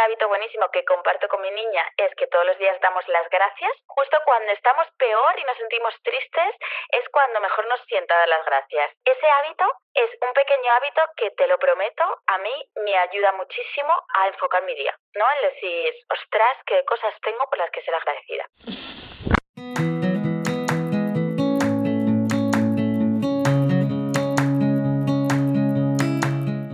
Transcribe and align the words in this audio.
hábito 0.00 0.28
buenísimo 0.28 0.68
que 0.70 0.84
comparto 0.84 1.28
con 1.28 1.40
mi 1.42 1.50
niña 1.50 1.84
es 1.96 2.14
que 2.16 2.26
todos 2.26 2.46
los 2.46 2.58
días 2.58 2.80
damos 2.80 3.06
las 3.08 3.28
gracias. 3.28 3.72
Justo 3.86 4.18
cuando 4.24 4.50
estamos 4.52 4.86
peor 4.98 5.38
y 5.38 5.44
nos 5.44 5.56
sentimos 5.58 5.94
tristes 6.02 6.54
es 6.90 7.08
cuando 7.10 7.40
mejor 7.40 7.66
nos 7.68 7.80
sienta 7.84 8.16
dar 8.16 8.28
las 8.28 8.44
gracias. 8.46 8.92
Ese 9.04 9.26
hábito 9.26 9.64
es 9.94 10.10
un 10.22 10.32
pequeño 10.32 10.72
hábito 10.72 11.02
que 11.16 11.30
te 11.32 11.46
lo 11.46 11.58
prometo, 11.58 12.04
a 12.26 12.38
mí 12.38 12.70
me 12.76 12.96
ayuda 12.96 13.32
muchísimo 13.32 13.92
a 14.14 14.28
enfocar 14.28 14.62
mi 14.64 14.74
día, 14.74 14.96
¿no? 15.14 15.24
En 15.32 15.52
decir, 15.52 15.94
ostras, 16.08 16.56
qué 16.66 16.84
cosas 16.84 17.14
tengo 17.22 17.44
por 17.48 17.58
las 17.58 17.70
que 17.70 17.82
ser 17.82 17.94
agradecida. 17.94 18.46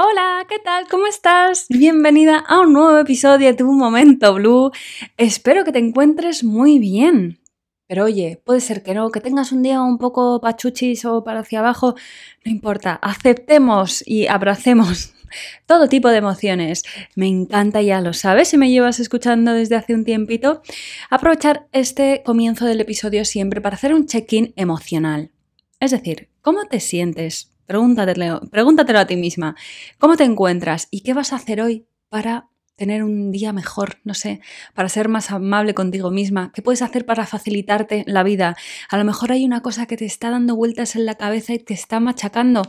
Hola, 0.00 0.46
¿qué 0.48 0.60
tal? 0.60 0.86
¿Cómo 0.88 1.08
estás? 1.08 1.66
Bienvenida 1.68 2.38
a 2.38 2.60
un 2.60 2.72
nuevo 2.72 2.98
episodio 2.98 3.48
de 3.48 3.54
Tu 3.54 3.64
Momento 3.64 4.32
Blue. 4.32 4.70
Espero 5.16 5.64
que 5.64 5.72
te 5.72 5.80
encuentres 5.80 6.44
muy 6.44 6.78
bien. 6.78 7.40
Pero 7.88 8.04
oye, 8.04 8.40
puede 8.44 8.60
ser 8.60 8.84
que 8.84 8.94
no, 8.94 9.10
que 9.10 9.20
tengas 9.20 9.50
un 9.50 9.64
día 9.64 9.82
un 9.82 9.98
poco 9.98 10.40
pachuchis 10.40 11.04
o 11.04 11.24
para 11.24 11.40
hacia 11.40 11.58
abajo, 11.58 11.96
no 12.44 12.52
importa, 12.52 12.94
aceptemos 13.02 14.04
y 14.06 14.28
abracemos 14.28 15.14
todo 15.66 15.88
tipo 15.88 16.08
de 16.10 16.18
emociones. 16.18 16.84
Me 17.16 17.26
encanta, 17.26 17.82
ya 17.82 18.00
lo 18.00 18.12
sabes, 18.12 18.46
si 18.46 18.56
me 18.56 18.70
llevas 18.70 19.00
escuchando 19.00 19.52
desde 19.52 19.74
hace 19.74 19.96
un 19.96 20.04
tiempito, 20.04 20.62
aprovechar 21.10 21.66
este 21.72 22.22
comienzo 22.24 22.66
del 22.66 22.80
episodio 22.80 23.24
siempre 23.24 23.60
para 23.60 23.74
hacer 23.74 23.92
un 23.92 24.06
check-in 24.06 24.52
emocional. 24.54 25.32
Es 25.80 25.90
decir, 25.90 26.28
¿cómo 26.40 26.66
te 26.66 26.78
sientes? 26.78 27.50
Pregúntatelo, 27.68 28.40
pregúntatelo 28.50 28.98
a 28.98 29.06
ti 29.06 29.16
misma. 29.16 29.54
¿Cómo 29.98 30.16
te 30.16 30.24
encuentras? 30.24 30.88
¿Y 30.90 31.02
qué 31.02 31.12
vas 31.12 31.34
a 31.34 31.36
hacer 31.36 31.60
hoy 31.60 31.86
para 32.08 32.48
tener 32.76 33.04
un 33.04 33.30
día 33.30 33.52
mejor, 33.52 33.98
no 34.04 34.14
sé, 34.14 34.40
para 34.72 34.88
ser 34.88 35.10
más 35.10 35.30
amable 35.30 35.74
contigo 35.74 36.10
misma? 36.10 36.50
¿Qué 36.54 36.62
puedes 36.62 36.80
hacer 36.80 37.04
para 37.04 37.26
facilitarte 37.26 38.04
la 38.06 38.22
vida? 38.22 38.56
A 38.88 38.96
lo 38.96 39.04
mejor 39.04 39.32
hay 39.32 39.44
una 39.44 39.60
cosa 39.60 39.84
que 39.84 39.98
te 39.98 40.06
está 40.06 40.30
dando 40.30 40.56
vueltas 40.56 40.96
en 40.96 41.04
la 41.04 41.16
cabeza 41.16 41.52
y 41.52 41.58
te 41.58 41.74
está 41.74 42.00
machacando. 42.00 42.62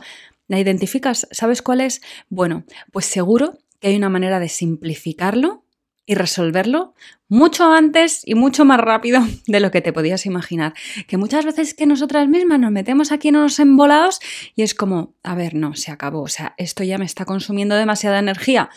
¿La 0.48 0.60
identificas? 0.60 1.26
¿Sabes 1.30 1.62
cuál 1.62 1.80
es? 1.80 2.02
Bueno, 2.28 2.64
pues 2.92 3.06
seguro 3.06 3.56
que 3.80 3.88
hay 3.88 3.96
una 3.96 4.10
manera 4.10 4.38
de 4.38 4.50
simplificarlo 4.50 5.64
y 6.10 6.14
resolverlo 6.14 6.92
mucho 7.28 7.72
antes 7.72 8.22
y 8.26 8.34
mucho 8.34 8.64
más 8.64 8.80
rápido 8.80 9.22
de 9.46 9.60
lo 9.60 9.70
que 9.70 9.80
te 9.80 9.92
podías 9.92 10.26
imaginar. 10.26 10.74
Que 11.06 11.18
muchas 11.18 11.44
veces 11.44 11.72
que 11.72 11.86
nosotras 11.86 12.26
mismas 12.26 12.58
nos 12.58 12.72
metemos 12.72 13.12
aquí 13.12 13.28
en 13.28 13.36
unos 13.36 13.60
embolados 13.60 14.18
y 14.56 14.62
es 14.62 14.74
como, 14.74 15.14
a 15.22 15.36
ver, 15.36 15.54
no, 15.54 15.76
se 15.76 15.92
acabó, 15.92 16.22
o 16.22 16.28
sea, 16.28 16.54
esto 16.56 16.82
ya 16.82 16.98
me 16.98 17.04
está 17.04 17.24
consumiendo 17.24 17.76
demasiada 17.76 18.18
energía. 18.18 18.70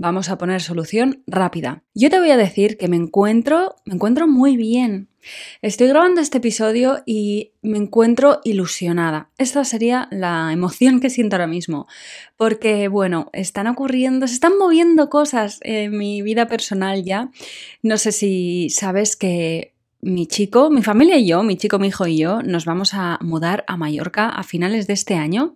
Vamos 0.00 0.30
a 0.30 0.38
poner 0.38 0.62
solución 0.62 1.24
rápida. 1.26 1.82
Yo 1.92 2.08
te 2.08 2.20
voy 2.20 2.30
a 2.30 2.36
decir 2.36 2.78
que 2.78 2.86
me 2.86 2.94
encuentro, 2.94 3.74
me 3.84 3.94
encuentro 3.94 4.28
muy 4.28 4.56
bien. 4.56 5.08
Estoy 5.60 5.88
grabando 5.88 6.20
este 6.20 6.38
episodio 6.38 7.02
y 7.04 7.50
me 7.62 7.78
encuentro 7.78 8.40
ilusionada. 8.44 9.30
Esta 9.38 9.64
sería 9.64 10.06
la 10.12 10.52
emoción 10.52 11.00
que 11.00 11.10
siento 11.10 11.34
ahora 11.34 11.48
mismo. 11.48 11.88
Porque, 12.36 12.86
bueno, 12.86 13.28
están 13.32 13.66
ocurriendo, 13.66 14.28
se 14.28 14.34
están 14.34 14.56
moviendo 14.56 15.10
cosas 15.10 15.58
en 15.62 15.98
mi 15.98 16.22
vida 16.22 16.46
personal 16.46 17.02
ya. 17.02 17.32
No 17.82 17.98
sé 17.98 18.12
si 18.12 18.70
sabes 18.70 19.16
que 19.16 19.74
mi 20.00 20.28
chico, 20.28 20.70
mi 20.70 20.84
familia 20.84 21.18
y 21.18 21.26
yo, 21.26 21.42
mi 21.42 21.56
chico, 21.56 21.80
mi 21.80 21.88
hijo 21.88 22.06
y 22.06 22.18
yo, 22.18 22.40
nos 22.42 22.66
vamos 22.66 22.94
a 22.94 23.18
mudar 23.20 23.64
a 23.66 23.76
Mallorca 23.76 24.28
a 24.28 24.44
finales 24.44 24.86
de 24.86 24.92
este 24.92 25.16
año. 25.16 25.54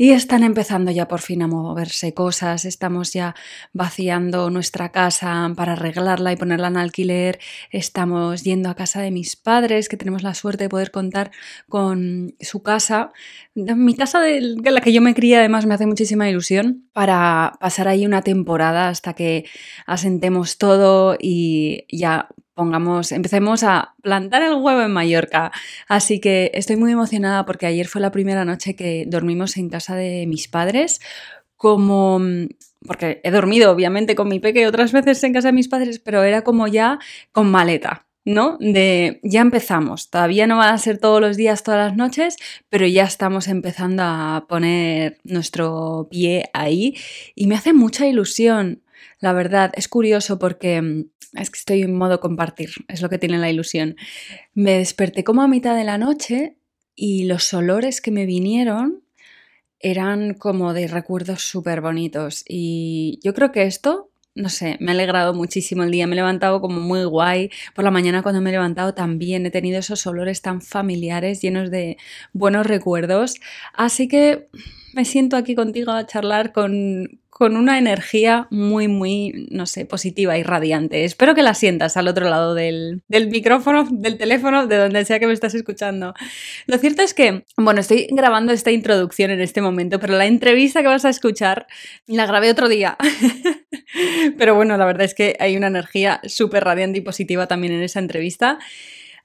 Y 0.00 0.12
están 0.12 0.44
empezando 0.44 0.92
ya 0.92 1.08
por 1.08 1.20
fin 1.20 1.42
a 1.42 1.48
moverse 1.48 2.14
cosas, 2.14 2.64
estamos 2.64 3.12
ya 3.12 3.34
vaciando 3.72 4.48
nuestra 4.48 4.92
casa 4.92 5.52
para 5.56 5.72
arreglarla 5.72 6.30
y 6.30 6.36
ponerla 6.36 6.68
en 6.68 6.76
alquiler, 6.76 7.40
estamos 7.72 8.44
yendo 8.44 8.68
a 8.70 8.76
casa 8.76 9.00
de 9.00 9.10
mis 9.10 9.34
padres, 9.34 9.88
que 9.88 9.96
tenemos 9.96 10.22
la 10.22 10.34
suerte 10.34 10.64
de 10.64 10.68
poder 10.68 10.92
contar 10.92 11.32
con 11.68 12.36
su 12.38 12.62
casa. 12.62 13.10
Mi 13.56 13.96
casa 13.96 14.20
de 14.20 14.40
la 14.70 14.80
que 14.82 14.92
yo 14.92 15.02
me 15.02 15.14
crié 15.14 15.38
además 15.38 15.66
me 15.66 15.74
hace 15.74 15.86
muchísima 15.86 16.30
ilusión 16.30 16.88
para 16.92 17.54
pasar 17.58 17.88
ahí 17.88 18.06
una 18.06 18.22
temporada 18.22 18.90
hasta 18.90 19.14
que 19.14 19.46
asentemos 19.84 20.58
todo 20.58 21.16
y 21.20 21.86
ya 21.90 22.28
pongamos, 22.58 23.12
empecemos 23.12 23.62
a 23.62 23.94
plantar 24.02 24.42
el 24.42 24.54
huevo 24.54 24.82
en 24.82 24.90
Mallorca. 24.90 25.52
Así 25.86 26.18
que 26.20 26.50
estoy 26.54 26.74
muy 26.74 26.90
emocionada 26.90 27.46
porque 27.46 27.66
ayer 27.66 27.86
fue 27.86 28.00
la 28.00 28.10
primera 28.10 28.44
noche 28.44 28.74
que 28.74 29.04
dormimos 29.06 29.56
en 29.56 29.70
casa 29.70 29.94
de 29.94 30.26
mis 30.26 30.48
padres. 30.48 31.00
Como 31.56 32.20
porque 32.84 33.20
he 33.22 33.30
dormido 33.30 33.70
obviamente 33.70 34.16
con 34.16 34.28
mi 34.28 34.40
peque 34.40 34.66
otras 34.66 34.90
veces 34.92 35.22
en 35.22 35.32
casa 35.32 35.48
de 35.48 35.52
mis 35.52 35.68
padres, 35.68 36.00
pero 36.00 36.24
era 36.24 36.42
como 36.42 36.66
ya 36.66 36.98
con 37.30 37.48
maleta, 37.48 38.06
¿no? 38.24 38.56
De 38.58 39.20
ya 39.22 39.40
empezamos, 39.40 40.10
todavía 40.10 40.48
no 40.48 40.56
van 40.56 40.74
a 40.74 40.78
ser 40.78 40.98
todos 40.98 41.20
los 41.20 41.36
días, 41.36 41.62
todas 41.62 41.88
las 41.88 41.96
noches, 41.96 42.36
pero 42.68 42.86
ya 42.86 43.04
estamos 43.04 43.46
empezando 43.46 44.02
a 44.04 44.46
poner 44.48 45.18
nuestro 45.22 46.08
pie 46.10 46.50
ahí 46.54 46.96
y 47.36 47.46
me 47.46 47.54
hace 47.54 47.72
mucha 47.72 48.06
ilusión. 48.06 48.82
La 49.20 49.32
verdad, 49.32 49.72
es 49.74 49.88
curioso 49.88 50.38
porque 50.38 51.06
es 51.34 51.50
que 51.50 51.58
estoy 51.58 51.82
en 51.82 51.96
modo 51.96 52.20
compartir, 52.20 52.70
es 52.88 53.02
lo 53.02 53.08
que 53.08 53.18
tiene 53.18 53.38
la 53.38 53.50
ilusión. 53.50 53.96
Me 54.54 54.78
desperté 54.78 55.24
como 55.24 55.42
a 55.42 55.48
mitad 55.48 55.76
de 55.76 55.84
la 55.84 55.98
noche 55.98 56.56
y 56.94 57.24
los 57.24 57.52
olores 57.54 58.00
que 58.00 58.10
me 58.10 58.26
vinieron 58.26 59.02
eran 59.80 60.34
como 60.34 60.72
de 60.74 60.88
recuerdos 60.88 61.42
súper 61.42 61.80
bonitos. 61.80 62.44
Y 62.48 63.20
yo 63.22 63.34
creo 63.34 63.52
que 63.52 63.62
esto, 63.62 64.10
no 64.34 64.48
sé, 64.48 64.76
me 64.80 64.90
ha 64.90 64.94
alegrado 64.94 65.34
muchísimo 65.34 65.84
el 65.84 65.90
día. 65.90 66.06
Me 66.06 66.14
he 66.14 66.16
levantado 66.16 66.60
como 66.60 66.80
muy 66.80 67.04
guay. 67.04 67.50
Por 67.74 67.84
la 67.84 67.90
mañana 67.90 68.22
cuando 68.22 68.40
me 68.40 68.50
he 68.50 68.52
levantado 68.52 68.94
también 68.94 69.46
he 69.46 69.50
tenido 69.50 69.78
esos 69.78 70.06
olores 70.06 70.42
tan 70.42 70.60
familiares, 70.60 71.40
llenos 71.40 71.70
de 71.70 71.98
buenos 72.32 72.66
recuerdos. 72.66 73.34
Así 73.74 74.08
que 74.08 74.48
me 74.94 75.04
siento 75.04 75.36
aquí 75.36 75.54
contigo 75.54 75.92
a 75.92 76.06
charlar 76.06 76.52
con, 76.52 77.20
con 77.38 77.56
una 77.56 77.78
energía 77.78 78.48
muy, 78.50 78.88
muy, 78.88 79.46
no 79.52 79.66
sé, 79.66 79.84
positiva 79.86 80.36
y 80.36 80.42
radiante. 80.42 81.04
Espero 81.04 81.36
que 81.36 81.44
la 81.44 81.54
sientas 81.54 81.96
al 81.96 82.08
otro 82.08 82.28
lado 82.28 82.52
del, 82.52 83.04
micrófono, 83.08 83.86
del 83.88 84.18
teléfono, 84.18 84.66
de 84.66 84.76
donde 84.76 85.04
sea 85.04 85.20
que 85.20 85.28
me 85.28 85.32
estás 85.32 85.54
escuchando. 85.54 86.14
Lo 86.66 86.78
cierto 86.78 87.02
es 87.02 87.14
que, 87.14 87.44
bueno, 87.56 87.80
estoy 87.80 88.08
grabando 88.10 88.52
esta 88.52 88.72
introducción 88.72 89.30
en 89.30 89.40
este 89.40 89.62
momento, 89.62 90.00
pero 90.00 90.18
la 90.18 90.26
entrevista 90.26 90.82
que 90.82 90.88
vas 90.88 91.04
a 91.04 91.10
escuchar 91.10 91.68
la 92.08 92.26
grabé 92.26 92.50
otro 92.50 92.68
día. 92.68 92.96
pero 94.36 94.56
bueno, 94.56 94.76
la 94.76 94.84
verdad 94.84 95.04
es 95.04 95.14
que 95.14 95.36
hay 95.38 95.56
una 95.56 95.68
energía 95.68 96.20
súper 96.24 96.64
radiante 96.64 96.98
y 96.98 97.02
positiva 97.02 97.46
también 97.46 97.72
en 97.72 97.84
esa 97.84 98.00
entrevista. 98.00 98.58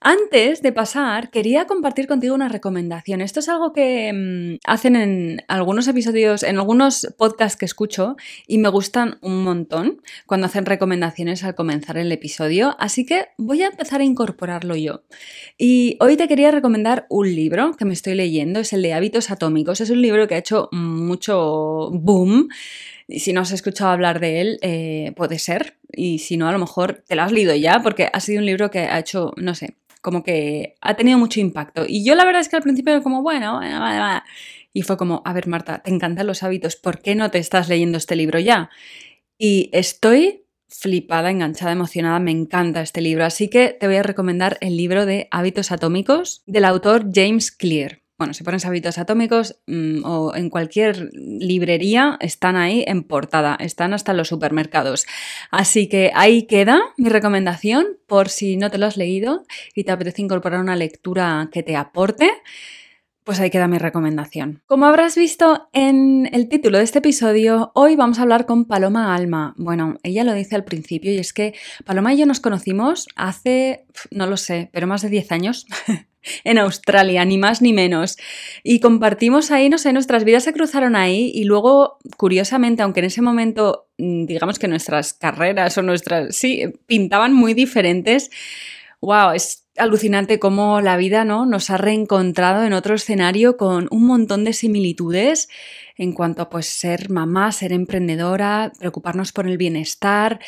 Antes 0.06 0.62
de 0.62 0.74
pasar, 0.74 1.30
quería 1.30 1.66
compartir 1.66 2.08
contigo 2.08 2.36
una 2.36 2.50
recomendación. 2.50 3.22
Esto 3.22 3.40
es 3.40 3.48
algo 3.48 3.72
que 3.72 4.12
mm, 4.12 4.60
hacen 4.70 4.98
en 4.98 5.42
algunos 5.48 5.88
episodios, 5.88 6.44
en 6.44 6.58
algunos 6.58 7.08
podcasts 7.18 7.58
que 7.58 7.64
escucho 7.64 8.18
y 8.46 8.58
me 8.58 8.68
gustan 8.68 9.18
un 9.22 9.46
montón 9.46 10.02
cuando 10.26 10.48
hacen 10.48 10.66
recomendaciones 10.66 11.46
al 11.46 11.56
comenzar 11.56 11.98
el 11.98 12.12
episodio, 12.12 12.76
así 12.80 13.06
que 13.06 13.28
voy 13.38 13.62
a 13.62 13.68
empezar 13.68 14.02
a 14.02 14.04
incorporarlo 14.04 14.76
yo. 14.76 15.04
Y 15.58 15.96
hoy 16.02 16.18
te 16.18 16.28
quería 16.28 16.52
recomendar 16.52 17.06
un 17.10 17.34
libro 17.34 17.72
que 17.72 17.86
me 17.86 17.94
estoy 17.94 18.16
leyendo, 18.16 18.60
es 18.60 18.74
el 18.74 18.82
de 18.82 18.94
Hábitos 18.94 19.32
Atómicos. 19.32 19.80
Es 19.80 19.90
un 19.90 20.02
libro 20.02 20.28
que 20.28 20.36
ha 20.36 20.40
hecho 20.40 20.68
mucho 20.74 21.92
boom 21.94 22.50
Y 23.08 23.20
si 23.22 23.32
no 23.32 23.40
has 23.40 23.52
escuchado 23.54 23.92
hablar 23.92 24.20
de 24.20 24.42
él, 24.42 24.60
eh, 24.64 25.14
puede 25.16 25.40
ser. 25.40 25.78
Y 25.96 26.20
si 26.20 26.36
no, 26.36 26.50
a 26.50 26.52
lo 26.52 26.60
mejor 26.60 27.04
te 27.08 27.16
lo 27.16 27.22
has 27.22 27.32
leído 27.32 27.56
ya, 27.56 27.82
porque 27.82 28.10
ha 28.12 28.20
sido 28.20 28.40
un 28.40 28.46
libro 28.46 28.70
que 28.72 28.80
ha 28.80 29.00
hecho, 29.00 29.32
no 29.38 29.56
sé, 29.56 29.76
como 30.04 30.22
que 30.22 30.76
ha 30.82 30.96
tenido 30.96 31.18
mucho 31.18 31.40
impacto. 31.40 31.86
Y 31.88 32.04
yo 32.04 32.14
la 32.14 32.26
verdad 32.26 32.42
es 32.42 32.50
que 32.50 32.58
al 32.58 32.62
principio 32.62 32.94
era 32.94 33.02
como, 33.02 33.24
bueno, 33.24 33.56
bueno, 33.56 33.80
bueno. 33.80 34.22
Y 34.74 34.82
fue 34.82 34.98
como, 34.98 35.22
a 35.24 35.34
ver, 35.34 35.48
Marta, 35.48 35.80
te 35.80 35.92
encantan 35.92 36.28
los 36.28 36.44
hábitos, 36.44 36.76
¿por 36.76 37.00
qué 37.00 37.16
no 37.16 37.32
te 37.32 37.38
estás 37.38 37.70
leyendo 37.70 37.98
este 37.98 38.18
libro 38.18 38.38
ya? 38.38 38.70
Y 39.38 39.70
estoy 39.72 40.46
flipada, 40.68 41.32
enganchada, 41.32 41.72
emocionada, 41.72 42.20
me 42.20 42.32
encanta 42.32 42.82
este 42.82 43.00
libro, 43.00 43.24
así 43.24 43.48
que 43.48 43.70
te 43.70 43.88
voy 43.88 43.96
a 43.96 44.04
recomendar 44.04 44.58
el 44.60 44.76
libro 44.76 45.06
de 45.06 45.28
Hábitos 45.32 45.72
Atómicos 45.72 46.44
del 46.48 46.66
autor 46.66 47.06
James 47.14 47.52
Clear. 47.52 48.03
Bueno, 48.18 48.36
si 48.36 48.44
pones 48.44 48.66
hábitos 48.66 49.00
atómicos 49.00 49.60
mm, 49.66 50.06
o 50.06 50.36
en 50.36 50.50
cualquier 50.52 51.10
librería, 51.14 52.18
están 52.22 52.56
ahí 52.56 52.84
en 52.88 53.04
portada, 53.04 53.56
están 53.60 53.94
hasta 53.94 54.12
en 54.12 54.18
los 54.18 54.28
supermercados. 54.28 55.08
Así 55.50 55.90
que 55.90 56.12
ahí 56.14 56.44
queda 56.44 56.80
mi 56.98 57.10
recomendación 57.10 57.86
por 58.08 58.30
si 58.30 58.56
no 58.56 58.70
te 58.70 58.78
lo 58.78 58.86
has 58.86 58.98
leído 58.98 59.46
y 59.74 59.84
te 59.84 59.92
apetece 59.92 60.22
incorporar 60.22 60.60
una 60.60 60.76
lectura 60.76 61.50
que 61.52 61.64
te 61.64 61.76
aporte. 61.76 62.30
Pues 63.24 63.40
ahí 63.40 63.50
queda 63.50 63.68
mi 63.68 63.78
recomendación. 63.78 64.62
Como 64.66 64.86
habrás 64.86 65.16
visto 65.16 65.70
en 65.72 66.30
el 66.34 66.50
título 66.50 66.78
de 66.78 66.84
este 66.84 67.00
episodio, 67.00 67.72
hoy 67.74 67.96
vamos 67.96 68.20
a 68.20 68.24
hablar 68.24 68.46
con 68.46 68.66
Paloma 68.66 69.16
Alma. 69.16 69.54
Bueno, 69.58 69.98
ella 70.04 70.26
lo 70.26 70.34
dice 70.34 70.56
al 70.56 70.66
principio 70.66 71.12
y 71.12 71.18
es 71.18 71.32
que 71.32 71.54
Paloma 71.86 72.14
y 72.14 72.18
yo 72.18 72.26
nos 72.26 72.42
conocimos 72.42 73.08
hace, 73.16 73.86
no 74.12 74.28
lo 74.28 74.36
sé, 74.36 74.70
pero 74.74 74.88
más 74.88 75.04
de 75.04 75.10
10 75.10 75.32
años. 75.32 75.66
en 76.44 76.58
Australia, 76.58 77.26
ni 77.26 77.38
más 77.38 77.62
ni 77.62 77.74
menos. 77.74 78.18
Y 78.64 78.80
compartimos 78.80 79.52
ahí, 79.52 79.70
no 79.70 79.78
sé, 79.78 79.94
nuestras 79.94 80.24
vidas 80.24 80.44
se 80.44 80.54
cruzaron 80.54 80.96
ahí 80.96 81.32
y 81.34 81.44
luego, 81.44 82.00
curiosamente, 82.18 82.84
aunque 82.84 83.02
en 83.02 83.06
ese 83.06 83.22
momento, 83.22 83.88
mm, 83.98 84.26
digamos 84.26 84.60
que 84.60 84.68
nuestras 84.68 85.14
carreras 85.14 85.78
o 85.78 85.82
nuestras, 85.82 86.36
sí, 86.36 86.64
pintaban 86.88 87.34
muy 87.34 87.54
diferentes, 87.54 88.32
wow, 89.02 89.32
es 89.32 89.63
alucinante 89.78 90.40
cómo 90.40 90.82
la 90.82 90.98
vida 90.98 91.26
¿no? 91.26 91.46
nos 91.46 91.70
ha 91.70 91.78
reencontrado 91.78 92.64
en 92.64 92.74
otro 92.74 92.96
escenario 92.96 93.58
con 93.58 93.88
un 93.92 94.06
montón 94.06 94.44
de 94.44 94.54
similitudes 94.54 95.50
en 95.96 96.14
cuanto 96.14 96.42
a 96.42 96.50
pues, 96.50 96.68
ser 96.68 97.10
mamá, 97.10 97.52
ser 97.52 97.74
emprendedora, 97.74 98.72
preocuparnos 98.80 99.32
por 99.32 99.48
el 99.48 99.58
bienestar. 99.58 100.40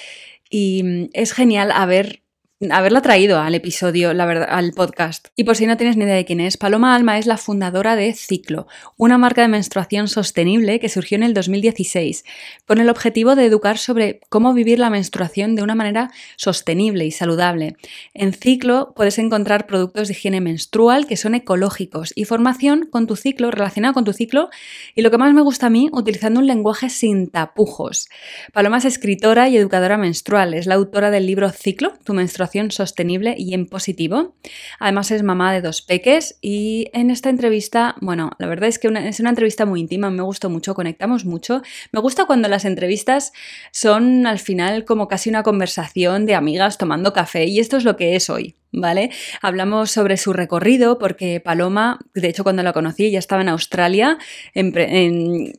Y 0.50 0.84
mm, 0.84 1.10
es 1.14 1.34
genial 1.34 1.72
haber 1.72 2.25
haberla 2.72 3.02
traído 3.02 3.40
al 3.40 3.54
episodio, 3.54 4.14
la 4.14 4.26
verdad, 4.26 4.48
al 4.50 4.72
podcast. 4.72 5.28
Y 5.36 5.44
por 5.44 5.58
si 5.58 5.68
no 5.68 5.76
tienes 5.76 5.98
ni 5.98 6.06
idea 6.06 6.16
de 6.16 6.24
quién 6.24 6.40
es, 6.40 6.56
Paloma 6.56 6.96
Alma 6.96 7.18
es 7.18 7.26
la 7.26 7.38
fundadora 7.38 7.98
de 7.98 8.14
Ciclo, 8.14 8.68
una 8.96 9.18
marca 9.18 9.42
de 9.42 9.50
menstruación 9.50 10.08
sostenible 10.08 10.80
que 10.80 10.88
surgió 10.88 11.18
en 11.18 11.24
el 11.24 11.34
2016, 11.34 12.24
con 12.66 12.80
el 12.80 12.90
objetivo 12.90 13.36
de 13.36 13.46
educar 13.46 13.78
sobre 13.78 14.22
cómo 14.30 14.54
vivir 14.54 14.80
la 14.80 14.90
menstruación 14.90 15.56
de 15.56 15.64
una 15.64 15.76
manera 15.76 16.12
sostenible 16.38 17.06
y 17.06 17.12
saludable. 17.12 17.76
En 18.14 18.32
Ciclo 18.32 18.94
puedes 18.96 19.20
encontrar 19.20 19.68
productos 19.68 20.08
de 20.08 20.14
higiene 20.14 20.40
menstrual 20.40 21.08
que 21.08 21.18
son 21.18 21.36
ecológicos 21.36 22.14
y 22.16 22.24
formación 22.24 22.88
con 22.90 23.06
tu 23.06 23.18
ciclo, 23.18 23.52
relacionado 23.52 23.94
con 23.94 24.06
tu 24.06 24.14
ciclo, 24.14 24.50
y 24.96 25.02
lo 25.02 25.12
que 25.12 25.18
más 25.18 25.34
me 25.34 25.42
gusta 25.42 25.68
a 25.68 25.70
mí, 25.70 25.90
utilizando 25.92 26.40
un 26.40 26.48
lenguaje 26.48 26.90
sin 26.90 27.30
tapujos. 27.30 28.08
Paloma 28.54 28.78
es 28.78 28.86
escritora 28.86 29.50
y 29.50 29.58
educadora 29.58 29.98
menstrual, 29.98 30.54
es 30.54 30.68
la 30.68 30.76
autora 30.76 31.12
del 31.12 31.26
libro 31.26 31.50
Ciclo, 31.52 31.94
tu 32.06 32.14
menstruación 32.14 32.45
sostenible 32.72 33.36
y 33.38 33.54
en 33.54 33.68
positivo. 33.68 34.36
Además 34.80 35.12
es 35.12 35.24
mamá 35.24 35.54
de 35.54 35.62
dos 35.62 35.82
peques 35.82 36.38
y 36.42 36.88
en 36.94 37.12
esta 37.12 37.30
entrevista, 37.30 37.96
bueno, 38.02 38.32
la 38.40 38.48
verdad 38.48 38.70
es 38.70 38.80
que 38.80 38.88
es 38.88 39.20
una 39.20 39.30
entrevista 39.30 39.66
muy 39.66 39.82
íntima, 39.82 40.10
me 40.10 40.24
gustó 40.24 40.50
mucho, 40.50 40.76
conectamos 40.76 41.26
mucho. 41.26 41.62
Me 41.92 42.00
gusta 42.00 42.26
cuando 42.26 42.48
las 42.48 42.66
entrevistas 42.66 43.34
son 43.72 44.28
al 44.28 44.40
final 44.40 44.86
como 44.86 45.08
casi 45.08 45.30
una 45.30 45.44
conversación 45.44 46.26
de 46.26 46.36
amigas 46.36 46.78
tomando 46.78 47.14
café 47.14 47.46
y 47.46 47.60
esto 47.60 47.78
es 47.78 47.84
lo 47.84 47.96
que 47.96 48.16
es 48.16 48.30
hoy. 48.30 48.56
¿vale? 48.76 49.10
Hablamos 49.42 49.92
sobre 49.92 50.18
su 50.18 50.34
recorrido 50.34 51.00
porque 51.00 51.40
Paloma, 51.40 52.00
de 52.14 52.28
hecho 52.28 52.44
cuando 52.44 52.64
la 52.64 52.74
conocí 52.74 53.12
ya 53.12 53.20
estaba 53.20 53.42
en 53.42 53.50
Australia, 53.50 54.18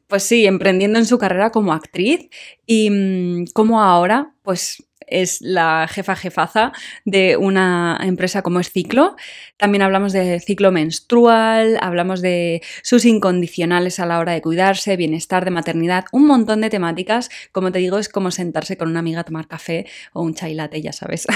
pues 0.07 0.23
sí, 0.23 0.47
emprendiendo 0.47 0.99
en 0.99 1.07
su 1.07 1.19
carrera 1.19 1.51
como 1.51 1.73
actriz 1.73 2.29
y 2.67 2.91
mm, 2.91 3.45
como 3.53 3.83
ahora, 3.83 4.35
pues 4.43 4.86
es 5.07 5.41
la 5.41 5.87
jefa 5.89 6.17
jefaza 6.17 6.73
de 7.05 7.37
una 7.37 7.99
empresa 8.03 8.43
como 8.43 8.61
es 8.61 8.71
Ciclo. 8.71 9.17
También 9.57 9.83
hablamos 9.83 10.13
de 10.13 10.41
ciclo 10.41 10.73
menstrual, 10.73 11.79
hablamos 11.81 12.23
de 12.23 12.63
sus 12.83 13.05
incondicionales 13.05 14.01
a 14.01 14.07
la 14.07 14.19
hora 14.19 14.33
de 14.33 14.43
cuidarse, 14.43 14.97
bienestar 14.97 15.45
de 15.45 15.51
maternidad, 15.51 16.05
un 16.13 16.27
montón 16.27 16.61
de 16.61 16.71
temáticas. 16.71 17.31
Como 17.53 17.73
te 17.73 17.79
digo, 17.79 17.99
es 17.99 18.09
como 18.09 18.31
sentarse 18.31 18.77
con 18.77 18.89
una 18.89 19.01
amiga 19.01 19.21
a 19.21 19.25
tomar 19.25 19.49
café 19.49 19.87
o 20.13 20.23
un 20.23 20.35
chai 20.35 20.55
latte, 20.55 20.81
ya 20.83 20.93
sabes. 20.93 21.27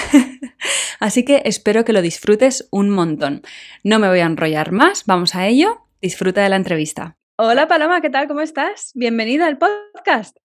Así 1.00 1.25
que 1.25 1.43
espero 1.44 1.84
que 1.84 1.93
lo 1.93 2.02
disfrutes 2.02 2.69
un 2.70 2.90
montón. 2.90 3.43
No 3.84 3.99
me 3.99 4.08
voy 4.08 4.20
a 4.20 4.26
enrollar 4.26 4.73
más, 4.73 5.05
vamos 5.06 5.34
a 5.34 5.46
ello. 5.46 5.87
Disfruta 6.02 6.43
de 6.43 6.49
la 6.49 6.56
entrevista. 6.56 7.16
Hola 7.37 7.69
Paloma, 7.69 8.00
¿qué 8.00 8.11
tal? 8.11 8.28
¿Cómo 8.28 8.40
estás? 8.43 8.93
Bienvenida 8.94 9.46
al 9.46 9.58
podcast. 9.58 10.37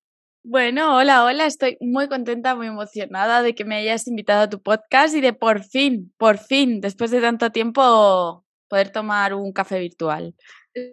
Bueno, 0.47 0.95
hola, 0.95 1.23
hola, 1.23 1.47
estoy 1.47 1.75
muy 1.81 2.07
contenta, 2.07 2.53
muy 2.53 2.67
emocionada 2.67 3.41
de 3.41 3.55
que 3.55 3.65
me 3.65 3.77
hayas 3.77 4.07
invitado 4.07 4.43
a 4.43 4.49
tu 4.49 4.61
podcast 4.61 5.15
y 5.15 5.19
de 5.19 5.33
por 5.33 5.63
fin, 5.63 6.13
por 6.19 6.37
fin, 6.37 6.81
después 6.81 7.09
de 7.09 7.19
tanto 7.19 7.51
tiempo, 7.51 8.45
poder 8.67 8.91
tomar 8.91 9.33
un 9.33 9.51
café 9.53 9.79
virtual. 9.79 10.35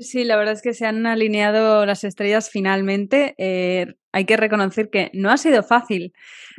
Sí, 0.00 0.24
la 0.24 0.36
verdad 0.36 0.54
es 0.54 0.62
que 0.62 0.72
se 0.72 0.86
han 0.86 1.04
alineado 1.04 1.84
las 1.84 2.02
estrellas 2.02 2.48
finalmente. 2.48 3.34
Eh, 3.36 3.94
hay 4.10 4.24
que 4.24 4.38
reconocer 4.38 4.88
que 4.88 5.10
no 5.12 5.30
ha 5.30 5.36
sido 5.36 5.62
fácil. 5.62 6.14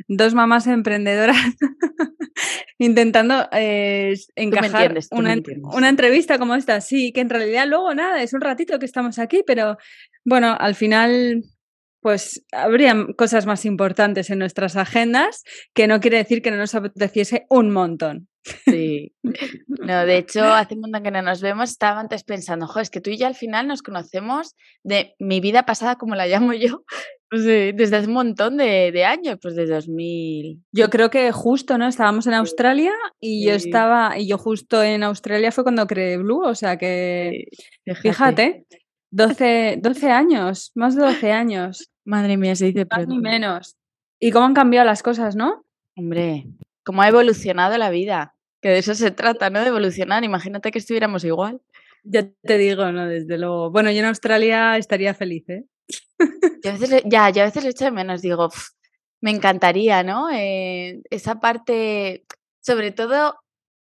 Dos 0.06 0.34
mamás 0.34 0.68
emprendedoras 0.68 1.36
intentando 2.78 3.48
eh, 3.50 4.14
encajar 4.36 4.94
una, 5.10 5.34
una, 5.64 5.88
entrevista 5.88 6.38
como 6.38 6.54
esta. 6.54 6.80
Sí, 6.80 7.10
que 7.10 7.22
en 7.22 7.30
realidad 7.30 7.66
luego 7.66 7.92
nada, 7.92 8.22
es 8.22 8.34
un 8.34 8.40
ratito 8.40 8.78
que 8.78 8.86
estamos 8.86 9.18
aquí, 9.18 9.42
pero 9.44 9.78
bueno, 10.24 10.56
al 10.56 10.76
final 10.76 11.42
pues 12.04 12.44
habría 12.52 12.94
cosas 13.16 13.46
más 13.46 13.64
importantes 13.64 14.28
en 14.28 14.38
nuestras 14.38 14.76
agendas, 14.76 15.42
que 15.72 15.86
no 15.86 16.00
quiere 16.00 16.18
decir 16.18 16.42
que 16.42 16.50
no 16.50 16.58
nos 16.58 16.74
apeteciese 16.74 17.46
un 17.48 17.70
montón. 17.70 18.28
Sí. 18.66 19.14
No, 19.66 20.06
de 20.06 20.16
hecho, 20.16 20.42
hace 20.44 20.74
un 20.74 20.80
montón 20.80 21.02
que 21.02 21.10
no 21.10 21.20
nos 21.20 21.42
vemos, 21.42 21.70
estaba 21.70 22.00
antes 22.00 22.24
pensando, 22.24 22.66
jo, 22.66 22.80
es 22.80 22.88
que 22.88 23.02
tú 23.02 23.10
y 23.10 23.18
yo 23.18 23.26
al 23.26 23.34
final 23.34 23.66
nos 23.66 23.82
conocemos 23.82 24.54
de 24.82 25.14
mi 25.18 25.40
vida 25.40 25.66
pasada, 25.66 25.96
como 25.96 26.14
la 26.14 26.26
llamo 26.26 26.54
yo, 26.54 26.84
pues 27.28 27.44
desde 27.44 27.96
hace 27.96 28.06
un 28.06 28.14
montón 28.14 28.56
de, 28.56 29.04
años, 29.04 29.38
pues 29.42 29.56
desde 29.56 29.74
2000. 29.74 30.62
Yo 30.72 30.88
creo 30.88 31.10
que 31.10 31.32
justo, 31.32 31.76
¿no? 31.76 31.86
Estábamos 31.86 32.26
en 32.26 32.34
Australia 32.34 32.92
y 33.20 33.46
yo 33.46 33.52
estaba, 33.52 34.18
y 34.18 34.26
yo 34.26 34.38
justo 34.38 34.82
en 34.82 35.02
Australia 35.02 35.52
fue 35.52 35.64
cuando 35.64 35.86
creé 35.86 36.16
Blue, 36.16 36.44
o 36.44 36.54
sea 36.54 36.78
que, 36.78 37.48
fíjate 38.00 38.64
12, 39.14 39.78
12 39.80 40.10
años, 40.10 40.72
más 40.74 40.96
de 40.96 41.02
12 41.02 41.30
años. 41.30 41.88
Madre 42.04 42.36
mía, 42.36 42.54
se 42.54 42.66
dice 42.66 42.86
pronto. 42.86 43.08
Ni 43.08 43.18
menos. 43.18 43.76
Y 44.20 44.30
cómo 44.30 44.46
han 44.46 44.54
cambiado 44.54 44.86
las 44.86 45.02
cosas, 45.02 45.36
¿no? 45.36 45.64
Hombre, 45.96 46.46
cómo 46.84 47.02
ha 47.02 47.08
evolucionado 47.08 47.76
la 47.78 47.90
vida. 47.90 48.34
Que 48.60 48.70
de 48.70 48.78
eso 48.78 48.94
se 48.94 49.10
trata, 49.10 49.50
¿no? 49.50 49.60
De 49.60 49.68
evolucionar. 49.68 50.24
Imagínate 50.24 50.70
que 50.70 50.78
estuviéramos 50.78 51.24
igual. 51.24 51.60
Ya 52.02 52.28
te 52.42 52.58
digo, 52.58 52.90
¿no? 52.92 53.06
Desde 53.06 53.38
luego. 53.38 53.70
Bueno, 53.70 53.90
yo 53.90 54.00
en 54.00 54.06
Australia 54.06 54.76
estaría 54.76 55.14
feliz, 55.14 55.48
¿eh? 55.48 55.64
a 56.18 56.72
veces, 56.72 57.02
ya, 57.04 57.30
yo 57.30 57.42
a 57.42 57.46
veces 57.46 57.64
le 57.64 57.70
echo 57.70 57.84
de 57.84 57.90
menos. 57.90 58.22
Digo, 58.22 58.50
me 59.20 59.30
encantaría, 59.30 60.02
¿no? 60.02 60.30
Eh, 60.30 61.02
esa 61.10 61.40
parte, 61.40 62.24
sobre 62.60 62.92
todo 62.92 63.36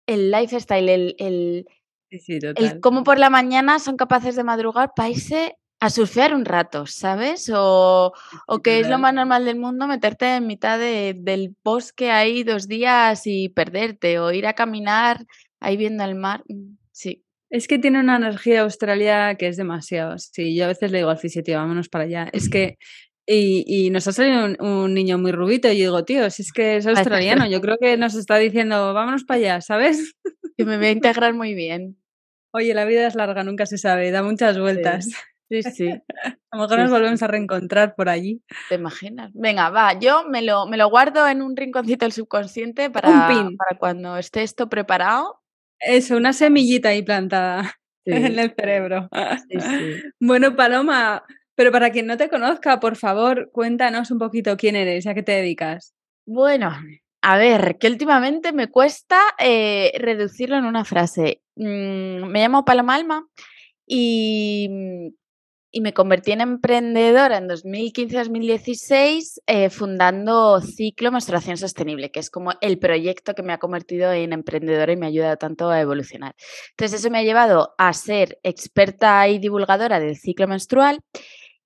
el 0.06 0.32
lifestyle, 0.32 0.90
el, 0.90 1.16
el, 1.20 1.66
el 2.10 2.80
cómo 2.82 3.04
por 3.04 3.20
la 3.20 3.30
mañana 3.30 3.80
son 3.80 3.96
capaces 3.96 4.36
de 4.36 4.44
madrugar 4.44 4.92
para 4.96 5.10
irse 5.10 5.56
a 5.80 5.90
surfear 5.90 6.34
un 6.34 6.46
rato, 6.46 6.86
¿sabes? 6.86 7.50
O, 7.54 8.14
o 8.48 8.62
que 8.62 8.80
es 8.80 8.90
lo 8.90 9.00
más 9.00 9.14
normal 9.14 9.46
del 9.46 9.58
mundo 9.58 9.88
meterte 9.88 10.36
en 10.36 10.48
mitad 10.48 10.78
del 10.78 11.56
bosque 11.64 12.12
ahí 12.12 12.44
dos 12.44 12.68
días 12.68 13.26
y 13.26 13.50
perderte, 13.50 14.20
o 14.20 14.32
ir 14.32 14.46
a 14.46 14.54
caminar 14.54 15.26
ahí 15.60 15.78
viendo 15.78 16.04
el 16.04 16.16
mar. 16.16 16.44
Mm, 16.48 16.78
sí. 16.92 17.24
Es 17.50 17.68
que 17.68 17.80
tiene 17.80 18.00
una 18.00 18.18
energía 18.18 18.62
Australia 18.62 19.36
que 19.36 19.48
es 19.48 19.58
demasiado. 19.58 20.18
Sí, 20.20 20.56
yo 20.56 20.66
a 20.66 20.68
veces 20.68 20.92
le 20.92 21.00
digo 21.00 21.10
al 21.10 21.18
fisio, 21.18 21.44
tío, 21.44 21.58
vámonos 21.58 21.90
para 21.90 22.04
allá. 22.04 22.30
Es 22.32 22.50
que 22.50 22.78
y, 23.26 23.64
y, 23.66 23.90
nos 23.90 24.08
ha 24.08 24.12
salido 24.12 24.56
un, 24.60 24.94
niño 24.94 25.18
muy 25.18 25.32
rubito 25.32 25.72
y 25.72 25.78
yo 25.78 25.86
digo, 25.86 26.06
tío, 26.06 26.30
si 26.30 26.42
es 26.42 26.52
que 26.52 26.78
es 26.78 26.88
australiano, 26.88 27.48
yo 27.48 27.62
creo 27.62 27.78
que 27.80 27.96
nos 27.98 28.16
está 28.16 28.38
diciendo, 28.38 28.94
vámonos 28.94 29.24
para 29.24 29.38
allá, 29.40 29.62
¿sabes? 29.62 30.16
Que 30.58 30.66
me 30.66 30.78
voy 30.78 30.88
a 30.88 30.92
integrar 30.92 31.34
muy 31.34 31.54
bien. 31.54 31.98
Oye, 32.52 32.74
la 32.74 32.86
vida 32.86 33.08
es 33.08 33.16
larga, 33.16 33.44
nunca 33.44 33.66
se 33.66 33.78
sabe, 33.78 34.12
da 34.12 34.24
muchas 34.24 34.60
vueltas. 34.60 35.06
Sí, 35.06 35.12
sí. 35.50 35.90
a 35.90 36.58
lo 36.58 36.62
mejor 36.62 36.80
nos 36.80 36.92
volvemos 36.92 37.22
a 37.24 37.28
reencontrar 37.28 37.96
por 37.96 38.10
allí. 38.10 38.42
¿Te 38.70 38.76
imaginas? 38.76 39.32
Venga, 39.34 39.70
va, 39.70 39.98
yo 40.00 40.24
me 40.28 40.42
lo, 40.42 40.68
me 40.68 40.78
lo 40.78 40.90
guardo 40.90 41.28
en 41.28 41.42
un 41.42 41.56
rinconcito 41.56 42.06
del 42.06 42.12
subconsciente 42.12 42.90
para, 42.92 43.10
para 43.28 43.80
cuando 43.80 44.18
esté 44.18 44.44
esto 44.44 44.70
preparado. 44.70 45.42
Eso, 45.80 46.18
una 46.18 46.34
semillita 46.34 46.90
ahí 46.90 47.02
plantada 47.02 47.76
en 48.06 48.40
el 48.40 48.54
cerebro. 48.56 49.10
Sí, 49.50 49.60
sí. 49.60 50.04
Bueno, 50.20 50.56
Paloma, 50.56 51.24
Pero 51.56 51.72
para 51.72 51.90
quien 51.92 52.08
no 52.08 52.18
te 52.18 52.30
conozca, 52.30 52.80
por 52.80 52.96
favor, 52.96 53.50
cuéntanos 53.52 54.12
un 54.12 54.20
poquito 54.20 54.56
quién 54.58 54.76
eres, 54.76 55.08
a 55.08 55.14
qué 55.14 55.24
te 55.24 55.34
dedicas. 55.34 55.94
Bueno, 56.26 56.72
a 57.22 57.38
ver, 57.38 57.78
que 57.78 57.88
últimamente 57.88 58.54
me 58.54 58.68
cuesta 58.68 59.20
eh, 59.40 59.92
reducirlo 60.00 60.58
en 60.58 60.66
una 60.66 60.86
frase. 60.86 61.42
Mm, 61.56 62.26
me 62.26 62.40
llamo 62.40 62.64
Paloma 62.64 62.96
Alma 62.96 63.28
y 63.86 65.12
y 65.72 65.82
me 65.82 65.94
convertí 65.94 66.32
en 66.32 66.42
emprendedora 66.42 67.38
en 67.38 67.48
2015-2016 67.48 69.42
eh, 69.46 69.70
fundando 69.70 70.62
Ciclo 70.62 71.12
Menstruación 71.12 71.58
Sostenible, 71.58 72.12
que 72.12 72.20
es 72.20 72.30
como 72.30 72.54
el 72.62 72.80
proyecto 72.80 73.36
que 73.36 73.44
me 73.44 73.54
ha 73.54 73.60
convertido 73.60 74.12
en 74.12 74.34
emprendedora 74.34 74.92
y 74.92 74.98
me 74.98 75.06
ha 75.06 75.10
ayudado 75.10 75.38
tanto 75.38 75.70
a 75.70 75.80
evolucionar. 75.80 76.36
Entonces 76.72 77.00
eso 77.00 77.12
me 77.12 77.20
ha 77.20 77.24
llevado 77.24 77.76
a 77.78 77.94
ser 77.94 78.40
experta 78.44 79.28
y 79.28 79.38
divulgadora 79.38 80.00
del 80.00 80.18
ciclo 80.18 80.48
menstrual 80.48 81.02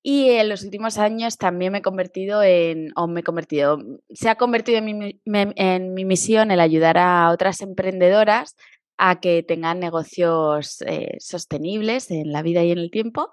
y 0.05 0.31
en 0.31 0.50
los 0.50 0.63
últimos 0.63 0.98
años 0.98 1.38
también 1.38 1.72
me 1.72 1.77
he 1.77 1.81
convertido 1.81 2.43
en, 2.43 2.91
o 2.98 3.07
me 3.07 3.22
he 3.22 3.24
convertido, 3.24 3.79
se 4.10 4.27
ha 4.27 4.36
convertido 4.36 4.79
en 4.79 5.15
mi, 5.93 6.05
misión 6.05 6.51
el 6.51 6.60
ayudar 6.60 6.98
a 6.98 7.31
otras 7.31 7.62
emprendedoras 7.62 8.57
a 8.98 9.22
que 9.22 9.43
tengan 9.43 9.79
negocios 9.79 10.81
eh, 10.86 11.15
sostenibles 11.19 12.12
en 12.12 12.33
la 12.33 12.41
vida 12.41 12.63
y 12.63 12.72
en 12.72 12.79
el 12.79 12.91
tiempo 12.91 13.31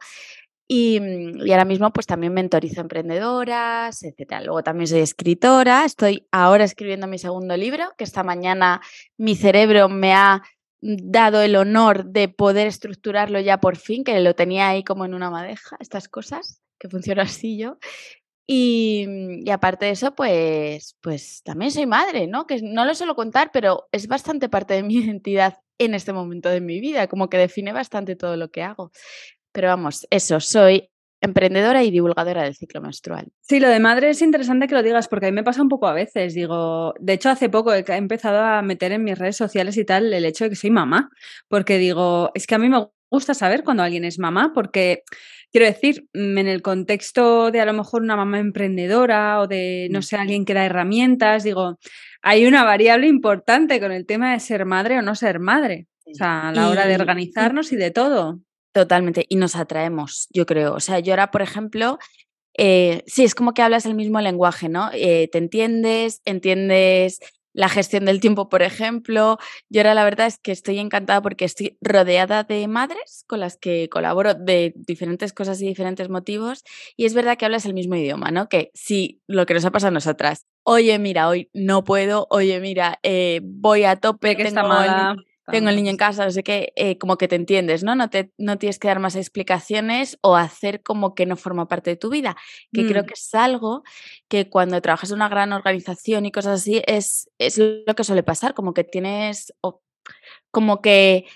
Mm, 0.71 1.47
y, 1.47 1.50
ahora 1.50 1.65
mismo 1.65 1.93
pues 1.93 2.07
también 2.07 2.33
mentorizo 2.33 2.81
emprendedoras, 2.81 4.05
etc. 4.05 4.41
Luego 4.45 4.62
también 4.62 4.87
soy 4.87 5.00
escritora, 5.00 5.85
estoy 5.85 6.29
ahora 6.31 6.65
escribiendo 6.65 7.09
mi 7.09 7.19
segundo 7.19 7.57
libro, 7.57 7.93
que 7.99 8.05
esta 8.05 8.23
mañana 8.23 8.81
mi 9.17 9.35
cerebro 9.35 9.89
me 9.89 10.12
ha 10.15 10.43
dado 10.81 11.43
el 11.43 11.57
honor 11.57 12.07
de 12.07 12.29
poder 12.29 12.69
estructurarlo 12.69 13.41
ya 13.41 13.59
por 13.59 13.77
fin, 13.77 14.05
que 14.05 14.19
lo 14.21 14.35
tenía 14.35 14.69
ahí 14.69 14.85
como 14.85 15.05
en 15.05 15.15
una 15.15 15.29
madeja, 15.29 15.77
estas 15.81 16.09
cosas, 16.09 16.62
que 16.79 16.89
funciona 16.89 17.23
así 17.25 17.59
yo. 17.59 17.79
Y, 18.47 19.07
mm, 19.09 19.47
y, 19.49 19.50
aparte 19.50 19.87
de 19.87 19.93
eso, 19.93 20.15
pues, 20.15 20.97
pues 21.00 21.43
también 21.45 21.73
soy 21.73 21.87
madre, 21.87 22.27
¿no? 22.29 22.47
Que 22.47 22.61
no 22.62 22.85
lo 22.85 22.95
suelo 22.95 23.17
contar, 23.17 23.50
pero 23.53 23.89
es 23.93 24.07
bastante 24.09 24.49
parte 24.49 24.75
de 24.75 24.83
mi 24.85 24.95
identidad 25.15 25.59
en 25.79 25.95
este 25.95 26.12
momento 26.12 26.49
de 26.49 26.61
mi 26.61 26.81
vida, 26.81 27.09
como 27.09 27.29
que 27.31 27.39
define 27.39 27.73
bastante 27.73 28.15
todo 28.17 28.37
lo 28.37 28.50
que 28.50 28.62
hago. 28.62 28.93
Pero 29.52 29.69
vamos, 29.69 30.07
eso, 30.11 30.40
soy 30.40 30.90
emprendedora 31.21 31.85
y 31.85 31.90
divulgadora 31.90 32.42
del 32.45 32.54
ciclo 32.54 32.80
menstrual. 32.80 33.28
Sí, 33.40 33.61
lo 33.61 33.69
de 33.69 33.78
madre 33.78 34.11
es 34.11 34.23
interesante 34.23 34.66
que 34.66 34.75
lo 34.75 34.83
digas 34.83 35.09
porque 35.09 35.26
a 35.26 35.30
mí 35.30 35.35
me 35.35 35.45
pasa 35.45 35.62
un 35.62 35.69
poco 35.69 35.87
a 35.87 35.92
veces. 35.92 36.35
Digo, 36.35 36.95
de 36.99 37.12
hecho, 37.12 37.28
hace 37.28 37.49
poco 37.49 37.75
he 37.75 37.85
empezado 37.88 38.40
a 38.40 38.62
meter 38.62 38.92
en 38.92 39.04
mis 39.04 39.19
redes 39.19 39.37
sociales 39.37 39.76
y 39.76 39.85
tal 39.85 40.12
el 40.12 40.25
hecho 40.25 40.45
de 40.45 40.50
que 40.50 40.57
soy 40.57 40.71
mamá, 40.71 41.11
porque 41.49 41.78
digo, 41.78 42.30
es 42.35 42.47
que 42.47 42.54
a 42.54 42.59
mí 42.59 42.69
me 42.69 42.87
gusta 43.11 43.35
saber 43.35 43.64
cuando 43.64 43.83
alguien 43.83 44.04
es 44.04 44.19
mamá, 44.19 44.52
porque 44.54 45.02
quiero 45.52 45.66
decir, 45.66 46.07
mm, 46.14 46.38
en 46.38 46.49
el 46.49 46.62
contexto 46.62 47.50
de 47.50 47.61
a 47.61 47.66
lo 47.66 47.73
mejor 47.73 48.02
una 48.02 48.16
mamá 48.16 48.38
emprendedora 48.38 49.40
o 49.40 49.47
de, 49.47 49.88
no 49.90 49.99
mm. 49.99 50.02
sé, 50.02 50.16
alguien 50.16 50.45
que 50.45 50.54
da 50.54 50.64
herramientas, 50.64 51.45
digo, 51.45 51.78
hay 52.23 52.47
una 52.47 52.64
variable 52.64 53.09
importante 53.09 53.80
con 53.80 53.92
el 53.92 54.07
tema 54.07 54.33
de 54.33 54.40
ser 54.40 54.64
madre 54.64 54.99
o 54.99 55.02
no 55.02 55.14
ser 55.14 55.40
madre. 55.40 55.87
O 56.07 56.14
sea, 56.14 56.49
a 56.49 56.52
la 56.52 56.69
hora 56.69 56.87
de 56.87 56.97
organizarnos 56.97 57.73
y 57.73 57.76
de 57.76 57.92
todo. 57.92 58.40
Totalmente, 58.73 59.27
y 59.29 59.37
nos 59.37 59.57
atraemos, 59.57 60.29
yo 60.31 60.47
creo. 60.47 60.75
O 60.75 60.81
sea, 60.81 61.00
yo 61.00 61.12
ahora, 61.12 61.31
por 61.33 61.43
ejemplo, 61.43 61.99
eh, 62.57 63.03
sí, 63.07 63.25
es 63.25 63.35
como 63.35 63.53
que 63.53 63.62
hablas 63.62 63.85
el 63.87 63.95
mismo 63.95 64.21
lenguaje, 64.21 64.69
¿no? 64.69 64.91
Eh, 64.93 65.29
te 65.33 65.39
entiendes, 65.39 66.21
entiendes 66.25 67.21
la 67.53 67.69
gestión 67.69 68.05
del 68.05 68.21
tiempo, 68.21 68.49
por 68.49 68.62
ejemplo. 68.62 69.39
Yo 69.71 69.81
ahora 69.81 69.95
la 69.95 70.05
verdad 70.05 70.29
es 70.29 70.39
que 70.39 70.53
estoy 70.53 70.79
encantada 70.79 71.21
porque 71.21 71.45
estoy 71.45 71.79
rodeada 71.81 72.45
de 72.45 72.69
madres 72.69 73.25
con 73.27 73.41
las 73.41 73.57
que 73.57 73.89
colaboro 73.89 74.35
de 74.35 74.73
diferentes 74.77 75.33
cosas 75.33 75.61
y 75.61 75.67
diferentes 75.67 76.09
motivos. 76.09 76.62
Y 76.97 77.07
es 77.07 77.15
verdad 77.15 77.37
que 77.37 77.47
hablas 77.47 77.67
el 77.67 77.75
mismo 77.75 77.97
idioma, 77.97 78.31
¿no? 78.31 78.49
Que 78.49 78.71
sí, 78.75 79.21
lo 79.27 79.47
que 79.47 79.55
nos 79.55 79.65
ha 79.65 79.73
pasado 79.73 79.89
a 79.89 79.95
nosotras. 79.95 80.47
Oye, 80.62 80.97
mira, 81.00 81.29
hoy 81.29 81.50
no 81.53 81.83
puedo. 81.83 82.29
Oye, 82.31 82.61
mira, 82.61 83.00
eh, 83.03 83.41
voy 83.43 83.83
a 83.83 83.97
tope. 83.97 84.37
Que 84.37 84.45
está 84.45 84.62
mala 84.62 85.17
tengo 85.50 85.69
el 85.69 85.76
niño 85.76 85.90
en 85.90 85.97
casa, 85.97 86.25
no 86.25 86.30
sé 86.30 86.42
qué, 86.42 86.73
eh, 86.76 86.99
como 86.99 87.16
que 87.16 87.28
te 87.28 87.37
entiendes, 87.37 87.83
¿no? 87.83 87.95
No, 87.95 88.11
te, 88.11 88.33
no 88.38 88.59
tienes 88.59 88.78
que 88.78 88.88
dar 88.88 89.00
más 89.00 89.16
explicaciones 89.16 90.19
o 90.23 90.37
hacer 90.37 90.83
como 90.83 91.14
que 91.14 91.26
no 91.26 91.37
forma 91.37 91.69
parte 91.69 91.90
de 91.90 91.97
tu 91.97 92.11
vida, 92.11 92.37
que 92.73 92.87
creo 92.87 93.02
mm. 93.02 93.07
que 93.07 93.14
es 93.14 93.35
algo 93.35 93.83
que 94.28 94.49
cuando 94.49 94.80
trabajas 94.80 95.11
en 95.11 95.16
una 95.16 95.28
gran 95.28 95.52
organización 95.52 96.26
y 96.26 96.33
cosas 96.33 96.61
así, 96.61 96.83
es, 96.87 97.30
es 97.38 97.59
lo 97.59 97.95
que 97.95 98.04
suele 98.04 98.23
pasar, 98.23 98.54
como 98.54 98.75
que 98.75 98.85
tienes, 98.85 99.52
como 100.50 100.80
que, 100.80 101.26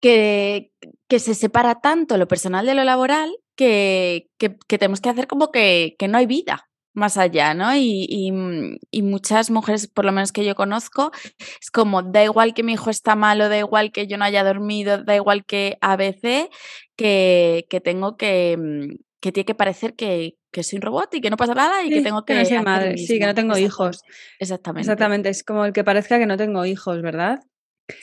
que, 0.00 0.72
que 1.08 1.18
se 1.18 1.34
separa 1.34 1.80
tanto 1.80 2.16
lo 2.16 2.28
personal 2.28 2.66
de 2.66 2.74
lo 2.74 2.84
laboral 2.84 3.36
que, 3.56 4.30
que, 4.38 4.56
que 4.66 4.78
tenemos 4.78 5.00
que 5.00 5.08
hacer 5.08 5.26
como 5.26 5.50
que, 5.50 5.96
que 5.98 6.08
no 6.08 6.18
hay 6.18 6.26
vida 6.26 6.68
más 6.94 7.16
allá, 7.16 7.54
¿no? 7.54 7.74
Y, 7.74 8.30
mm, 8.32 8.76
y, 8.90 9.02
muchas 9.02 9.50
mujeres, 9.50 9.86
por 9.86 10.04
lo 10.04 10.12
menos 10.12 10.32
que 10.32 10.44
yo 10.44 10.54
conozco, 10.54 11.12
es 11.60 11.70
como, 11.70 12.02
da 12.02 12.24
igual 12.24 12.54
que 12.54 12.62
mi 12.62 12.72
hijo 12.74 12.90
está 12.90 13.14
malo, 13.14 13.48
da 13.48 13.58
igual 13.58 13.92
que 13.92 14.06
yo 14.06 14.18
no 14.18 14.24
haya 14.24 14.44
dormido, 14.44 15.04
da 15.04 15.14
igual 15.14 15.44
que 15.44 15.78
a 15.80 15.96
veces 15.96 16.48
que, 16.96 17.66
que 17.70 17.80
tengo 17.80 18.16
que, 18.16 18.56
mm, 18.58 18.96
que 19.20 19.32
tiene 19.32 19.44
que 19.44 19.54
parecer 19.54 19.94
que, 19.94 20.36
que 20.52 20.62
soy 20.62 20.76
un 20.76 20.82
robot 20.82 21.14
y 21.14 21.20
que 21.20 21.30
no 21.30 21.36
pasa 21.36 21.54
nada 21.54 21.82
y 21.84 21.90
que 21.90 22.02
tengo 22.02 22.24
que... 22.24 22.42
que 22.42 22.54
no 22.54 22.62
madre, 22.62 22.96
sí, 22.96 23.18
que 23.18 23.26
no 23.26 23.34
tengo 23.34 23.56
hijos. 23.58 24.02
Exactamente. 24.38 24.82
Exactamente, 24.82 25.28
es 25.28 25.44
como 25.44 25.64
el 25.64 25.72
que 25.72 25.84
parezca 25.84 26.18
que 26.18 26.26
no 26.26 26.36
tengo 26.36 26.64
hijos, 26.64 27.02
¿verdad? 27.02 27.40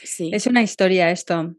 Sí. 0.02 0.30
Es 0.32 0.46
una 0.46 0.62
historia 0.62 1.10
esto. 1.10 1.54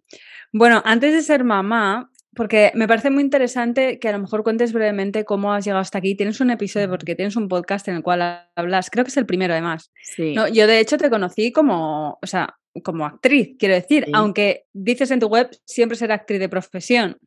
Bueno, 0.53 0.81
antes 0.86 1.13
de 1.13 1.22
ser 1.22 1.43
mamá, 1.43 2.10
porque 2.38 2.72
me 2.75 2.88
parece 2.88 3.10
muy 3.10 3.24
interesante 3.24 3.98
que 3.98 4.08
a 4.08 4.12
lo 4.12 4.20
mejor 4.20 4.44
cuentes 4.44 4.72
brevemente 4.72 5.25
cómo 5.25 5.53
has 5.53 5.65
llegado 5.65 5.82
hasta 5.82 5.98
aquí. 5.98 6.15
Tienes 6.15 6.39
un 6.39 6.51
episodio 6.51 6.88
porque 6.88 7.15
tienes 7.15 7.36
un 7.36 7.48
podcast 7.48 7.88
en 7.88 7.96
el 7.96 8.03
cual 8.03 8.48
hablas, 8.56 8.91
creo 8.91 9.03
que 9.03 9.10
es 9.10 9.17
el 9.17 9.25
primero 9.25 9.53
además. 9.53 9.91
Sí. 10.03 10.36
No, 10.36 10.48
yo 10.48 10.67
de 10.67 10.79
hecho 10.79 10.98
te 10.98 11.10
conocí 11.10 11.51
como, 11.51 12.20
o 12.22 12.27
sea, 12.27 12.56
como 12.81 13.05
actriz, 13.05 13.55
quiero 13.57 13.75
decir, 13.75 14.07
aunque 14.13 14.65
dices 14.74 15.12
en 15.12 15.19
tu 15.19 15.27
web 15.27 15.50
siempre 15.65 15.98
ser 15.98 16.12
actriz 16.12 16.39
de 16.39 16.50
profesión. 16.50 17.17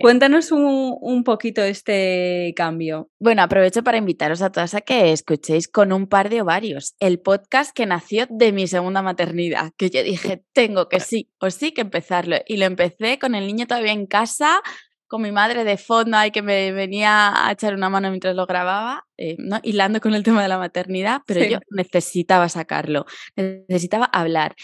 Cuéntanos 0.00 0.52
un, 0.52 1.24
poquito 1.24 1.62
este 1.62 2.52
cambio. 2.56 3.10
Bueno, 3.18 3.42
aprovecho 3.42 3.82
para 3.82 3.98
invitaros 3.98 4.42
a 4.42 4.50
todas 4.50 4.74
a 4.74 4.80
que 4.80 5.12
escuchéis 5.12 5.68
con 5.68 5.92
un 5.92 6.06
par 6.06 6.28
de 6.28 6.42
ovarios 6.42 6.94
el 7.00 7.18
podcast 7.20 7.74
que 7.74 7.86
nació 7.86 8.26
de 8.30 8.52
mi 8.52 8.66
segunda 8.66 9.02
maternidad, 9.02 9.72
que 9.76 9.90
yo 9.90 10.02
dije, 10.02 10.42
tengo 10.52 10.88
que 10.88 11.00
sí 11.00 11.30
o 11.40 11.50
sí 11.50 11.72
que 11.72 11.82
empezarlo. 11.82 12.36
Y 12.46 12.56
lo 12.56 12.64
empecé 12.66 13.18
con 13.18 13.34
el 13.34 13.46
niño 13.46 13.66
todavía 13.66 13.92
en 13.92 14.06
casa, 14.06 14.60
con 15.08 15.22
mi 15.22 15.32
madre 15.32 15.64
de 15.64 15.76
fondo 15.76 16.24
y 16.24 16.30
que 16.30 16.42
me 16.42 16.72
venía 16.72 17.46
a 17.46 17.52
echar 17.52 17.74
una 17.74 17.88
mano 17.88 18.10
mientras 18.10 18.34
lo 18.34 18.46
grababa, 18.46 19.06
eh, 19.16 19.36
¿no? 19.38 19.60
hilando 19.62 20.00
con 20.00 20.14
el 20.14 20.22
tema 20.22 20.42
de 20.42 20.48
la 20.48 20.58
maternidad, 20.58 21.22
pero 21.26 21.44
yo 21.44 21.58
necesitaba 21.70 22.48
sacarlo, 22.48 23.06
necesitaba 23.36 24.06
hablar. 24.06 24.54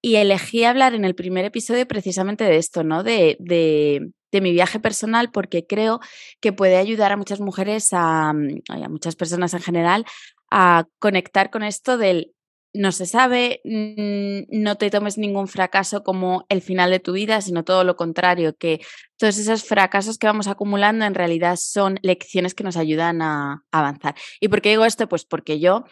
Y 0.00 0.16
elegí 0.16 0.64
hablar 0.64 0.94
en 0.94 1.04
el 1.04 1.14
primer 1.14 1.44
episodio 1.44 1.86
precisamente 1.86 2.44
de 2.44 2.56
esto, 2.56 2.84
¿no? 2.84 3.02
De, 3.02 3.36
de, 3.40 4.10
de 4.32 4.40
mi 4.40 4.52
viaje 4.52 4.80
personal, 4.80 5.30
porque 5.30 5.66
creo 5.66 6.00
que 6.40 6.52
puede 6.52 6.76
ayudar 6.76 7.12
a 7.12 7.16
muchas 7.16 7.40
mujeres, 7.40 7.92
a, 7.92 8.30
a 8.30 8.88
muchas 8.88 9.16
personas 9.16 9.54
en 9.54 9.60
general, 9.60 10.04
a 10.50 10.86
conectar 10.98 11.50
con 11.50 11.62
esto 11.62 11.98
del 11.98 12.32
no 12.72 12.92
se 12.92 13.06
sabe, 13.06 13.60
mm, 13.64 14.62
no 14.62 14.76
te 14.76 14.90
tomes 14.90 15.18
ningún 15.18 15.48
fracaso 15.48 16.02
como 16.04 16.46
el 16.48 16.62
final 16.62 16.90
de 16.90 17.00
tu 17.00 17.12
vida, 17.12 17.40
sino 17.40 17.64
todo 17.64 17.84
lo 17.84 17.96
contrario, 17.96 18.56
que 18.56 18.80
todos 19.20 19.36
esos 19.36 19.64
fracasos 19.64 20.16
que 20.16 20.26
vamos 20.26 20.48
acumulando 20.48 21.04
en 21.04 21.14
realidad 21.14 21.56
son 21.60 21.98
lecciones 22.02 22.54
que 22.54 22.64
nos 22.64 22.78
ayudan 22.78 23.20
a 23.20 23.62
avanzar. 23.70 24.14
¿Y 24.40 24.48
por 24.48 24.62
qué 24.62 24.70
digo 24.70 24.86
esto? 24.86 25.10
Pues 25.10 25.26
porque 25.26 25.60
yo 25.60 25.84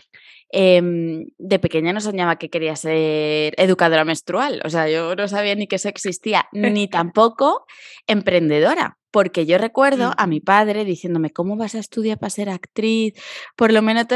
em, 0.51 1.27
de 1.37 1.59
pequeña 1.59 1.93
no 1.93 2.01
soñaba 2.01 2.37
que 2.37 2.49
quería 2.49 2.75
ser 2.75 3.53
educadora 3.59 4.07
menstrual, 4.07 4.63
o 4.65 4.71
sea, 4.71 4.89
yo 4.89 5.15
no 5.15 5.29
sabía 5.29 5.55
ni 5.57 5.67
que 5.67 5.77
eso 5.77 5.91
existía, 5.91 6.49
ni 6.53 6.89
tampoco 6.89 7.67
emprendedora 8.07 8.99
porque 9.11 9.47
yo 9.47 9.59
recuerdo 9.59 10.13
a 10.17 10.27
mi 10.27 10.41
padre 10.41 10.85
diciéndome, 10.85 11.31
¿cómo 11.31 11.57
vas 11.57 11.75
a 11.75 11.79
estudiar 11.79 12.19
para 12.19 12.31
ser 12.31 12.51
actriz? 12.51 13.15
Por 13.57 13.73
lo 13.73 13.83
menos 13.83 14.07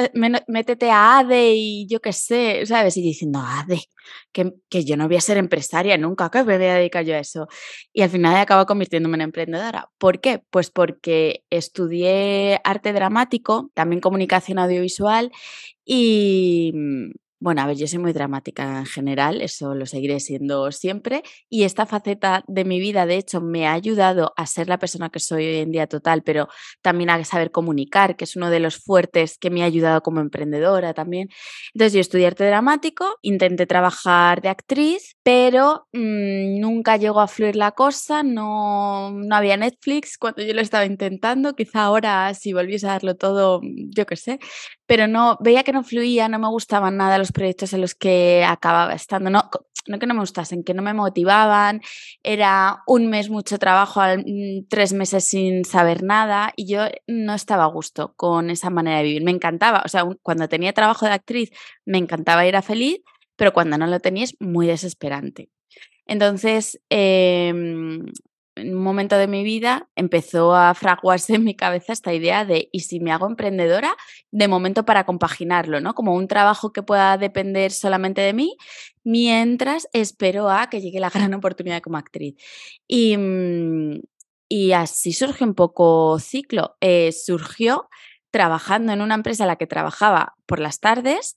métete 0.49 0.91
a 0.91 1.19
ADE 1.19 1.55
y 1.55 1.87
yo 1.89 2.01
qué 2.01 2.13
sé, 2.13 2.67
¿sabes? 2.67 2.97
Y 2.97 3.03
diciendo, 3.03 3.41
ADE, 3.41 3.81
que, 4.33 4.53
que, 4.69 4.85
yo 4.85 4.97
no 4.97 5.09
voy 5.09 5.17
a 5.17 5.21
ser 5.21 5.39
empresaria 5.39 5.97
nunca, 5.97 6.31
que 6.31 6.45
me 6.45 6.59
voy 6.59 6.67
a 6.67 6.75
dedicar 6.75 7.05
yo 7.05 7.15
a 7.15 7.19
eso. 7.19 7.49
Y 7.93 8.03
al 8.03 8.11
final 8.11 8.37
acabo 8.37 8.67
convirtiéndome 9.03 9.17
en 9.17 9.21
emprendedora. 9.23 9.91
¿Por 9.99 10.21
qué? 10.21 10.43
Pues 10.51 10.71
porque 10.71 11.45
estudié 11.51 12.61
arte 12.65 12.93
dramático, 12.93 13.71
también 13.75 14.01
comunicación 14.01 14.59
audiovisual 14.59 15.31
y 15.85 16.73
bueno, 17.43 17.61
a 17.61 17.67
ver, 17.67 17.77
yo 17.77 17.89
soy 17.89 17.99
muy 17.99 18.13
dramática 18.13 18.79
en 18.79 18.87
general, 18.87 19.43
eso 19.43 19.75
lo 19.75 19.85
seguiré 19.85 20.21
siendo 20.21 20.71
siempre. 20.71 21.25
Y 21.51 21.65
esta 21.65 21.87
faceta 21.87 22.45
de 22.47 22.65
mi 22.65 22.79
vida, 22.79 23.05
de 23.05 23.17
hecho, 23.17 23.41
me 23.41 23.67
ha 23.67 23.73
ayudado 23.73 24.33
a 24.37 24.47
ser 24.47 24.69
la 24.69 24.79
persona 24.79 25.11
que 25.11 25.19
soy 25.19 25.45
hoy 25.47 25.57
en 25.57 25.73
día 25.73 25.89
total, 25.89 26.23
pero 26.23 26.49
también 26.83 27.11
a 27.11 27.25
saber 27.25 27.51
comunicar, 27.51 28.17
que 28.17 28.25
es 28.25 28.37
uno 28.37 28.49
de 28.49 28.61
los 28.61 28.77
fuertes 28.77 29.39
que 29.39 29.51
me 29.51 29.63
ha 29.63 29.67
ayudado 29.67 30.03
como 30.03 30.21
emprendedora 30.21 30.95
también. 30.95 31.31
Entonces, 31.75 31.95
yo 31.95 32.01
estudié 32.01 32.29
arte 32.29 32.47
dramático, 32.47 33.19
intenté 33.23 33.67
trabajar 33.67 34.41
de 34.41 34.49
actriz, 34.49 35.17
pero 35.25 35.89
mm, 35.93 36.61
nunca 36.61 36.97
llegó 36.97 37.21
a 37.21 37.27
fluir 37.27 37.57
la 37.57 37.73
cosa, 37.73 38.23
no, 38.23 39.11
no 39.11 39.35
había 39.35 39.57
Netflix 39.57 40.17
cuando 40.17 40.43
yo 40.45 40.55
lo 40.55 40.61
estaba 40.61 40.87
intentando. 40.87 41.55
Quizá 41.57 41.83
ahora, 41.83 42.33
si 42.35 42.53
volviese 42.53 42.87
a 42.87 42.91
darlo 42.91 43.17
todo, 43.17 43.61
yo 43.65 44.07
qué 44.07 44.15
sé, 44.17 44.39
pero 44.87 45.07
no, 45.07 45.39
veía 45.41 45.63
que 45.63 45.73
no 45.73 45.83
fluía, 45.83 46.29
no 46.29 46.39
me 46.39 46.49
gustaban 46.49 46.97
nada 46.97 47.19
los 47.19 47.33
proyectos 47.33 47.73
en 47.73 47.81
los 47.81 47.95
que 47.95 48.45
acababa 48.45 48.93
estando, 48.93 49.31
no, 49.31 49.49
no 49.87 49.99
que 49.99 50.07
no 50.07 50.15
me 50.15 50.21
gustasen, 50.21 50.65
que 50.65 50.75
no 50.75 50.83
me 50.83 50.95
motivaban, 50.95 51.81
era 52.23 52.83
un 52.87 53.09
mes 53.09 53.31
mucho 53.31 53.59
trabajo, 53.59 54.01
mm, 54.03 54.67
tres 54.69 54.93
meses 54.93 55.25
sin 55.25 55.65
saber 55.65 56.03
nada 56.03 56.53
y 56.57 56.67
yo 56.67 56.87
no 57.07 57.35
estaba 57.35 57.65
a 57.65 57.69
gusto 57.69 58.15
con 58.17 58.51
esa 58.51 58.71
manera 58.71 58.99
de 58.99 59.05
vivir. 59.05 59.25
Me 59.25 59.31
encantaba, 59.31 59.83
o 59.85 59.89
sea, 59.89 60.05
cuando 60.23 60.49
tenía 60.49 60.73
trabajo 60.73 61.07
de 61.07 61.13
actriz 61.13 61.51
me 61.85 61.99
encantaba 61.99 62.47
ir 62.47 62.57
a 62.57 62.63
feliz, 62.63 63.01
pero 63.37 63.53
cuando 63.53 63.79
no 63.79 63.87
lo 63.87 64.01
tenía 64.01 64.25
es 64.25 64.37
muy 64.41 64.67
desesperante. 64.67 65.51
Entonces, 66.07 66.81
em, 66.91 68.07
en 68.57 68.77
un 68.77 68.83
momento 68.83 69.17
de 69.17 69.27
mi 69.27 69.45
vida 69.45 69.89
empezó 69.97 70.55
a 70.55 70.75
fraguarse 70.75 71.35
en 71.37 71.45
mi 71.45 71.55
cabeza 71.55 71.93
esta 71.93 72.13
idea 72.13 72.45
de, 72.45 72.69
¿y 72.73 72.81
si 72.81 73.01
me 73.01 73.13
hago 73.13 73.27
emprendedora? 73.27 73.97
De 74.31 74.49
momento 74.49 74.85
para 74.85 75.05
compaginarlo, 75.05 75.81
¿no? 75.81 75.95
Como 75.95 76.15
un 76.15 76.29
trabajo 76.29 76.73
que 76.73 76.83
pueda 76.83 77.17
depender 77.19 77.73
solamente 77.73 78.21
de 78.21 78.33
mí, 78.33 78.57
mientras 79.05 79.89
espero 79.93 80.51
a 80.51 80.69
que 80.69 80.81
llegue 80.81 81.01
la 81.01 81.11
gran 81.15 81.35
oportunidad 81.35 81.83
como 81.83 81.97
actriz. 81.97 82.35
Y, 82.87 83.17
mm, 83.17 84.01
y 84.49 84.73
así 84.73 85.13
surge 85.13 85.45
un 85.45 85.55
poco 85.55 86.19
ciclo. 86.19 86.77
Eh, 86.81 87.13
surgió 87.13 87.89
trabajando 88.31 88.93
en 88.93 89.01
una 89.03 89.15
empresa 89.15 89.45
en 89.45 89.49
la 89.49 89.57
que 89.57 89.67
trabajaba 89.67 90.35
por 90.47 90.59
las 90.59 90.81
tardes, 90.81 91.37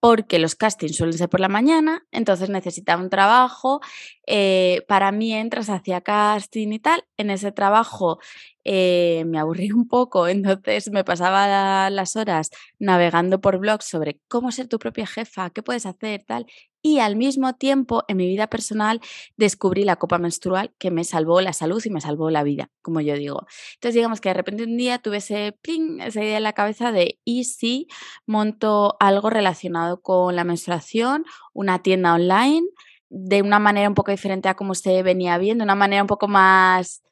porque 0.00 0.38
los 0.38 0.54
castings 0.54 0.96
suelen 0.96 1.18
ser 1.18 1.28
por 1.28 1.40
la 1.40 1.48
mañana, 1.48 2.06
entonces 2.12 2.48
necesitaba 2.48 3.02
un 3.02 3.10
trabajo. 3.10 3.80
Eh, 4.26 4.82
para 4.88 5.12
mientras 5.12 5.70
hacía 5.70 6.00
casting 6.00 6.72
y 6.72 6.78
tal, 6.80 7.04
en 7.16 7.30
ese 7.30 7.52
trabajo 7.52 8.18
eh, 8.64 9.24
me 9.26 9.38
aburrí 9.38 9.70
un 9.70 9.86
poco, 9.86 10.26
entonces 10.28 10.90
me 10.90 11.04
pasaba 11.04 11.88
las 11.90 12.16
horas 12.16 12.50
navegando 12.80 13.40
por 13.40 13.58
blogs 13.58 13.84
sobre 13.84 14.20
cómo 14.28 14.50
ser 14.50 14.66
tu 14.68 14.78
propia 14.80 15.06
jefa, 15.06 15.50
qué 15.50 15.62
puedes 15.62 15.86
hacer, 15.86 16.24
tal. 16.26 16.46
Y 16.82 17.00
al 17.00 17.16
mismo 17.16 17.54
tiempo, 17.54 18.04
en 18.06 18.16
mi 18.16 18.26
vida 18.28 18.48
personal, 18.48 19.00
descubrí 19.36 19.84
la 19.84 19.96
copa 19.96 20.18
menstrual 20.18 20.72
que 20.78 20.90
me 20.92 21.02
salvó 21.04 21.40
la 21.40 21.52
salud 21.52 21.82
y 21.84 21.90
me 21.90 22.00
salvó 22.00 22.30
la 22.30 22.44
vida, 22.44 22.70
como 22.82 23.00
yo 23.00 23.14
digo. 23.14 23.46
Entonces, 23.74 23.94
digamos 23.94 24.20
que 24.20 24.28
de 24.28 24.34
repente 24.34 24.64
un 24.64 24.76
día 24.76 24.98
tuve 24.98 25.16
ese 25.18 25.56
pling, 25.62 26.00
esa 26.00 26.22
idea 26.22 26.36
en 26.36 26.44
la 26.44 26.52
cabeza 26.52 26.92
de, 26.92 27.18
¿y 27.24 27.44
si 27.44 27.88
monto 28.26 28.96
algo 29.00 29.30
relacionado 29.30 30.00
con 30.00 30.36
la 30.36 30.44
menstruación, 30.44 31.24
una 31.52 31.82
tienda 31.82 32.14
online? 32.14 32.66
De 33.08 33.42
una 33.42 33.58
manera 33.58 33.88
un 33.88 33.94
poco 33.94 34.10
diferente 34.10 34.48
a 34.48 34.54
como 34.54 34.74
se 34.74 35.02
venía 35.02 35.38
viendo, 35.38 35.64
una 35.64 35.74
manera 35.74 36.02
un 36.02 36.08
poco 36.08 36.28
más 36.28 37.02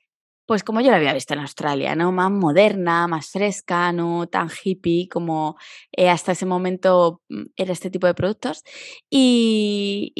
pues 0.46 0.62
como 0.62 0.80
yo 0.80 0.90
lo 0.90 0.96
había 0.96 1.14
visto 1.14 1.34
en 1.34 1.40
Australia, 1.40 1.94
¿no? 1.96 2.12
Más 2.12 2.30
moderna, 2.30 3.06
más 3.08 3.30
fresca, 3.30 3.92
no 3.92 4.26
tan 4.26 4.48
hippie 4.62 5.08
como 5.08 5.56
eh, 5.92 6.10
hasta 6.10 6.32
ese 6.32 6.46
momento 6.46 7.22
mm, 7.28 7.44
era 7.56 7.72
este 7.72 7.90
tipo 7.90 8.06
de 8.06 8.14
productos. 8.14 8.62
Y, 9.10 10.12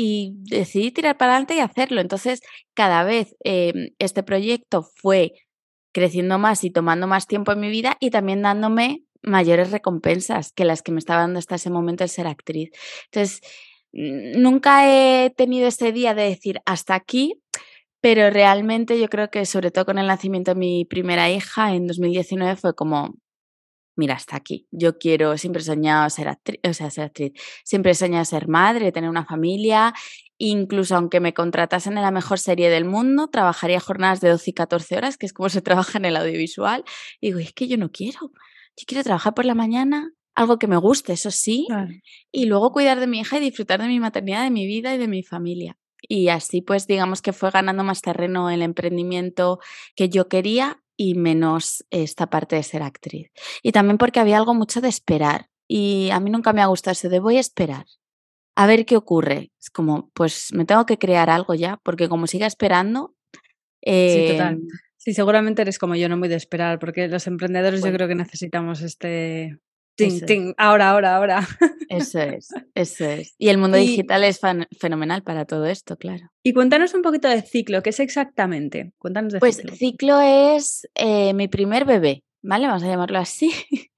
decidí 0.44 0.92
tirar 0.92 1.16
para 1.18 1.32
adelante 1.32 1.56
y 1.56 1.60
hacerlo. 1.60 2.00
Entonces, 2.00 2.40
cada 2.74 3.04
vez 3.04 3.36
em, 3.44 3.90
este 3.98 4.22
proyecto 4.22 4.82
fue 4.96 5.32
creciendo 5.92 6.38
más 6.38 6.64
y 6.64 6.70
tomando 6.70 7.06
más 7.06 7.26
tiempo 7.26 7.52
en 7.52 7.60
mi 7.60 7.68
vida 7.68 7.96
y 8.00 8.10
también 8.10 8.42
dándome 8.42 9.04
mayores 9.22 9.70
recompensas 9.70 10.52
que 10.52 10.64
las 10.64 10.82
que 10.82 10.92
me 10.92 10.98
estaba 10.98 11.22
dando 11.22 11.38
hasta 11.38 11.56
ese 11.56 11.70
momento 11.70 12.04
el 12.04 12.10
ser 12.10 12.26
actriz. 12.26 12.70
Entonces, 13.06 13.40
nunca 13.94 14.88
he 14.88 15.30
tenido 15.30 15.68
ese 15.68 15.92
día 15.92 16.14
de 16.14 16.24
decir 16.24 16.60
hasta 16.66 16.94
aquí, 16.94 17.40
pero 18.00 18.30
realmente 18.30 19.00
yo 19.00 19.08
creo 19.08 19.30
que 19.30 19.46
sobre 19.46 19.70
todo 19.70 19.86
con 19.86 19.98
el 19.98 20.06
nacimiento 20.06 20.52
de 20.52 20.60
mi 20.60 20.84
primera 20.84 21.30
hija 21.30 21.74
en 21.74 21.86
2019 21.86 22.56
fue 22.56 22.74
como, 22.74 23.14
mira, 23.96 24.14
hasta 24.14 24.36
aquí. 24.36 24.66
Yo 24.70 24.98
quiero, 24.98 25.38
siempre 25.38 25.62
he 25.62 25.64
soñado 25.64 26.10
ser 26.10 26.28
actriz, 26.28 26.60
o 26.68 26.74
sea, 26.74 26.90
ser 26.90 27.04
actriz, 27.04 27.32
siempre 27.64 27.92
he 27.92 27.94
soñado 27.94 28.24
ser 28.24 28.48
madre, 28.48 28.92
tener 28.92 29.10
una 29.10 29.24
familia, 29.24 29.94
incluso 30.38 30.96
aunque 30.96 31.20
me 31.20 31.32
contratasen 31.34 31.96
en 31.96 32.02
la 32.02 32.10
mejor 32.10 32.38
serie 32.38 32.70
del 32.70 32.84
mundo, 32.84 33.28
trabajaría 33.28 33.80
jornadas 33.80 34.20
de 34.20 34.30
12 34.30 34.50
y 34.50 34.54
14 34.54 34.96
horas, 34.96 35.16
que 35.16 35.26
es 35.26 35.32
como 35.32 35.48
se 35.48 35.62
trabaja 35.62 35.98
en 35.98 36.04
el 36.06 36.16
audiovisual. 36.16 36.84
Y 37.20 37.28
digo, 37.28 37.38
es 37.38 37.52
que 37.52 37.68
yo 37.68 37.78
no 37.78 37.90
quiero, 37.90 38.20
yo 38.76 38.84
quiero 38.86 39.04
trabajar 39.04 39.34
por 39.34 39.44
la 39.44 39.54
mañana, 39.54 40.12
algo 40.34 40.58
que 40.58 40.66
me 40.66 40.76
guste, 40.76 41.12
eso 41.12 41.30
sí, 41.30 41.66
y 42.32 42.46
luego 42.46 42.72
cuidar 42.72 43.00
de 43.00 43.06
mi 43.06 43.20
hija 43.20 43.38
y 43.38 43.40
disfrutar 43.40 43.80
de 43.80 43.88
mi 43.88 44.00
maternidad, 44.00 44.44
de 44.44 44.50
mi 44.50 44.66
vida 44.66 44.94
y 44.94 44.98
de 44.98 45.08
mi 45.08 45.22
familia. 45.22 45.76
Y 46.06 46.28
así 46.28 46.60
pues 46.60 46.86
digamos 46.86 47.22
que 47.22 47.32
fue 47.32 47.50
ganando 47.50 47.84
más 47.84 48.02
terreno 48.02 48.50
el 48.50 48.62
emprendimiento 48.62 49.58
que 49.96 50.08
yo 50.08 50.28
quería 50.28 50.82
y 50.96 51.14
menos 51.14 51.84
esta 51.90 52.28
parte 52.28 52.56
de 52.56 52.62
ser 52.62 52.82
actriz. 52.82 53.30
Y 53.62 53.72
también 53.72 53.98
porque 53.98 54.20
había 54.20 54.36
algo 54.36 54.54
mucho 54.54 54.80
de 54.80 54.88
esperar. 54.88 55.48
Y 55.66 56.10
a 56.12 56.20
mí 56.20 56.30
nunca 56.30 56.52
me 56.52 56.62
ha 56.62 56.66
gustado 56.66 56.92
eso 56.92 57.08
de 57.08 57.20
voy 57.20 57.38
a 57.38 57.40
esperar. 57.40 57.86
A 58.54 58.66
ver 58.66 58.84
qué 58.84 58.96
ocurre. 58.96 59.50
Es 59.58 59.70
como, 59.70 60.10
pues 60.14 60.52
me 60.52 60.64
tengo 60.64 60.86
que 60.86 60.98
crear 60.98 61.30
algo 61.30 61.54
ya, 61.54 61.80
porque 61.82 62.08
como 62.08 62.26
siga 62.26 62.46
esperando. 62.46 63.14
sí, 63.82 64.26
total. 64.30 64.54
Em 64.54 64.68
sí, 64.96 65.12
seguramente 65.12 65.62
eres 65.62 65.78
como 65.78 65.96
yo, 65.96 66.08
no 66.08 66.16
muy 66.16 66.28
de 66.28 66.36
esperar, 66.36 66.78
porque 66.78 67.08
los 67.08 67.26
emprendedores 67.26 67.82
yo 67.82 67.92
creo 67.92 68.08
que 68.08 68.14
necesitamos 68.14 68.80
este 68.80 69.58
ahora, 70.56 70.90
ahora, 70.90 71.16
ahora. 71.16 71.48
Eso 71.88 72.20
es, 72.20 72.48
eso 72.74 73.04
es. 73.04 73.34
Y 73.38 73.48
el 73.48 73.58
mundo 73.58 73.76
digital 73.76 74.24
es 74.24 74.40
fenomenal 74.78 75.22
para 75.22 75.44
todo 75.44 75.66
esto, 75.66 75.96
claro. 75.96 76.30
Y 76.42 76.52
cuéntanos 76.52 76.94
un 76.94 77.02
poquito 77.02 77.28
de 77.28 77.42
Ciclo, 77.42 77.82
¿qué 77.82 77.90
es 77.90 78.00
exactamente? 78.00 78.92
Cuéntanos 78.98 79.32
de 79.32 79.38
pues 79.40 79.62
Ciclo. 79.76 80.20
es 80.20 80.88
eh, 80.94 81.32
mi 81.34 81.48
primer 81.48 81.84
bebé, 81.84 82.24
¿vale? 82.42 82.66
Vamos 82.66 82.82
a 82.82 82.88
llamarlo 82.88 83.18
así. 83.18 83.52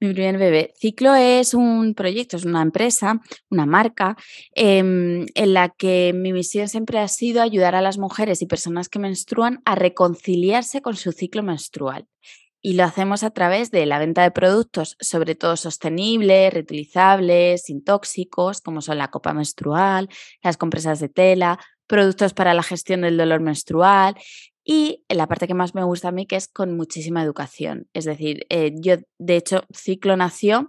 mi 0.00 0.12
primer 0.12 0.38
bebé. 0.38 0.72
Ciclo 0.76 1.14
es 1.14 1.54
un 1.54 1.94
proyecto, 1.94 2.36
es 2.36 2.44
una 2.44 2.62
empresa, 2.62 3.20
una 3.50 3.66
marca, 3.66 4.16
em, 4.54 5.26
en 5.34 5.54
la 5.54 5.68
que 5.70 6.12
mi 6.14 6.32
misión 6.32 6.68
siempre 6.68 6.98
ha 6.98 7.08
sido 7.08 7.42
ayudar 7.42 7.74
a 7.74 7.82
las 7.82 7.98
mujeres 7.98 8.42
y 8.42 8.46
personas 8.46 8.88
que 8.88 8.98
menstruan 8.98 9.60
a 9.64 9.74
reconciliarse 9.74 10.80
con 10.80 10.96
su 10.96 11.12
ciclo 11.12 11.42
menstrual 11.42 12.06
y 12.62 12.74
lo 12.74 12.84
hacemos 12.84 13.22
a 13.22 13.30
través 13.30 13.70
de 13.70 13.86
la 13.86 13.98
venta 13.98 14.22
de 14.22 14.30
productos, 14.30 14.96
sobre 15.00 15.34
todo 15.34 15.56
sostenibles, 15.56 16.52
reutilizables, 16.52 17.62
sin 17.62 17.82
tóxicos, 17.82 18.60
como 18.60 18.82
son 18.82 18.98
la 18.98 19.08
copa 19.08 19.32
menstrual, 19.32 20.08
las 20.42 20.56
compresas 20.56 21.00
de 21.00 21.08
tela, 21.08 21.58
productos 21.86 22.34
para 22.34 22.54
la 22.54 22.62
gestión 22.62 23.00
del 23.00 23.16
dolor 23.16 23.40
menstrual 23.40 24.14
y 24.62 25.04
la 25.08 25.26
parte 25.26 25.48
que 25.48 25.54
más 25.54 25.74
me 25.74 25.84
gusta 25.84 26.08
a 26.08 26.12
mí 26.12 26.26
que 26.26 26.36
es 26.36 26.48
con 26.48 26.76
muchísima 26.76 27.22
educación. 27.22 27.88
Es 27.94 28.04
decir, 28.04 28.46
eh, 28.50 28.72
yo 28.76 28.96
de 29.18 29.36
hecho 29.36 29.64
Ciclo 29.74 30.16
nació 30.16 30.68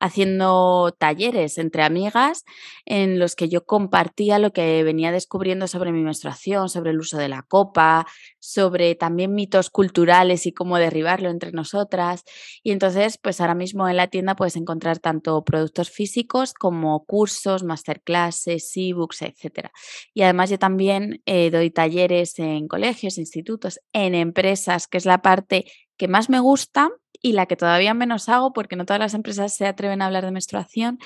haciendo 0.00 0.94
talleres 0.98 1.58
entre 1.58 1.82
amigas 1.82 2.44
en 2.84 3.18
los 3.18 3.36
que 3.36 3.48
yo 3.48 3.64
compartía 3.64 4.38
lo 4.38 4.52
que 4.52 4.82
venía 4.82 5.12
descubriendo 5.12 5.68
sobre 5.68 5.92
mi 5.92 6.02
menstruación, 6.02 6.68
sobre 6.68 6.90
el 6.90 6.98
uso 6.98 7.18
de 7.18 7.28
la 7.28 7.42
copa, 7.42 8.06
sobre 8.38 8.94
también 8.94 9.34
mitos 9.34 9.70
culturales 9.70 10.46
y 10.46 10.52
cómo 10.52 10.78
derribarlo 10.78 11.30
entre 11.30 11.52
nosotras. 11.52 12.24
Y 12.62 12.72
entonces, 12.72 13.18
pues 13.18 13.40
ahora 13.40 13.54
mismo 13.54 13.88
en 13.88 13.96
la 13.96 14.08
tienda 14.08 14.34
puedes 14.34 14.56
encontrar 14.56 14.98
tanto 14.98 15.44
productos 15.44 15.90
físicos 15.90 16.54
como 16.54 17.04
cursos, 17.04 17.62
masterclasses, 17.62 18.72
ebooks, 18.74 19.22
etc. 19.22 19.68
Y 20.14 20.22
además 20.22 20.50
yo 20.50 20.58
también 20.58 21.22
eh, 21.26 21.50
doy 21.50 21.70
talleres 21.70 22.38
en 22.38 22.68
colegios, 22.68 23.18
institutos, 23.18 23.80
en 23.92 24.14
empresas, 24.14 24.88
que 24.88 24.98
es 24.98 25.06
la 25.06 25.22
parte 25.22 25.66
que 25.96 26.08
más 26.08 26.28
me 26.28 26.40
gusta 26.40 26.90
y 27.22 27.32
la 27.32 27.46
que 27.46 27.56
todavía 27.56 27.94
menos 27.94 28.28
hago 28.28 28.52
porque 28.52 28.76
no 28.76 28.84
todas 28.84 29.00
las 29.00 29.14
empresas 29.14 29.54
se 29.54 29.66
atreven 29.66 30.02
a 30.02 30.06
hablar 30.06 30.24
de 30.24 30.32
menstruación, 30.32 30.98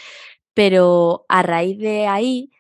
pero 0.55 1.27
a 1.29 1.43
raíz 1.43 1.79
de 1.79 2.07
ahí 2.07 2.51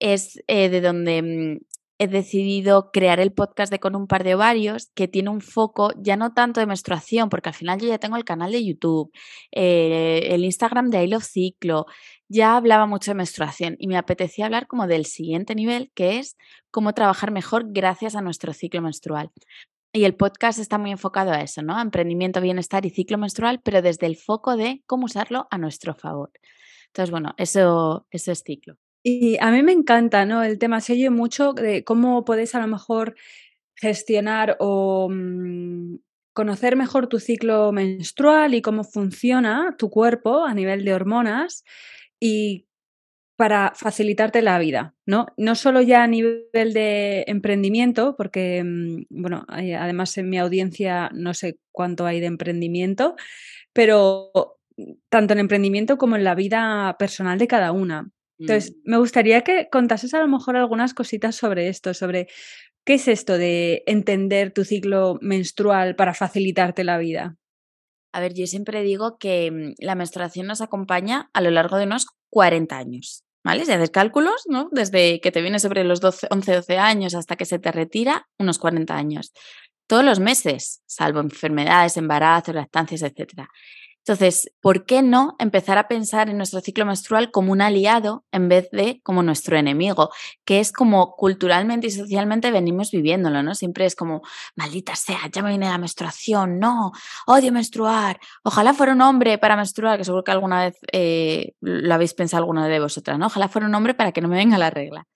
es 0.00 0.42
eh, 0.48 0.68
de 0.70 0.80
donde 0.80 1.22
mm, 1.22 1.58
he 1.98 2.08
decidido 2.08 2.90
crear 2.90 3.20
el 3.20 3.32
podcast 3.32 3.70
de 3.70 3.78
Con 3.78 3.94
un 3.94 4.08
par 4.08 4.24
de 4.24 4.34
ovarios, 4.34 4.90
que 4.94 5.06
tiene 5.06 5.30
un 5.30 5.40
foco 5.40 5.92
ya 5.96 6.16
no 6.16 6.32
tanto 6.32 6.58
de 6.58 6.66
menstruación, 6.66 7.28
porque 7.28 7.50
al 7.50 7.54
final 7.54 7.78
yo 7.80 7.86
ya 7.88 7.98
tengo 7.98 8.16
el 8.16 8.24
canal 8.24 8.50
de 8.50 8.64
YouTube, 8.64 9.12
eh, 9.52 10.28
el 10.30 10.44
Instagram 10.44 10.90
de 10.90 11.04
I 11.04 11.06
Love 11.08 11.24
Ciclo, 11.24 11.86
ya 12.28 12.56
hablaba 12.56 12.86
mucho 12.86 13.12
de 13.12 13.16
menstruación 13.16 13.76
y 13.78 13.86
me 13.86 13.98
apetecía 13.98 14.46
hablar 14.46 14.66
como 14.66 14.86
del 14.86 15.04
siguiente 15.06 15.54
nivel, 15.54 15.92
que 15.94 16.18
es 16.18 16.36
cómo 16.70 16.94
trabajar 16.94 17.30
mejor 17.30 17.66
gracias 17.68 18.16
a 18.16 18.22
nuestro 18.22 18.52
ciclo 18.52 18.82
menstrual. 18.82 19.30
Y 19.92 20.04
el 20.04 20.14
podcast 20.14 20.58
está 20.58 20.78
muy 20.78 20.90
enfocado 20.90 21.32
a 21.32 21.42
eso, 21.42 21.62
¿no? 21.62 21.78
emprendimiento, 21.78 22.40
bienestar 22.40 22.86
y 22.86 22.90
ciclo 22.90 23.18
menstrual, 23.18 23.60
pero 23.62 23.82
desde 23.82 24.06
el 24.06 24.16
foco 24.16 24.56
de 24.56 24.82
cómo 24.86 25.04
usarlo 25.04 25.48
a 25.50 25.58
nuestro 25.58 25.94
favor. 25.94 26.30
Entonces, 26.86 27.10
bueno, 27.10 27.34
eso, 27.36 28.06
eso 28.10 28.32
es 28.32 28.42
ciclo. 28.44 28.78
Y 29.02 29.36
a 29.40 29.50
mí 29.50 29.62
me 29.62 29.72
encanta, 29.72 30.24
¿no? 30.24 30.42
El 30.42 30.58
tema 30.58 30.80
se 30.80 30.92
oye 30.94 31.10
mucho 31.10 31.52
de 31.52 31.84
cómo 31.84 32.24
puedes 32.24 32.54
a 32.54 32.60
lo 32.60 32.68
mejor 32.68 33.16
gestionar 33.74 34.56
o 34.60 35.08
mm, 35.10 35.96
conocer 36.32 36.76
mejor 36.76 37.08
tu 37.08 37.18
ciclo 37.18 37.72
menstrual 37.72 38.54
y 38.54 38.62
cómo 38.62 38.84
funciona 38.84 39.74
tu 39.76 39.90
cuerpo 39.90 40.44
a 40.44 40.54
nivel 40.54 40.84
de 40.84 40.94
hormonas 40.94 41.64
y 42.20 42.66
para 43.42 43.72
facilitarte 43.74 44.40
la 44.40 44.56
vida, 44.60 44.94
¿no? 45.04 45.26
No 45.36 45.56
solo 45.56 45.82
ya 45.82 46.04
a 46.04 46.06
nivel 46.06 46.72
de 46.72 47.24
emprendimiento, 47.26 48.14
porque, 48.16 48.62
mm, 48.62 49.06
bueno, 49.10 49.44
además 49.48 50.16
en 50.16 50.30
mi 50.30 50.38
audiencia 50.38 51.10
no 51.12 51.34
sé 51.34 51.58
cuánto 51.72 52.06
hay 52.06 52.20
de 52.20 52.26
emprendimiento, 52.26 53.16
pero 53.72 54.30
tanto 55.08 55.32
en 55.32 55.40
emprendimiento 55.40 55.98
como 55.98 56.14
en 56.14 56.22
la 56.22 56.36
vida 56.36 56.94
personal 57.00 57.36
de 57.36 57.48
cada 57.48 57.72
una. 57.72 58.12
Entonces, 58.38 58.76
mm. 58.76 58.90
me 58.92 58.98
gustaría 58.98 59.40
que 59.40 59.68
contases 59.72 60.14
a 60.14 60.20
lo 60.20 60.28
mejor 60.28 60.56
algunas 60.56 60.94
cositas 60.94 61.34
sobre 61.34 61.66
esto, 61.66 61.94
sobre 61.94 62.28
qué 62.84 62.94
es 62.94 63.08
esto 63.08 63.38
de 63.38 63.82
entender 63.86 64.52
tu 64.52 64.64
ciclo 64.64 65.18
menstrual 65.20 65.96
para 65.96 66.14
facilitarte 66.14 66.84
la 66.84 66.96
vida. 66.96 67.38
A 68.12 68.20
ver, 68.20 68.34
yo 68.34 68.46
siempre 68.46 68.84
digo 68.84 69.18
que 69.18 69.50
mm, 69.50 69.84
la 69.84 69.96
menstruación 69.96 70.46
nos 70.46 70.60
acompaña 70.60 71.28
a 71.32 71.40
lo 71.40 71.50
largo 71.50 71.76
de 71.76 71.86
unos 71.86 72.06
40 72.32 72.78
años, 72.78 73.24
¿vale? 73.44 73.64
Si 73.64 73.72
haces 73.72 73.90
cálculos, 73.90 74.42
¿no? 74.46 74.68
Desde 74.72 75.20
que 75.20 75.32
te 75.32 75.42
viene 75.42 75.58
sobre 75.58 75.84
los 75.84 76.00
12, 76.00 76.28
11, 76.30 76.54
12 76.54 76.78
años 76.78 77.14
hasta 77.14 77.36
que 77.36 77.44
se 77.44 77.58
te 77.58 77.72
retira, 77.72 78.28
unos 78.38 78.58
40 78.58 78.94
años. 78.94 79.32
Todos 79.86 80.04
los 80.04 80.20
meses, 80.20 80.82
salvo 80.86 81.20
enfermedades, 81.20 81.96
embarazos, 81.96 82.54
lactancias, 82.54 83.02
etc. 83.02 83.48
Entonces, 84.04 84.50
¿por 84.60 84.84
qué 84.84 85.00
no 85.00 85.36
empezar 85.38 85.78
a 85.78 85.86
pensar 85.86 86.28
en 86.28 86.36
nuestro 86.36 86.60
ciclo 86.60 86.84
menstrual 86.84 87.30
como 87.30 87.52
un 87.52 87.62
aliado 87.62 88.24
en 88.32 88.48
vez 88.48 88.68
de 88.72 89.00
como 89.04 89.22
nuestro 89.22 89.56
enemigo? 89.56 90.10
Que 90.44 90.58
es 90.58 90.72
como 90.72 91.14
culturalmente 91.14 91.86
y 91.86 91.90
socialmente 91.92 92.50
venimos 92.50 92.90
viviéndolo, 92.90 93.44
¿no? 93.44 93.54
Siempre 93.54 93.86
es 93.86 93.94
como, 93.94 94.22
maldita 94.56 94.96
sea, 94.96 95.20
ya 95.32 95.42
me 95.42 95.50
viene 95.50 95.68
la 95.68 95.78
menstruación, 95.78 96.58
no, 96.58 96.90
odio 97.26 97.52
menstruar, 97.52 98.18
ojalá 98.42 98.74
fuera 98.74 98.92
un 98.92 99.02
hombre 99.02 99.38
para 99.38 99.54
menstruar, 99.54 99.98
que 99.98 100.04
seguro 100.04 100.24
que 100.24 100.32
alguna 100.32 100.64
vez 100.64 100.78
eh, 100.92 101.54
lo 101.60 101.94
habéis 101.94 102.14
pensado 102.14 102.42
alguna 102.42 102.66
de 102.66 102.80
vosotras, 102.80 103.20
¿no? 103.20 103.26
Ojalá 103.26 103.48
fuera 103.48 103.68
un 103.68 103.74
hombre 103.76 103.94
para 103.94 104.10
que 104.10 104.20
no 104.20 104.26
me 104.26 104.36
venga 104.36 104.58
la 104.58 104.70
regla. 104.70 105.06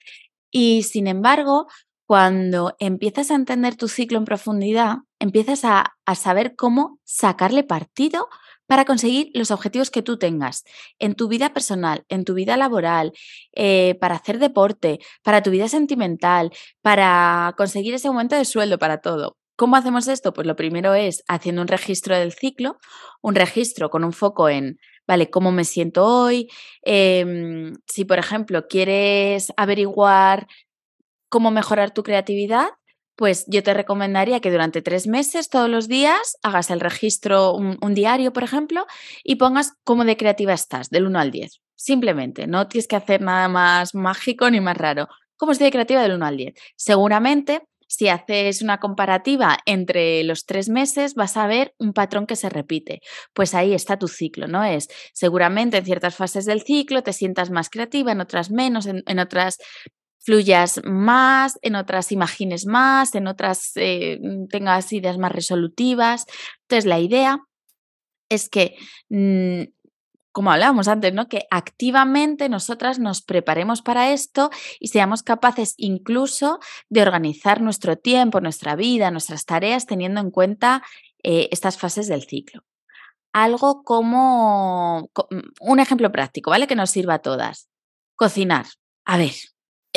Y 0.52 0.84
sin 0.84 1.08
embargo, 1.08 1.66
cuando 2.06 2.76
empiezas 2.78 3.32
a 3.32 3.34
entender 3.34 3.74
tu 3.74 3.88
ciclo 3.88 4.18
en 4.18 4.24
profundidad, 4.24 4.98
empiezas 5.18 5.64
a, 5.64 5.96
a 6.04 6.14
saber 6.14 6.54
cómo 6.54 7.00
sacarle 7.02 7.64
partido 7.64 8.28
para 8.66 8.84
conseguir 8.84 9.30
los 9.34 9.50
objetivos 9.50 9.90
que 9.90 10.02
tú 10.02 10.18
tengas 10.18 10.64
en 10.98 11.14
tu 11.14 11.28
vida 11.28 11.52
personal, 11.52 12.04
en 12.08 12.24
tu 12.24 12.34
vida 12.34 12.56
laboral, 12.56 13.12
eh, 13.52 13.96
para 14.00 14.16
hacer 14.16 14.38
deporte, 14.38 14.98
para 15.22 15.42
tu 15.42 15.50
vida 15.50 15.68
sentimental, 15.68 16.50
para 16.82 17.54
conseguir 17.56 17.94
ese 17.94 18.08
aumento 18.08 18.36
de 18.36 18.44
sueldo, 18.44 18.78
para 18.78 18.98
todo. 18.98 19.36
¿Cómo 19.56 19.76
hacemos 19.76 20.06
esto? 20.06 20.34
Pues 20.34 20.46
lo 20.46 20.54
primero 20.54 20.94
es 20.94 21.24
haciendo 21.28 21.62
un 21.62 21.68
registro 21.68 22.16
del 22.16 22.32
ciclo, 22.32 22.78
un 23.22 23.34
registro 23.34 23.88
con 23.88 24.04
un 24.04 24.12
foco 24.12 24.50
en, 24.50 24.78
vale, 25.06 25.30
¿cómo 25.30 25.50
me 25.50 25.64
siento 25.64 26.04
hoy? 26.04 26.48
Em, 26.82 27.72
si, 27.86 28.04
por 28.04 28.18
ejemplo, 28.18 28.66
quieres 28.68 29.52
averiguar 29.56 30.46
cómo 31.30 31.50
mejorar 31.50 31.92
tu 31.92 32.02
creatividad, 32.02 32.68
pues 33.16 33.46
yo 33.48 33.62
te 33.62 33.74
recomendaría 33.74 34.40
que 34.40 34.50
durante 34.50 34.82
tres 34.82 35.06
meses, 35.06 35.48
todos 35.48 35.70
los 35.70 35.88
días, 35.88 36.36
hagas 36.42 36.70
el 36.70 36.80
registro, 36.80 37.54
un, 37.54 37.94
diario, 37.94 38.32
por 38.32 38.44
ejemplo, 38.44 38.86
y 39.24 39.36
pongas 39.36 39.72
cómo 39.84 40.04
de 40.04 40.18
creativa 40.18 40.52
estás, 40.52 40.90
del 40.90 41.06
1 41.06 41.18
al 41.18 41.30
10. 41.30 41.60
Simplemente, 41.74 42.46
no 42.46 42.68
tienes 42.68 42.86
que 42.86 42.96
hacer 42.96 43.22
nada 43.22 43.48
más 43.48 43.94
mágico 43.94 44.50
ni 44.50 44.60
más 44.60 44.76
raro. 44.76 45.08
¿Cómo 45.36 45.52
estoy 45.52 45.66
de 45.66 45.72
creativa 45.72 46.02
del 46.02 46.12
1 46.12 46.26
al 46.26 46.36
10? 46.36 46.54
Seguramente, 46.76 47.62
si 47.88 48.08
haces 48.08 48.60
una 48.62 48.80
comparativa 48.80 49.58
entre 49.64 50.22
los 50.24 50.44
tres 50.44 50.68
meses, 50.68 51.14
vas 51.14 51.36
a 51.36 51.46
ver 51.46 51.74
un 51.78 51.92
patrón 51.94 52.26
que 52.26 52.36
se 52.36 52.50
repite. 52.50 53.00
Pues 53.32 53.54
ahí 53.54 53.72
está 53.72 53.98
tu 53.98 54.08
ciclo, 54.08 54.46
¿no? 54.46 54.62
Es 54.64 54.88
seguramente 55.14 55.78
en 55.78 55.84
ciertas 55.84 56.16
fases 56.16 56.44
del 56.44 56.62
ciclo 56.62 57.02
te 57.02 57.12
sientas 57.12 57.50
más 57.50 57.70
creativa, 57.70 58.12
en 58.12 58.20
otras 58.20 58.50
menos, 58.50 58.86
en 58.86 59.18
otras 59.18 59.58
fluyas 60.18 60.80
más, 60.84 61.58
en 61.62 61.76
otras 61.76 62.10
imagines 62.12 62.66
más, 62.66 63.14
en 63.14 63.26
otras 63.28 63.72
eh, 63.76 64.18
mm, 64.20 64.48
tengas 64.48 64.92
ideas 64.92 65.18
más 65.18 65.32
resolutivas. 65.32 66.26
Entonces, 66.62 66.84
la 66.84 66.98
idea 66.98 67.38
es 68.28 68.48
que, 68.48 68.76
mm, 69.08 69.72
como 70.32 70.50
hablábamos 70.50 70.88
antes, 70.88 71.14
¿no? 71.14 71.28
que 71.28 71.46
activamente 71.50 72.48
nosotras 72.48 72.98
nos 72.98 73.22
preparemos 73.22 73.80
para 73.82 74.12
esto 74.12 74.50
y 74.80 74.88
seamos 74.88 75.22
capaces 75.22 75.74
incluso 75.78 76.58
de 76.90 77.02
organizar 77.02 77.62
nuestro 77.62 77.96
tiempo, 77.96 78.40
nuestra 78.40 78.76
vida, 78.76 79.10
nuestras 79.10 79.46
tareas, 79.46 79.86
teniendo 79.86 80.20
en 80.20 80.30
cuenta 80.30 80.82
eh, 81.22 81.48
estas 81.52 81.78
fases 81.78 82.08
del 82.08 82.24
ciclo. 82.24 82.62
Algo 83.32 83.82
como 83.84 85.10
mm, 85.30 85.40
un 85.60 85.80
ejemplo 85.80 86.10
práctico, 86.12 86.50
¿vale? 86.50 86.66
Que 86.66 86.76
nos 86.76 86.90
sirva 86.90 87.14
a 87.14 87.18
todas. 87.20 87.68
Cocinar. 88.16 88.66
A 89.04 89.18
ver, 89.18 89.34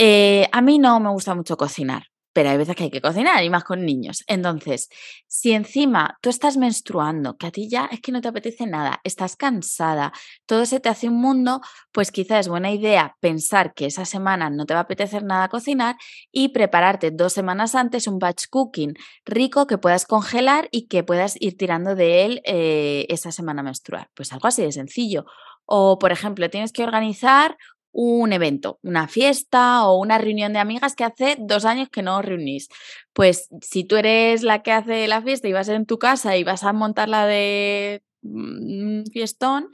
eh, 0.01 0.47
a 0.53 0.61
mí 0.61 0.79
no 0.79 0.97
me 1.01 1.09
gusta 1.09 1.35
mucho 1.35 1.57
cocinar, 1.57 2.03
pero 2.31 2.51
hay 2.51 2.57
veces 2.57 2.73
que 2.73 2.85
hay 2.85 2.89
que 2.89 3.01
cocinar 3.01 3.43
y 3.43 3.49
más 3.49 3.65
con 3.65 3.85
niños. 3.85 4.23
Entonces, 4.27 4.87
si 5.27 5.51
encima 5.51 6.17
tú 6.21 6.29
estás 6.29 6.55
menstruando, 6.55 7.35
que 7.35 7.47
a 7.47 7.51
ti 7.51 7.67
ya 7.69 7.89
es 7.91 7.99
que 7.99 8.13
no 8.13 8.21
te 8.21 8.29
apetece 8.29 8.65
nada, 8.65 9.01
estás 9.03 9.35
cansada, 9.35 10.13
todo 10.45 10.65
se 10.65 10.79
te 10.79 10.87
hace 10.87 11.09
un 11.09 11.15
mundo, 11.15 11.59
pues 11.91 12.11
quizás 12.11 12.39
es 12.39 12.47
buena 12.47 12.71
idea 12.71 13.17
pensar 13.19 13.73
que 13.73 13.87
esa 13.87 14.05
semana 14.05 14.49
no 14.49 14.65
te 14.65 14.73
va 14.73 14.79
a 14.79 14.83
apetecer 14.83 15.23
nada 15.25 15.49
cocinar 15.49 15.97
y 16.31 16.49
prepararte 16.49 17.11
dos 17.11 17.33
semanas 17.33 17.75
antes 17.75 18.07
un 18.07 18.19
batch 18.19 18.45
cooking 18.49 18.93
rico 19.25 19.67
que 19.67 19.77
puedas 19.77 20.05
congelar 20.05 20.69
y 20.71 20.87
que 20.87 21.03
puedas 21.03 21.35
ir 21.41 21.57
tirando 21.57 21.93
de 21.95 22.23
él 22.23 22.41
eh, 22.45 23.05
esa 23.09 23.33
semana 23.33 23.63
menstrual. 23.63 24.07
Pues 24.15 24.31
algo 24.31 24.47
así 24.47 24.61
de 24.61 24.71
sencillo. 24.71 25.25
O, 25.65 25.99
por 25.99 26.13
ejemplo, 26.13 26.49
tienes 26.49 26.71
que 26.71 26.83
organizar 26.83 27.57
un 27.91 28.33
evento, 28.33 28.79
una 28.83 29.07
fiesta 29.07 29.85
o 29.85 29.99
una 29.99 30.17
reunión 30.17 30.53
de 30.53 30.59
amigas 30.59 30.95
que 30.95 31.03
hace 31.03 31.37
dos 31.39 31.65
años 31.65 31.89
que 31.89 32.01
no 32.01 32.17
os 32.17 32.25
reunís. 32.25 32.69
Pues 33.13 33.49
si 33.61 33.83
tú 33.83 33.95
eres 33.95 34.43
la 34.43 34.61
que 34.61 34.71
hace 34.71 35.07
la 35.07 35.21
fiesta 35.21 35.47
y 35.47 35.53
vas 35.53 35.69
en 35.69 35.85
tu 35.85 35.97
casa 35.99 36.37
y 36.37 36.43
vas 36.43 36.63
a 36.63 36.73
montarla 36.73 37.25
de 37.25 38.03
mm, 38.21 39.03
fiestón, 39.11 39.69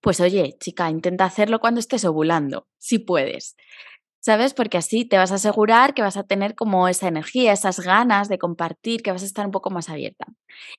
pues 0.00 0.20
oye, 0.20 0.56
chica, 0.58 0.90
intenta 0.90 1.24
hacerlo 1.24 1.60
cuando 1.60 1.80
estés 1.80 2.04
ovulando, 2.04 2.66
si 2.78 2.98
puedes. 2.98 3.56
¿Sabes? 4.20 4.54
Porque 4.54 4.78
así 4.78 5.04
te 5.04 5.16
vas 5.16 5.32
a 5.32 5.36
asegurar 5.36 5.94
que 5.94 6.02
vas 6.02 6.16
a 6.16 6.22
tener 6.22 6.54
como 6.54 6.88
esa 6.88 7.08
energía, 7.08 7.52
esas 7.52 7.80
ganas 7.80 8.28
de 8.28 8.38
compartir, 8.38 9.02
que 9.02 9.10
vas 9.10 9.22
a 9.22 9.26
estar 9.26 9.46
un 9.46 9.52
poco 9.52 9.70
más 9.70 9.88
abierta. 9.88 10.26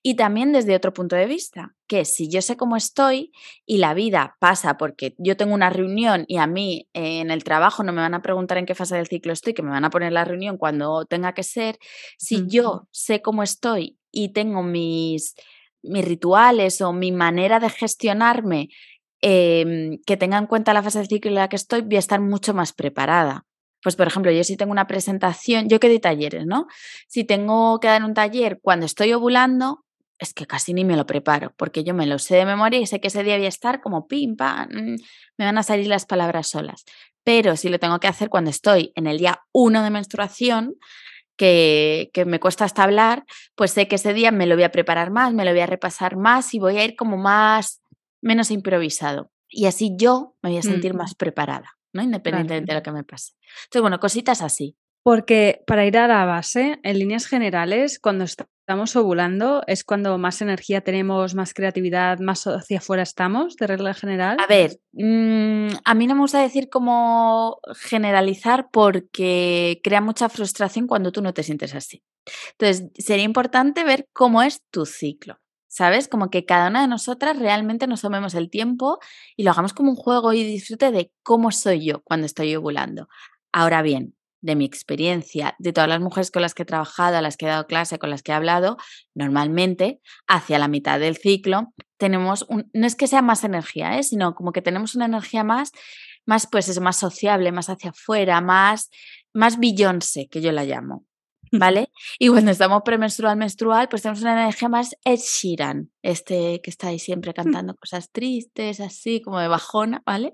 Y 0.04 0.15
también 0.15 0.51
desde 0.51 0.75
otro 0.75 0.93
punto 0.93 1.15
de 1.15 1.25
vista, 1.25 1.75
que 1.88 2.06
si 2.06 2.30
yo 2.30 2.41
sé 2.41 2.56
cómo 2.56 2.75
estoy 2.75 3.32
y 3.65 3.77
la 3.77 3.93
vida 3.93 4.38
pasa 4.39 4.77
porque 4.77 5.15
yo 5.17 5.36
tengo 5.36 5.54
una 5.54 5.69
reunión 5.69 6.25
y 6.27 6.38
a 6.38 6.47
mí 6.47 6.88
en 6.93 7.32
el 7.32 7.43
trabajo 7.43 7.84
no 7.84 7.91
me 7.91 8.01
van 8.01 8.13
a 8.13 8.21
preguntar 8.21 8.58
en 8.58 8.65
qué 8.65 8.75
fase 8.75 8.95
del 8.95 9.08
ciclo 9.08 9.34
estoy, 9.34 9.54
que 9.54 9.63
me 9.63 9.71
van 9.71 9.86
a 9.86 9.89
poner 9.89 10.12
la 10.13 10.23
reunión 10.23 10.58
cuando 10.58 11.06
tenga 11.06 11.34
que 11.34 11.43
ser, 11.43 11.77
si 12.17 12.45
yo 12.47 12.88
sé 12.91 13.21
cómo 13.21 13.43
estoy 13.43 13.97
y 14.12 14.34
tengo 14.34 14.63
mis 14.63 15.36
mis 15.84 16.06
rituales 16.06 16.82
o 16.82 16.93
mi 16.93 17.12
manera 17.12 17.60
de 17.60 17.69
gestionarme 17.69 18.69
Em, 19.21 19.99
que 20.05 20.17
tenga 20.17 20.38
en 20.39 20.47
cuenta 20.47 20.73
la 20.73 20.81
fase 20.81 20.99
de 20.99 21.05
ciclo 21.05 21.29
en 21.29 21.36
la 21.36 21.47
que 21.47 21.55
estoy, 21.55 21.81
voy 21.81 21.97
a 21.97 21.99
estar 21.99 22.19
mucho 22.19 22.55
más 22.55 22.73
preparada. 22.73 23.45
Pues, 23.84 23.95
por 23.95 24.07
ejemplo, 24.07 24.31
yo 24.31 24.43
si 24.43 24.57
tengo 24.57 24.71
una 24.71 24.88
presentación, 24.88 25.69
yo 25.69 25.79
que 25.79 25.88
doy 25.88 25.99
talleres, 25.99 26.45
¿no? 26.45 26.67
Si 27.07 27.23
tengo 27.23 27.79
que 27.79 27.88
dar 27.88 28.03
un 28.03 28.13
taller 28.13 28.60
cuando 28.62 28.86
estoy 28.86 29.13
ovulando, 29.13 29.86
es 30.17 30.34
que 30.34 30.45
casi 30.47 30.73
ni 30.73 30.86
me 30.86 30.95
lo 30.95 31.05
preparo, 31.05 31.53
porque 31.57 31.84
yo 31.84 31.93
me 31.93 32.05
lo 32.05 32.19
sé 32.19 32.36
de 32.36 32.45
memoria 32.45 32.79
y 32.79 32.86
sé 32.88 32.99
que 32.99 33.07
ese 33.07 33.23
día 33.23 33.38
voy 33.38 33.45
a 33.45 33.49
estar 33.49 33.81
como 33.81 34.07
pim, 34.07 34.36
pam, 34.36 34.69
mm, 34.71 34.95
me 35.38 35.45
van 35.45 35.57
a 35.57 35.63
salir 35.63 35.88
las 35.88 36.05
palabras 36.05 36.47
solas. 36.47 36.84
Pero 37.23 37.55
si 37.57 37.69
lo 37.69 37.79
tengo 37.79 37.99
que 37.99 38.07
hacer 38.07 38.29
cuando 38.29 38.49
estoy 38.49 38.91
en 38.95 39.07
el 39.07 39.19
día 39.19 39.41
uno 39.51 39.84
de 39.84 39.89
menstruación, 39.91 40.75
que, 41.38 42.12
que, 42.13 42.25
me 42.25 42.39
cuesta 42.39 42.65
hasta 42.65 42.84
hablar, 42.84 43.25
pues 43.55 43.71
sé 43.71 43.88
que 43.88 43.95
ese 43.95 44.13
día 44.13 44.31
me 44.31 44.45
lo 44.45 44.55
voy 44.55 44.63
a 44.63 44.71
preparar 44.71 45.10
más, 45.12 45.34
me 45.34 45.43
lo 45.43 45.51
voy 45.51 45.62
a 45.62 45.65
repasar 45.65 46.15
más 46.17 46.53
y 46.53 46.60
voy 46.60 46.77
a 46.77 46.84
ir 46.84 46.95
como 46.95 47.17
más 47.17 47.81
menos 48.21 48.51
improvisado. 48.51 49.31
Y 49.49 49.65
así 49.65 49.95
yo 49.97 50.36
me 50.41 50.49
voy 50.49 50.60
a 50.60 50.63
sentir 50.63 50.93
más 50.93 51.15
preparada, 51.15 51.71
¿no? 51.93 52.01
Independientemente 52.01 52.71
de 52.71 52.79
lo 52.79 52.84
que 52.84 52.91
me 52.91 53.03
pase. 53.03 53.34
Entonces, 53.65 53.81
bueno, 53.81 53.99
cositas 53.99 54.41
así. 54.41 54.77
Porque 55.03 55.63
para 55.65 55.86
ir 55.86 55.97
a 55.97 56.07
la 56.07 56.25
base, 56.25 56.79
en 56.84 56.99
líneas 56.99 57.25
generales, 57.25 57.99
cuando 57.99 58.23
estamos 58.23 58.95
ovulando, 58.95 59.63
es 59.65 59.84
cuando 59.84 60.17
más 60.19 60.41
energía 60.43 60.81
tenemos, 60.81 61.34
más 61.34 61.55
creatividad, 61.55 62.19
más 62.19 62.45
hacia 62.45 62.77
afuera 62.77 63.01
estamos, 63.01 63.55
de 63.55 63.65
regla 63.65 63.95
general. 63.95 64.38
A 64.39 64.45
ver, 64.45 64.79
mm, 64.93 65.69
a 65.84 65.93
mí 65.95 66.05
no 66.05 66.13
me 66.13 66.21
gusta 66.21 66.41
decir 66.41 66.69
cómo 66.69 67.60
generalizar 67.75 68.69
porque 68.71 69.81
crea 69.84 70.01
mucha 70.01 70.29
frustración 70.29 70.86
cuando 70.86 71.12
tú 71.12 71.23
no 71.23 71.34
te 71.34 71.41
sientes 71.41 71.73
así. 71.73 72.03
Entonces, 72.51 72.91
sería 72.95 73.25
importante 73.25 73.84
ver 73.84 74.07
cómo 74.13 74.43
es 74.43 74.62
tu 74.69 74.86
ciclo. 74.86 75.40
¿Sabes? 75.71 76.10
Como 76.10 76.29
que 76.29 76.45
cada 76.45 76.67
una 76.67 76.81
de 76.81 76.88
nosotras 76.89 77.39
realmente 77.39 77.88
nos 77.88 78.01
tomemos 78.01 78.36
el 78.36 78.49
tiempo 78.49 78.99
y 79.38 79.43
lo 79.43 79.51
hagamos 79.51 79.73
como 79.73 79.91
un 79.91 79.95
juego 79.95 80.34
y 80.34 80.43
disfrute 80.43 80.91
de 80.91 81.13
cómo 81.23 81.51
soy 81.51 81.86
yo 81.86 82.01
cuando 82.03 82.25
estoy 82.25 82.53
ovulando. 82.57 83.07
Ahora 83.53 83.81
bien, 83.81 84.13
de 84.41 84.57
mi 84.57 84.65
experiencia, 84.65 85.55
de 85.60 85.71
todas 85.71 85.88
las 85.88 86.01
mujeres 86.01 86.29
con 86.29 86.41
las 86.41 86.53
que 86.53 86.63
he 86.63 86.65
trabajado, 86.65 87.15
a 87.15 87.21
las 87.21 87.38
que 87.38 87.45
he 87.45 87.49
dado 87.49 87.67
clase, 87.67 87.99
con 87.99 88.10
las 88.10 88.21
que 88.21 88.34
he 88.34 88.36
hablado, 88.36 88.75
normalmente 89.15 90.01
hacia 90.27 90.60
la 90.60 90.67
mitad 90.67 90.99
del 90.99 91.15
ciclo 91.15 91.73
tenemos, 91.97 92.45
un, 92.49 92.69
no 92.73 92.86
es 92.86 92.95
que 92.95 93.07
sea 93.07 93.21
más 93.21 93.45
energía, 93.45 93.97
¿eh? 93.97 94.03
sino 94.03 94.36
como 94.36 94.51
que 94.51 94.62
tenemos 94.62 94.95
una 94.95 95.05
energía 95.05 95.45
más, 95.45 95.71
más 96.25 96.47
pues 96.51 96.67
es 96.67 96.81
más 96.81 96.97
sociable, 96.97 97.51
más 97.53 97.69
hacia 97.69 97.91
afuera, 97.91 98.41
más, 98.41 98.89
más 99.34 99.57
que 99.57 100.41
yo 100.41 100.51
la 100.51 100.65
llamo. 100.65 101.05
¿Vale? 101.52 101.92
Y 102.20 102.30
cuando 102.30 102.52
estamos 102.52 102.82
premenstrual, 102.84 103.38
menstrual, 103.38 103.88
pues 103.90 104.02
tenemos 104.02 104.22
una 104.22 104.42
energía 104.44 104.70
más 104.70 104.96
Ed 105.04 105.20
Sheeran, 105.20 105.92
este 106.02 106.62
que 106.62 106.70
está 106.70 106.88
ahí 106.88 107.00
siempre 107.00 107.32
mm. 107.32 107.34
cantando 107.34 107.76
cosas 107.76 108.12
tristes, 108.12 108.80
así 108.80 109.22
como 109.22 109.40
de 109.40 109.48
bajona, 109.48 110.02
¿vale? 110.06 110.34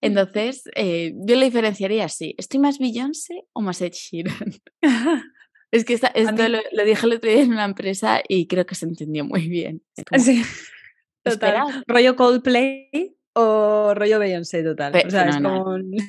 Entonces, 0.00 0.64
eh, 0.74 1.12
yo 1.26 1.36
le 1.36 1.46
diferenciaría 1.46 2.04
así, 2.04 2.34
¿estoy 2.38 2.60
más 2.60 2.78
Beyoncé 2.78 3.44
o 3.52 3.60
más 3.60 3.80
Ed 3.80 3.92
Sheeran? 3.92 4.54
es 5.70 5.84
que 5.84 5.94
esto 5.94 6.48
lo, 6.48 6.84
dije 6.84 7.06
el 7.06 7.12
otro 7.12 7.30
día 7.30 7.42
en 7.42 7.52
una 7.52 7.64
empresa 7.64 8.22
y 8.28 8.46
creo 8.46 8.66
que 8.66 8.74
se 8.74 8.86
entendió 8.86 9.24
muy 9.24 9.48
bien. 9.48 9.82
sí. 10.18 10.42
Total. 11.22 11.82
¿Rollo 11.86 12.16
Coldplay? 12.16 13.16
o 13.34 13.92
rollo 13.94 14.18
Beyoncé 14.18 14.62
total. 14.62 14.92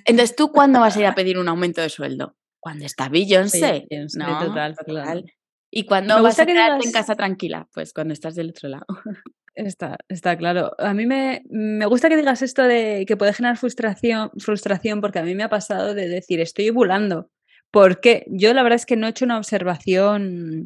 Entonces, 0.06 0.36
¿tú 0.36 0.52
cuándo 0.52 0.80
vas 0.80 0.96
a 0.96 1.00
ir 1.00 1.06
a 1.08 1.16
pedir 1.16 1.38
un 1.38 1.48
aumento 1.48 1.82
de 1.82 1.90
sueldo? 1.90 2.36
Cuando 2.66 2.88
está 2.88 3.10
Beyoncé. 3.10 3.86
¿no? 4.18 4.40
Total, 4.44 4.76
total. 4.76 5.24
¿Y 5.70 5.86
cuando 5.86 6.24
vas 6.24 6.40
a 6.40 6.48
quedarte 6.48 6.88
en 6.88 6.92
casa 6.92 7.16
tranquila? 7.16 7.70
Pues 7.72 7.94
cuando 7.94 8.12
estás 8.12 8.34
del 8.34 8.50
otro 8.50 8.70
lado. 8.70 8.88
Está, 9.54 9.98
está 10.10 10.36
claro. 10.36 10.74
A 10.80 10.94
mí 10.94 11.06
me, 11.06 11.44
me, 11.50 11.86
gusta 11.86 12.10
que 12.10 12.18
digas 12.18 12.42
esto 12.42 12.64
de 12.64 13.06
que 13.08 13.16
puede 13.16 13.32
generar 13.32 13.56
frustración, 13.56 14.30
frustración, 14.38 15.00
porque 15.00 15.20
a 15.20 15.24
mí 15.24 15.34
me 15.34 15.44
ha 15.44 15.50
pasado 15.50 15.94
de 15.94 16.10
decir, 16.10 16.42
estoy 16.42 16.72
ovulando. 16.72 17.30
Porque 17.72 18.26
yo 18.28 18.54
la 18.54 18.64
verdad 18.64 18.76
es 18.76 18.86
que 18.86 18.98
no 18.98 19.08
he 19.08 19.12
hecho 19.12 19.24
una 19.24 19.38
observación 19.38 20.66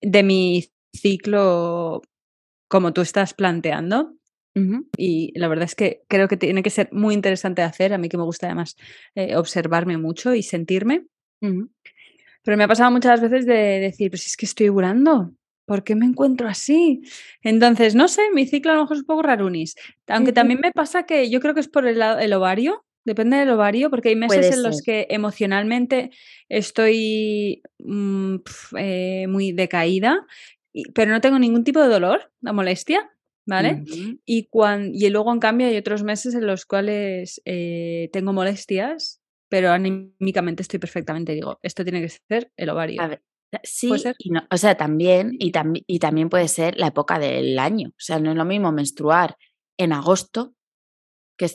de 0.00 0.22
mi 0.24 0.64
ciclo 0.92 2.02
como 2.66 2.92
tú 2.92 3.02
estás 3.02 3.34
planteando. 3.34 4.14
Y 4.96 5.38
la 5.38 5.46
verdad 5.46 5.66
es 5.66 5.76
que 5.76 6.02
creo 6.08 6.26
que 6.26 6.36
tiene 6.36 6.64
que 6.64 6.70
ser 6.70 6.88
muy 6.90 7.14
interesante 7.14 7.62
hacer, 7.62 7.92
a 7.92 7.98
mí 7.98 8.08
que 8.08 8.16
me 8.16 8.24
gusta 8.24 8.46
además 8.46 8.76
eh, 9.14 9.36
observarme 9.36 9.98
mucho 9.98 10.34
y 10.34 10.42
sentirme. 10.42 11.06
Pero 12.42 12.56
me 12.56 12.64
ha 12.64 12.68
pasado 12.68 12.90
muchas 12.90 13.20
veces 13.20 13.46
de 13.46 13.80
decir, 13.80 14.10
pues 14.10 14.26
es 14.26 14.36
que 14.36 14.46
estoy 14.46 14.68
ovulando, 14.68 15.32
¿por 15.66 15.82
qué 15.82 15.94
me 15.94 16.06
encuentro 16.06 16.48
así? 16.48 17.02
Entonces, 17.42 17.94
no 17.94 18.08
sé, 18.08 18.22
mi 18.34 18.46
ciclo 18.46 18.72
a 18.72 18.74
lo 18.74 18.82
mejor 18.82 18.96
es 18.96 19.00
un 19.00 19.06
poco 19.06 19.22
rarunis. 19.22 19.74
Aunque 20.08 20.32
también 20.32 20.60
me 20.60 20.72
pasa 20.72 21.04
que 21.04 21.30
yo 21.30 21.40
creo 21.40 21.54
que 21.54 21.60
es 21.60 21.68
por 21.68 21.86
el, 21.86 22.02
el 22.02 22.32
ovario, 22.34 22.84
depende 23.04 23.36
del 23.38 23.50
ovario, 23.50 23.90
porque 23.90 24.10
hay 24.10 24.16
meses 24.16 24.54
en 24.54 24.62
los 24.62 24.82
que 24.82 25.06
emocionalmente 25.10 26.10
estoy 26.48 27.62
mm, 27.78 28.36
eh, 28.78 29.26
muy 29.28 29.52
decaída, 29.52 30.26
pero 30.94 31.12
no 31.12 31.20
tengo 31.20 31.38
ningún 31.38 31.64
tipo 31.64 31.80
de 31.80 31.88
dolor, 31.88 32.30
la 32.40 32.52
molestia. 32.52 33.10
¿Vale? 33.46 33.82
y, 34.24 34.48
y 34.54 35.10
luego, 35.10 35.30
en 35.30 35.38
cambio, 35.38 35.66
hay 35.66 35.76
otros 35.76 36.02
meses 36.02 36.34
en 36.34 36.46
los 36.46 36.64
cuales 36.64 37.42
eh, 37.44 38.08
tengo 38.10 38.32
molestias 38.32 39.20
pero 39.54 39.70
anímicamente 39.70 40.62
estoy 40.62 40.80
perfectamente. 40.80 41.32
Digo, 41.32 41.60
esto 41.62 41.84
tiene 41.84 42.00
que 42.00 42.08
ser 42.08 42.50
el 42.56 42.70
ovario. 42.70 43.00
A 43.00 43.06
ver, 43.06 43.22
sí, 43.62 43.88
o 44.50 44.56
sea, 44.56 44.74
también 44.74 45.30
y, 45.38 45.52
y 45.86 45.98
también 46.00 46.28
puede 46.28 46.48
ser 46.48 46.76
la 46.76 46.88
época 46.88 47.20
del 47.20 47.56
año. 47.60 47.90
O 47.90 48.00
sea, 48.00 48.18
no 48.18 48.32
es 48.32 48.36
lo 48.36 48.44
mismo 48.44 48.72
menstruar 48.72 49.36
en 49.78 49.92
agosto, 49.92 50.54
que, 51.38 51.46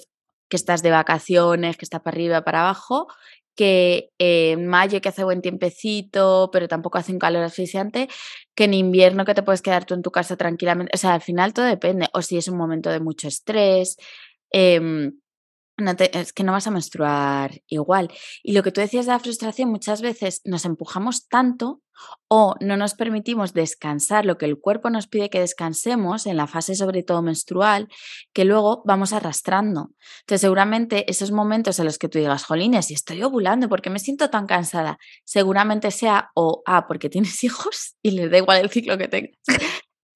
que 0.48 0.56
estás 0.56 0.82
de 0.82 0.92
vacaciones, 0.92 1.76
que 1.76 1.84
estás 1.84 2.00
para 2.00 2.16
arriba, 2.16 2.46
para 2.46 2.62
abajo, 2.62 3.08
que 3.54 4.12
en 4.18 4.66
mayo 4.66 5.02
que 5.02 5.10
hace 5.10 5.26
buen 5.26 5.42
tiempecito, 5.42 6.52
pero 6.54 6.70
tampoco 6.70 7.00
hace 7.00 7.12
un 7.12 7.20
calor 7.20 7.44
asfixiante, 7.44 8.08
que 8.56 8.64
en 8.64 8.76
invierno 8.76 9.26
que 9.26 9.34
te 9.34 9.44
puedes 9.44 9.62
quedar 9.62 9.84
tú 9.84 9.94
en 9.94 10.04
tu 10.04 10.12
casa 10.12 10.38
tranquilamente. 10.38 10.92
O 10.94 10.98
sea, 10.98 11.16
al 11.16 11.22
final 11.22 11.54
todo 11.54 11.66
depende. 11.66 12.08
O 12.14 12.22
si 12.22 12.38
es 12.38 12.48
un 12.48 12.56
momento 12.56 12.90
de 12.90 13.02
mucho 13.02 13.28
estrés. 13.28 13.98
Eh, 14.54 15.12
es 15.88 16.34
que 16.34 16.44
no 16.44 16.52
vas 16.52 16.68
a 16.68 16.72
menstruar 16.72 17.62
igual. 17.68 18.12
Y 18.44 18.54
lo 18.54 18.64
que 18.64 18.72
tú 18.72 18.82
decías 18.82 19.06
de 19.06 19.12
la 19.12 19.20
frustración, 19.20 19.70
muchas 19.70 20.02
veces 20.02 20.42
nos 20.46 20.66
empujamos 20.66 21.28
tanto 21.28 21.82
o 22.28 22.56
no 22.60 22.78
nos 22.78 22.94
permitimos 22.94 23.54
descansar 23.54 24.26
lo 24.26 24.38
que 24.38 24.46
el 24.46 24.60
cuerpo 24.60 24.90
nos 24.90 25.08
pide 25.08 25.30
que 25.30 25.40
descansemos 25.40 26.26
en 26.28 26.38
la 26.38 26.48
fase 26.48 26.76
sobre 26.76 27.04
todo 27.04 27.22
menstrual, 27.22 27.88
que 28.34 28.46
luego 28.46 28.84
vamos 28.86 29.14
arrastrando. 29.14 29.92
Entonces 30.22 30.42
seguramente 30.42 31.10
esos 31.10 31.32
momentos 31.32 31.80
en 31.80 31.86
los 31.86 31.98
que 31.98 32.08
tú 32.08 32.20
digas, 32.20 32.46
jolines, 32.46 32.92
y 32.92 32.94
estoy 32.94 33.22
ovulando, 33.24 33.70
porque 33.70 33.90
me 33.90 34.00
siento 34.00 34.30
tan 34.30 34.48
cansada? 34.48 34.98
Seguramente 35.24 35.92
sea 35.92 36.30
o, 36.36 36.62
ah, 36.66 36.88
porque 36.88 37.10
tienes 37.10 37.44
hijos 37.44 37.96
y 38.02 38.12
les 38.12 38.32
da 38.32 38.38
igual 38.38 38.60
el 38.62 38.70
ciclo 38.70 38.98
que 38.98 39.08
tengas. 39.08 39.38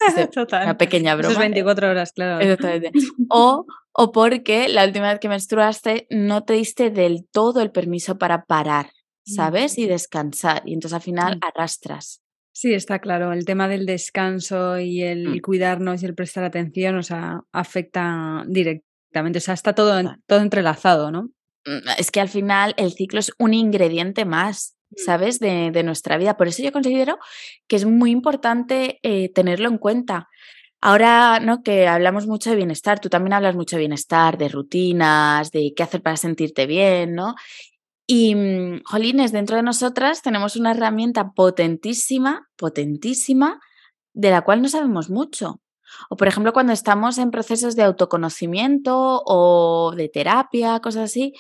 Total. 0.33 0.63
Una 0.63 0.77
pequeña 0.77 1.15
broma. 1.15 1.39
24 1.39 1.89
horas, 1.89 2.11
claro. 2.11 2.43
O, 3.29 3.65
o 3.93 4.11
porque 4.11 4.67
la 4.67 4.85
última 4.85 5.09
vez 5.09 5.19
que 5.19 5.29
menstruaste 5.29 6.07
no 6.09 6.43
te 6.43 6.53
diste 6.53 6.89
del 6.89 7.27
todo 7.31 7.61
el 7.61 7.71
permiso 7.71 8.17
para 8.17 8.45
parar, 8.45 8.91
¿sabes? 9.25 9.77
Y 9.77 9.87
descansar. 9.87 10.63
Y 10.65 10.73
entonces 10.73 10.95
al 10.95 11.01
final 11.01 11.37
mm. 11.37 11.39
arrastras. 11.45 12.21
Sí, 12.53 12.73
está 12.73 12.99
claro. 12.99 13.33
El 13.33 13.45
tema 13.45 13.67
del 13.67 13.85
descanso 13.85 14.79
y 14.79 15.01
el 15.01 15.37
mm. 15.37 15.41
cuidarnos 15.41 16.03
y 16.03 16.05
el 16.05 16.15
prestar 16.15 16.43
atención, 16.43 16.95
o 16.95 17.03
sea, 17.03 17.41
afecta 17.51 18.43
directamente. 18.47 19.39
O 19.39 19.41
sea, 19.41 19.55
está 19.55 19.73
todo, 19.73 19.99
todo 20.27 20.39
entrelazado, 20.39 21.11
¿no? 21.11 21.29
Mm, 21.65 21.89
es 21.97 22.11
que 22.11 22.21
al 22.21 22.29
final 22.29 22.75
el 22.77 22.93
ciclo 22.93 23.19
es 23.19 23.31
un 23.39 23.53
ingrediente 23.53 24.25
más. 24.25 24.72
Mm. 24.97 25.03
¿sabes? 25.03 25.39
De, 25.39 25.71
de, 25.71 25.84
nuestra 25.84 26.17
vida. 26.17 26.38
Por 26.38 26.47
eso 26.47 26.63
yo 26.63 26.71
considero 26.71 27.19
que 27.67 27.75
es 27.75 27.86
muy 27.86 28.12
importante 28.12 28.99
eh, 29.03 29.29
tenerlo 29.29 29.69
en 29.69 29.77
cuenta. 29.77 30.29
Ahora, 30.82 31.39
¿no? 31.39 31.63
Que 31.63 31.88
hablamos 31.88 32.27
mucho 32.27 32.49
de 32.49 32.58
bienestar, 32.58 32.99
tú 32.99 33.10
también 33.10 33.34
hablas 33.34 33.56
mucho 33.56 33.77
de 33.77 33.82
bienestar, 33.82 34.38
de 34.38 34.49
rutinas, 34.49 35.49
de 35.51 35.73
qué 35.75 35.84
hacer 35.84 36.01
para 36.01 36.17
sentirte 36.17 36.65
bien, 36.65 37.15
¿no? 37.15 37.36
Y, 38.06 38.36
mm, 38.36 38.84
jolines, 38.84 39.32
dentro 39.32 39.56
de 39.56 39.63
nosotras 39.63 40.21
tenemos 40.21 40.58
una 40.58 40.71
herramienta 40.71 41.32
potentísima, 41.32 42.49
potentísima, 42.58 43.62
de 44.13 44.29
la 44.32 44.41
cual 44.41 44.62
no 44.62 44.69
sabemos 44.69 45.10
mucho. 45.10 45.62
O, 46.10 46.17
por 46.17 46.27
ejemplo, 46.27 46.53
cuando 46.53 46.73
estamos 46.73 47.17
en 47.17 47.32
procesos 47.32 47.75
de 47.75 47.84
autoconocimiento 47.84 49.23
o 49.25 49.93
de 49.95 50.10
terapia, 50.10 50.79
cosas 50.82 51.03
así, 51.06 51.34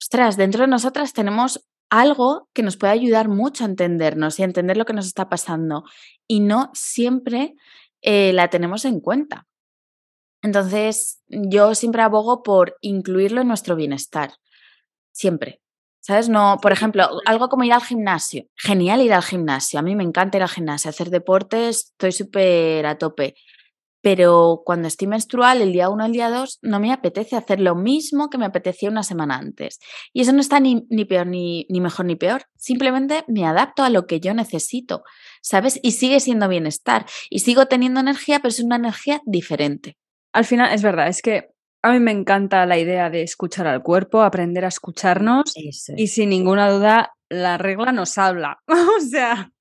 ostras, 0.00 0.36
dentro 0.36 0.62
de 0.62 0.68
nosotras 0.68 1.12
tenemos 1.12 1.66
algo 1.90 2.48
que 2.52 2.62
nos 2.62 2.76
puede 2.76 2.92
ayudar 2.92 3.28
mucho 3.28 3.64
a 3.64 3.66
entendernos 3.66 4.38
y 4.38 4.42
a 4.42 4.46
entender 4.46 4.76
lo 4.76 4.84
que 4.84 4.92
nos 4.92 5.06
está 5.06 5.28
pasando. 5.28 5.84
Y 6.26 6.40
no 6.40 6.70
siempre 6.74 7.54
eh, 8.02 8.32
la 8.32 8.48
tenemos 8.48 8.84
en 8.84 9.00
cuenta. 9.00 9.46
Entonces, 10.42 11.20
yo 11.28 11.74
siempre 11.74 12.02
abogo 12.02 12.42
por 12.42 12.76
incluirlo 12.80 13.40
en 13.40 13.48
nuestro 13.48 13.76
bienestar. 13.76 14.34
Siempre. 15.12 15.60
¿Sabes? 16.00 16.28
No, 16.28 16.58
por 16.62 16.72
ejemplo, 16.72 17.08
algo 17.26 17.48
como 17.48 17.64
ir 17.64 17.72
al 17.72 17.82
gimnasio. 17.82 18.46
Genial 18.56 19.02
ir 19.02 19.12
al 19.12 19.22
gimnasio. 19.22 19.78
A 19.78 19.82
mí 19.82 19.94
me 19.94 20.04
encanta 20.04 20.38
ir 20.38 20.42
al 20.42 20.48
gimnasio, 20.48 20.88
hacer 20.88 21.10
deportes, 21.10 21.90
estoy 21.90 22.12
súper 22.12 22.86
a 22.86 22.96
tope 22.96 23.34
pero 24.00 24.62
cuando 24.64 24.88
estoy 24.88 25.08
menstrual, 25.08 25.60
el 25.60 25.72
día 25.72 25.88
1 25.88 26.06
el 26.06 26.12
día 26.12 26.30
2, 26.30 26.60
no 26.62 26.80
me 26.80 26.92
apetece 26.92 27.36
hacer 27.36 27.60
lo 27.60 27.74
mismo 27.74 28.30
que 28.30 28.38
me 28.38 28.46
apetecía 28.46 28.90
una 28.90 29.02
semana 29.02 29.36
antes. 29.36 29.80
Y 30.12 30.20
eso 30.22 30.32
no 30.32 30.40
está 30.40 30.60
ni, 30.60 30.86
ni 30.88 31.04
peor, 31.04 31.26
ni, 31.26 31.66
ni, 31.68 31.80
mejor, 31.80 32.06
ni 32.06 32.16
peor. 32.16 32.42
Simplemente 32.56 33.24
me 33.26 33.44
adapto 33.44 33.82
a 33.82 33.90
lo 33.90 34.06
que 34.06 34.20
yo 34.20 34.34
necesito, 34.34 35.02
¿sabes? 35.42 35.80
Y 35.82 35.92
sigue 35.92 36.20
siendo 36.20 36.48
bienestar. 36.48 37.06
Y 37.28 37.40
sigo 37.40 37.66
teniendo 37.66 38.00
energía, 38.00 38.38
pero 38.38 38.50
es 38.50 38.60
una 38.60 38.76
energía 38.76 39.20
diferente. 39.26 39.96
Al 40.32 40.44
final, 40.44 40.72
es 40.72 40.82
verdad, 40.82 41.08
es 41.08 41.22
que 41.22 41.48
a 41.82 41.92
mí 41.92 42.00
me 42.00 42.10
encanta 42.10 42.66
la 42.66 42.78
idea 42.78 43.10
de 43.10 43.22
escuchar 43.22 43.66
al 43.66 43.82
cuerpo, 43.82 44.22
aprender 44.22 44.64
a 44.64 44.68
escucharnos. 44.68 45.52
Y 45.96 46.08
sin 46.08 46.30
ninguna 46.30 46.70
duda, 46.70 47.12
la 47.28 47.58
regla 47.58 47.92
nos 47.92 48.18
habla. 48.18 48.60
o 48.66 49.00
sea, 49.00 49.52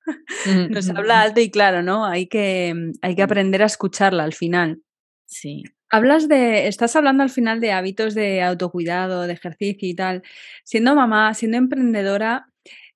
Mm, 0.46 0.72
Nos 0.72 0.90
habla 0.90 1.22
alto 1.22 1.42
y 1.42 1.50
claro, 1.50 1.84
¿no? 1.84 2.06
Hay 2.06 2.28
que, 2.28 2.74
mm, 2.76 2.92
hay 3.02 3.16
que 3.16 3.24
aprender 3.24 3.62
a 3.62 3.66
escucharla 3.66 4.24
al 4.24 4.34
final. 4.34 4.82
Sí. 5.26 5.64
Hablas 5.90 6.28
de, 6.28 6.68
estás 6.68 6.96
hablando 6.96 7.24
al 7.24 7.30
final 7.30 7.60
de 7.62 7.72
hábitos 7.72 8.14
de 8.14 8.42
autocuidado, 8.42 9.22
de 9.22 9.34
ejercicio 9.34 9.88
y 9.88 9.96
tal. 9.96 10.24
Siendo 10.64 10.96
mamá, 10.96 11.34
siendo 11.34 11.58
emprendedora, 11.58 12.48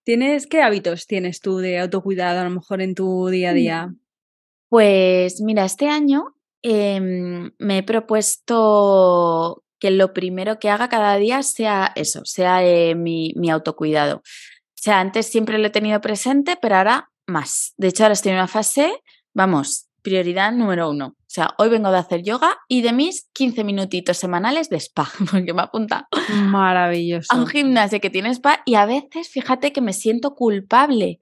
¿tienes 0.04 0.48
qué 0.48 0.62
hábitos 0.62 1.08
tienes 1.08 1.40
tú 1.42 1.58
de 1.58 1.80
autocuidado 1.80 2.42
a 2.42 2.44
lo 2.44 2.50
mejor 2.50 2.82
en 2.82 2.96
tu 2.96 3.28
día 3.28 3.52
a 3.52 3.54
día? 3.54 3.88
Mm. 3.88 4.00
Pues 4.70 5.42
mira, 5.42 5.66
este 5.66 5.90
año 5.90 6.36
em, 6.62 7.52
me 7.60 7.80
he 7.80 7.84
propuesto 7.84 9.64
que 9.80 9.92
lo 9.92 10.14
primero 10.14 10.60
que 10.60 10.70
haga 10.70 10.90
cada 10.90 11.18
día 11.18 11.44
sea 11.44 11.92
eso, 11.96 12.22
sea 12.24 12.64
eh, 12.64 12.96
mi, 12.96 13.34
mi 13.36 13.50
autocuidado. 13.50 14.22
O 14.82 14.84
sea, 14.84 15.00
antes 15.00 15.28
siempre 15.28 15.60
lo 15.60 15.68
he 15.68 15.70
tenido 15.70 16.02
presente, 16.02 16.58
pero 16.60 16.76
ahora 16.76 17.12
más. 17.28 17.76
De 17.78 17.90
hecho, 17.90 18.02
ahora 18.02 18.14
estoy 18.14 18.32
en 18.32 18.40
una 18.40 18.48
fase, 18.48 18.92
vamos, 19.32 19.90
prioridad 20.02 20.52
número 20.52 20.90
uno. 20.90 21.10
O 21.20 21.24
sea, 21.28 21.54
hoy 21.60 21.70
vengo 21.70 21.92
de 21.92 22.00
hacer 22.00 22.24
yoga 22.24 22.58
y 22.68 22.82
de 22.82 22.92
mis 22.92 23.30
15 23.34 23.64
minutitos 23.64 24.18
semanales 24.18 24.70
de 24.70 24.78
spa, 24.78 25.08
porque 25.32 25.54
me 25.54 25.62
apunta 25.62 26.08
Maravilloso. 26.34 27.28
a 27.30 27.38
un 27.38 27.46
gimnasio 27.46 28.02
que 28.02 28.10
tiene 28.10 28.32
spa 28.32 28.64
y 28.66 28.74
a 28.74 28.88
veces, 28.88 29.30
fíjate 29.30 29.72
que 29.72 29.82
me 29.82 29.94
siento 29.94 30.34
culpable. 30.34 31.20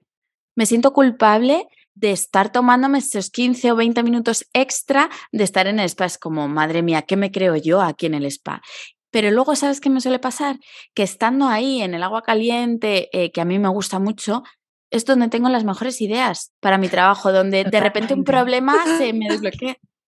Me 0.56 0.64
siento 0.64 0.94
culpable 0.94 1.68
de 1.92 2.12
estar 2.12 2.50
tomándome 2.50 3.00
esos 3.00 3.28
15 3.28 3.72
o 3.72 3.76
20 3.76 4.02
minutos 4.02 4.46
extra 4.54 5.10
de 5.32 5.44
estar 5.44 5.66
en 5.66 5.80
el 5.80 5.84
spa. 5.84 6.06
Es 6.06 6.16
como, 6.16 6.48
madre 6.48 6.80
mía, 6.80 7.02
¿qué 7.02 7.18
me 7.18 7.30
creo 7.30 7.56
yo 7.56 7.82
aquí 7.82 8.06
en 8.06 8.14
el 8.14 8.24
spa? 8.24 8.62
Pero 9.10 9.30
luego, 9.30 9.56
¿sabes 9.56 9.80
qué 9.80 9.90
me 9.90 10.00
suele 10.00 10.18
pasar? 10.18 10.58
Que 10.94 11.02
estando 11.02 11.48
ahí 11.48 11.82
en 11.82 11.94
el 11.94 12.02
agua 12.02 12.22
caliente, 12.22 13.08
eh, 13.12 13.32
que 13.32 13.40
a 13.40 13.44
mí 13.44 13.58
me 13.58 13.68
gusta 13.68 13.98
mucho, 13.98 14.42
es 14.90 15.04
donde 15.04 15.28
tengo 15.28 15.48
las 15.48 15.64
mejores 15.64 16.00
ideas 16.00 16.52
para 16.60 16.78
mi 16.78 16.88
trabajo, 16.88 17.32
donde 17.32 17.64
de 17.64 17.80
repente 17.80 18.14
un 18.14 18.24
problema 18.24 18.74
se 18.98 19.12
me 19.12 19.26
desbloquea. 19.28 19.76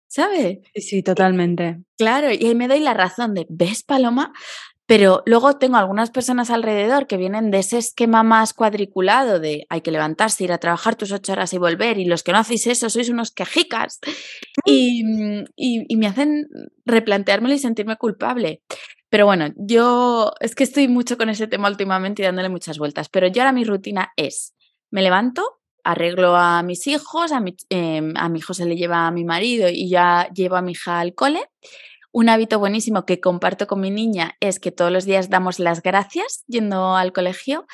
¿Sabes? 0.07 0.59
Sí, 0.75 1.03
totalmente. 1.03 1.83
Claro, 1.97 2.31
y 2.31 2.45
ahí 2.45 2.53
me 2.53 2.67
doy 2.67 2.81
la 2.81 2.93
razón 2.93 3.33
de, 3.33 3.45
¿ves, 3.49 3.83
Paloma? 3.83 4.33
Pero 4.91 5.23
luego 5.25 5.53
tengo 5.53 5.77
algunas 5.77 6.11
personas 6.11 6.49
alrededor 6.49 7.07
que 7.07 7.15
vienen 7.15 7.49
de 7.49 7.59
ese 7.59 7.77
esquema 7.77 8.23
más 8.23 8.53
cuadriculado 8.53 9.39
de 9.39 9.65
hay 9.69 9.79
que 9.79 9.89
levantarse, 9.89 10.43
ir 10.43 10.51
a 10.51 10.57
trabajar 10.57 10.97
tus 10.97 11.13
ocho 11.13 11.31
horas 11.31 11.53
y 11.53 11.57
volver, 11.57 11.97
y 11.97 12.03
los 12.03 12.23
que 12.23 12.33
no 12.33 12.39
hacéis 12.39 12.67
eso 12.67 12.89
sois 12.89 13.07
unos 13.07 13.31
quejicas. 13.31 14.01
Y, 14.65 15.01
y, 15.55 15.95
me 15.95 16.07
hacen 16.07 16.45
replanteármelo 16.85 17.53
y 17.53 17.59
sentirme 17.59 17.95
culpable. 17.95 18.63
Pero 19.09 19.25
bueno, 19.25 19.53
yo 19.55 20.33
es 20.41 20.55
que 20.55 20.65
estoy 20.65 20.89
mucho 20.89 21.17
con 21.17 21.29
ese 21.29 21.47
tema 21.47 21.69
últimamente 21.69 22.21
y 22.21 22.25
dándole 22.25 22.49
muchas 22.49 22.77
vueltas. 22.77 23.07
Pero 23.07 23.27
yo 23.27 23.41
ahora 23.41 23.53
mi 23.53 23.63
rutina 23.63 24.11
es, 24.17 24.53
me 24.89 25.01
levanto, 25.01 25.61
arreglo 25.85 26.35
a 26.35 26.63
mis 26.63 26.85
hijos, 26.87 27.31
a 27.31 27.39
mi, 27.39 27.55
em, 27.69 28.13
a 28.17 28.27
mi 28.27 28.39
hijo 28.39 28.53
se 28.53 28.65
le 28.65 28.75
lleva 28.75 29.07
a 29.07 29.11
mi 29.11 29.23
marido 29.23 29.69
y 29.69 29.89
ya 29.89 30.27
llevo 30.35 30.57
a 30.57 30.61
mi 30.61 30.73
hija 30.73 30.99
al 30.99 31.15
cole. 31.15 31.49
Un 32.13 32.27
hábito 32.27 32.59
buenísimo 32.59 33.05
que 33.05 33.21
comparto 33.21 33.67
con 33.67 33.79
mi 33.79 33.89
niña 33.89 34.35
es 34.41 34.59
que 34.59 34.71
todos 34.71 34.91
los 34.91 35.05
días 35.05 35.29
damos 35.29 35.59
las 35.59 35.81
gracias 35.81 36.43
yendo 36.47 36.95
al 36.97 37.13
colegio. 37.13 37.65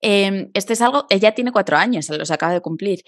Em, 0.00 0.50
esto 0.54 0.72
es 0.72 0.80
algo, 0.80 1.06
ella 1.10 1.32
tiene 1.34 1.52
cuatro 1.52 1.76
años, 1.76 2.08
los 2.08 2.30
acaba 2.30 2.52
de 2.52 2.60
cumplir, 2.60 3.00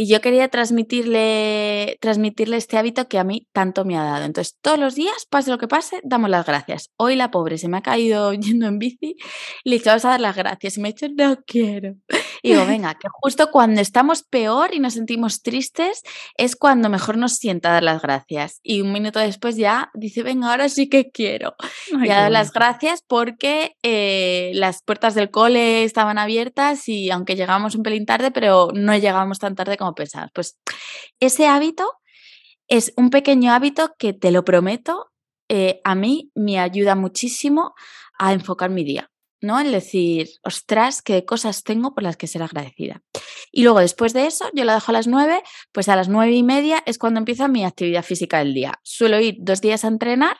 y 0.00 0.06
yo 0.06 0.22
quería 0.22 0.48
transmitirle, 0.48 1.98
transmitirle 2.00 2.56
este 2.56 2.78
hábito 2.78 3.06
que 3.06 3.18
a 3.18 3.24
mí 3.24 3.46
tanto 3.52 3.84
me 3.84 3.98
ha 3.98 4.02
dado. 4.02 4.24
Entonces, 4.24 4.56
todos 4.62 4.78
los 4.78 4.94
días, 4.94 5.26
pase 5.28 5.50
lo 5.50 5.58
que 5.58 5.68
pase, 5.68 6.00
damos 6.04 6.30
las 6.30 6.46
gracias. 6.46 6.88
Hoy 6.96 7.16
la 7.16 7.30
pobre 7.30 7.58
se 7.58 7.68
me 7.68 7.76
ha 7.76 7.82
caído 7.82 8.32
yendo 8.32 8.66
en 8.66 8.78
bici 8.78 9.16
y 9.62 9.68
le 9.68 9.76
he 9.76 9.90
a 9.90 9.98
dar 9.98 10.18
las 10.18 10.34
gracias 10.34 10.78
y 10.78 10.80
me 10.80 10.88
ha 10.88 10.92
dicho, 10.92 11.06
no 11.14 11.36
quiero. 11.46 11.96
Y 12.42 12.52
digo, 12.52 12.64
venga, 12.66 12.94
que 12.94 13.08
justo 13.12 13.50
cuando 13.50 13.82
estamos 13.82 14.22
peor 14.22 14.72
y 14.72 14.80
nos 14.80 14.94
sentimos 14.94 15.42
tristes 15.42 16.00
es 16.38 16.56
cuando 16.56 16.88
mejor 16.88 17.18
nos 17.18 17.34
sienta 17.36 17.70
dar 17.70 17.82
las 17.82 18.00
gracias. 18.00 18.60
Y 18.62 18.80
un 18.80 18.92
minuto 18.92 19.18
después 19.18 19.56
ya 19.56 19.90
dice, 19.92 20.22
venga, 20.22 20.50
ahora 20.50 20.70
sí 20.70 20.88
que 20.88 21.10
quiero. 21.10 21.56
y 21.92 22.08
a 22.08 22.22
dar 22.22 22.30
las 22.30 22.52
gracias 22.52 23.04
porque 23.06 23.76
eh, 23.82 24.52
las 24.54 24.82
puertas 24.82 25.14
del 25.14 25.30
cole 25.30 25.84
estaban 25.84 26.16
abiertas 26.16 26.88
y 26.88 27.10
aunque 27.10 27.36
llegamos 27.36 27.74
un 27.74 27.82
pelín 27.82 28.06
tarde, 28.06 28.30
pero 28.30 28.70
no 28.72 28.96
llegamos 28.96 29.38
tan 29.38 29.54
tarde 29.54 29.76
como 29.76 29.89
pensabas. 29.94 30.30
Pues 30.34 30.58
ese 31.20 31.46
hábito 31.46 31.92
es 32.68 32.92
un 32.96 33.10
pequeño 33.10 33.52
hábito 33.52 33.94
que 33.98 34.12
te 34.12 34.30
lo 34.30 34.44
prometo, 34.44 35.10
eh, 35.48 35.80
a 35.84 35.94
mí 35.94 36.30
me 36.34 36.60
ayuda 36.60 36.94
muchísimo 36.94 37.74
a 38.18 38.32
enfocar 38.32 38.70
mi 38.70 38.84
día. 38.84 39.10
¿no? 39.42 39.58
El 39.58 39.72
decir, 39.72 40.28
ostras, 40.42 41.02
qué 41.02 41.24
cosas 41.24 41.64
tengo 41.64 41.94
por 41.94 42.02
las 42.02 42.16
que 42.16 42.26
ser 42.26 42.42
agradecida. 42.42 43.02
Y 43.50 43.62
luego 43.62 43.80
después 43.80 44.12
de 44.12 44.26
eso, 44.26 44.48
yo 44.54 44.64
la 44.64 44.74
dejo 44.74 44.92
a 44.92 44.94
las 44.94 45.06
nueve, 45.06 45.42
pues 45.72 45.88
a 45.88 45.96
las 45.96 46.08
nueve 46.08 46.32
y 46.32 46.42
media 46.42 46.82
es 46.86 46.98
cuando 46.98 47.18
empieza 47.18 47.48
mi 47.48 47.64
actividad 47.64 48.04
física 48.04 48.38
del 48.38 48.54
día. 48.54 48.78
Suelo 48.82 49.18
ir 49.18 49.36
dos 49.38 49.60
días 49.60 49.84
a 49.84 49.88
entrenar 49.88 50.36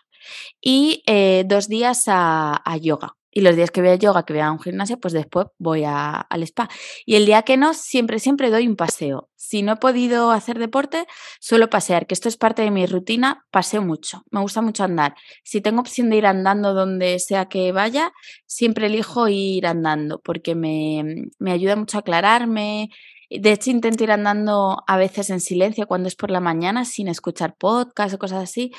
y 0.61 1.03
eh, 1.07 1.45
dos 1.47 1.69
días 1.69 2.05
a 2.07 2.77
yoga. 2.81 3.17
Y 3.31 3.43
los 3.43 3.57
días 3.57 3.71
que 3.71 3.81
voy 3.81 3.91
a 3.91 3.95
yoga, 3.95 4.25
que 4.25 4.33
voy 4.33 4.43
a 4.43 4.51
un 4.51 4.61
gimnasio, 4.61 4.99
pues 4.99 5.13
después 5.15 5.47
voy 5.59 5.85
al 5.85 6.43
spa. 6.43 6.69
Y 7.07 7.15
el 7.15 7.27
día 7.27 7.43
que 7.43 7.57
no, 7.57 7.75
siempre, 7.75 8.19
siempre 8.19 8.51
doy 8.51 8.67
un 8.67 8.77
paseo. 8.77 9.29
Si 9.37 9.63
no 9.63 9.73
he 9.73 9.77
podido 9.77 10.31
hacer 10.33 10.59
deporte, 10.59 11.07
suelo 11.41 11.71
pasear, 11.71 12.07
que 12.07 12.15
esto 12.15 12.29
es 12.29 12.37
parte 12.37 12.63
de 12.63 12.71
mi 12.71 12.87
rutina, 12.87 13.47
paseo 13.51 13.83
mucho. 13.83 14.23
Me 14.31 14.41
gusta 14.41 14.63
mucho 14.63 14.85
andar. 14.85 15.15
Si 15.45 15.61
tengo 15.61 15.81
opción 15.81 16.11
de 16.11 16.17
ir 16.17 16.27
andando 16.27 16.75
donde 16.75 17.19
sea 17.19 17.47
que 17.47 17.73
vaya, 17.73 18.13
siempre 18.47 18.87
elijo 18.87 19.29
ir 19.29 19.67
andando, 19.67 20.21
porque 20.21 20.55
me, 20.55 21.31
me 21.39 21.53
ayuda 21.53 21.77
mucho 21.77 21.99
a 21.99 22.01
aclararme. 22.01 22.91
De 23.31 23.53
hecho, 23.53 23.71
intento 23.71 24.03
ir 24.03 24.11
andando 24.11 24.83
a 24.89 24.97
veces 24.97 25.31
en 25.31 25.41
silencio 25.41 25.87
cuando 25.87 26.09
es 26.09 26.17
por 26.17 26.33
la 26.33 26.41
mañana, 26.41 26.85
sin 26.85 27.07
escuchar 27.07 27.55
podcast 27.57 28.15
o 28.15 28.19
cosas 28.19 28.43
así, 28.43 28.73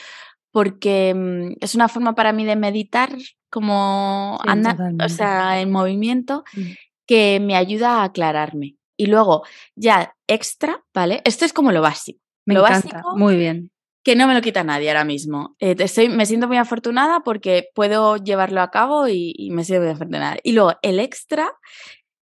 porque 0.51 1.13
mm, 1.15 1.57
es 1.61 1.75
una 1.75 1.87
forma 1.87 2.13
para 2.15 2.33
mí 2.33 2.45
de 2.45 2.55
meditar 2.55 3.09
como 3.49 4.39
anda, 4.45 4.77
o 5.03 5.09
sea, 5.09 5.59
en 5.59 5.71
movimiento, 5.71 6.43
mm. 6.53 6.61
que 7.05 7.39
me 7.41 7.55
ayuda 7.55 7.97
a 7.97 8.03
aclararme. 8.05 8.75
Y 8.97 9.07
luego, 9.07 9.43
ya 9.75 10.15
extra, 10.27 10.83
¿vale? 10.93 11.21
Esto 11.25 11.43
es 11.45 11.53
como 11.53 11.71
lo 11.71 11.81
básico. 11.81 12.19
Me 12.45 12.53
lo 12.53 12.61
encanta, 12.61 12.87
básico, 12.87 13.17
muy 13.17 13.35
bien. 13.35 13.71
Que 14.03 14.15
no 14.15 14.27
me 14.27 14.33
lo 14.33 14.41
quita 14.41 14.63
nadie 14.63 14.89
ahora 14.89 15.03
mismo. 15.03 15.55
Eh, 15.59 15.75
estoy, 15.77 16.09
me 16.09 16.25
siento 16.25 16.47
muy 16.47 16.57
afortunada 16.57 17.21
porque 17.21 17.67
puedo 17.75 18.17
llevarlo 18.17 18.61
a 18.61 18.71
cabo 18.71 19.07
y, 19.07 19.33
y 19.35 19.51
me 19.51 19.63
siento 19.63 19.83
muy 19.83 19.93
afortunada. 19.93 20.37
Y 20.43 20.53
luego, 20.53 20.73
el 20.81 20.99
extra 20.99 21.51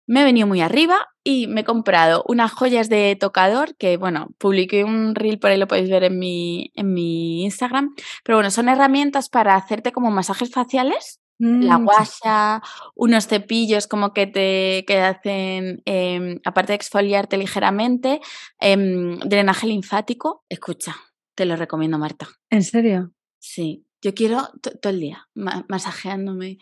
me 0.06 0.20
he 0.20 0.24
venido 0.24 0.46
muy 0.46 0.60
arriba 0.60 1.08
y 1.24 1.48
me 1.48 1.62
he 1.62 1.64
comprado 1.64 2.24
unas 2.28 2.52
joyas 2.52 2.88
de 2.88 3.16
tocador 3.18 3.76
que, 3.76 3.96
bueno, 3.96 4.28
publiqué 4.38 4.84
un 4.84 5.14
reel 5.14 5.38
por 5.38 5.50
ahí, 5.50 5.58
lo 5.58 5.66
podéis 5.66 5.90
ver 5.90 6.04
en 6.04 6.18
mi, 6.18 6.70
en 6.74 6.92
mi 6.92 7.44
Instagram. 7.44 7.94
Pero 8.24 8.38
bueno, 8.38 8.50
son 8.50 8.68
herramientas 8.68 9.28
para 9.28 9.56
hacerte 9.56 9.92
como 9.92 10.10
masajes 10.10 10.50
faciales. 10.50 11.20
La 11.38 11.78
mm, 11.78 11.84
guasha, 11.84 12.62
unos 12.94 13.26
cepillos 13.26 13.86
como 13.86 14.14
que 14.14 14.26
te 14.26 14.84
que 14.86 15.00
hacen, 15.00 15.82
em, 15.84 16.40
aparte 16.46 16.72
de 16.72 16.76
exfoliarte 16.76 17.36
ligeramente, 17.36 18.20
em, 18.58 19.18
drenaje 19.18 19.66
linfático. 19.66 20.44
Escucha, 20.48 20.96
te 21.34 21.44
lo 21.44 21.56
recomiendo, 21.56 21.98
Marta. 21.98 22.26
¿En 22.48 22.62
serio? 22.62 23.12
Sí, 23.38 23.85
yo 24.06 24.14
quiero 24.14 24.48
todo 24.60 24.92
el 24.92 25.00
día 25.00 25.28
masajeándome 25.34 26.58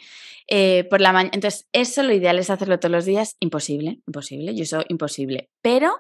eh, 0.49 0.85
por 0.85 1.03
la 1.03 1.13
mañana. 1.13 1.33
Entonces, 1.35 1.69
eso 1.73 2.03
lo 2.03 2.15
ideal 2.15 2.39
es 2.39 2.49
hacerlo 2.49 2.81
todos 2.81 2.93
los 2.93 3.05
días. 3.05 3.37
Imposible, 3.39 4.01
imposible. 4.07 4.55
Yo 4.55 4.65
soy 4.65 4.87
imposible. 4.89 5.51
Pero, 5.61 5.95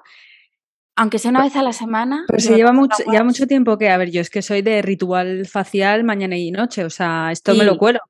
aunque 0.96 1.18
sea 1.18 1.32
una 1.32 1.44
vez 1.44 1.54
a 1.56 1.62
la 1.62 1.74
semana. 1.74 2.24
Pero 2.28 2.40
se 2.40 2.56
lleva 2.56 2.72
mucho, 2.72 2.96
ya 3.12 3.22
mucho 3.24 3.46
tiempo 3.46 3.76
que, 3.76 3.90
a 3.90 3.98
ver, 3.98 4.10
yo 4.10 4.22
es 4.22 4.30
que 4.30 4.40
soy 4.40 4.62
de 4.62 4.80
ritual 4.80 5.44
facial 5.44 6.02
mañana 6.02 6.34
y 6.38 6.50
noche. 6.50 6.82
O 6.82 6.90
sea, 6.90 7.28
esto 7.30 7.54
me 7.54 7.64
lo 7.64 7.76
cuelo. 7.76 8.00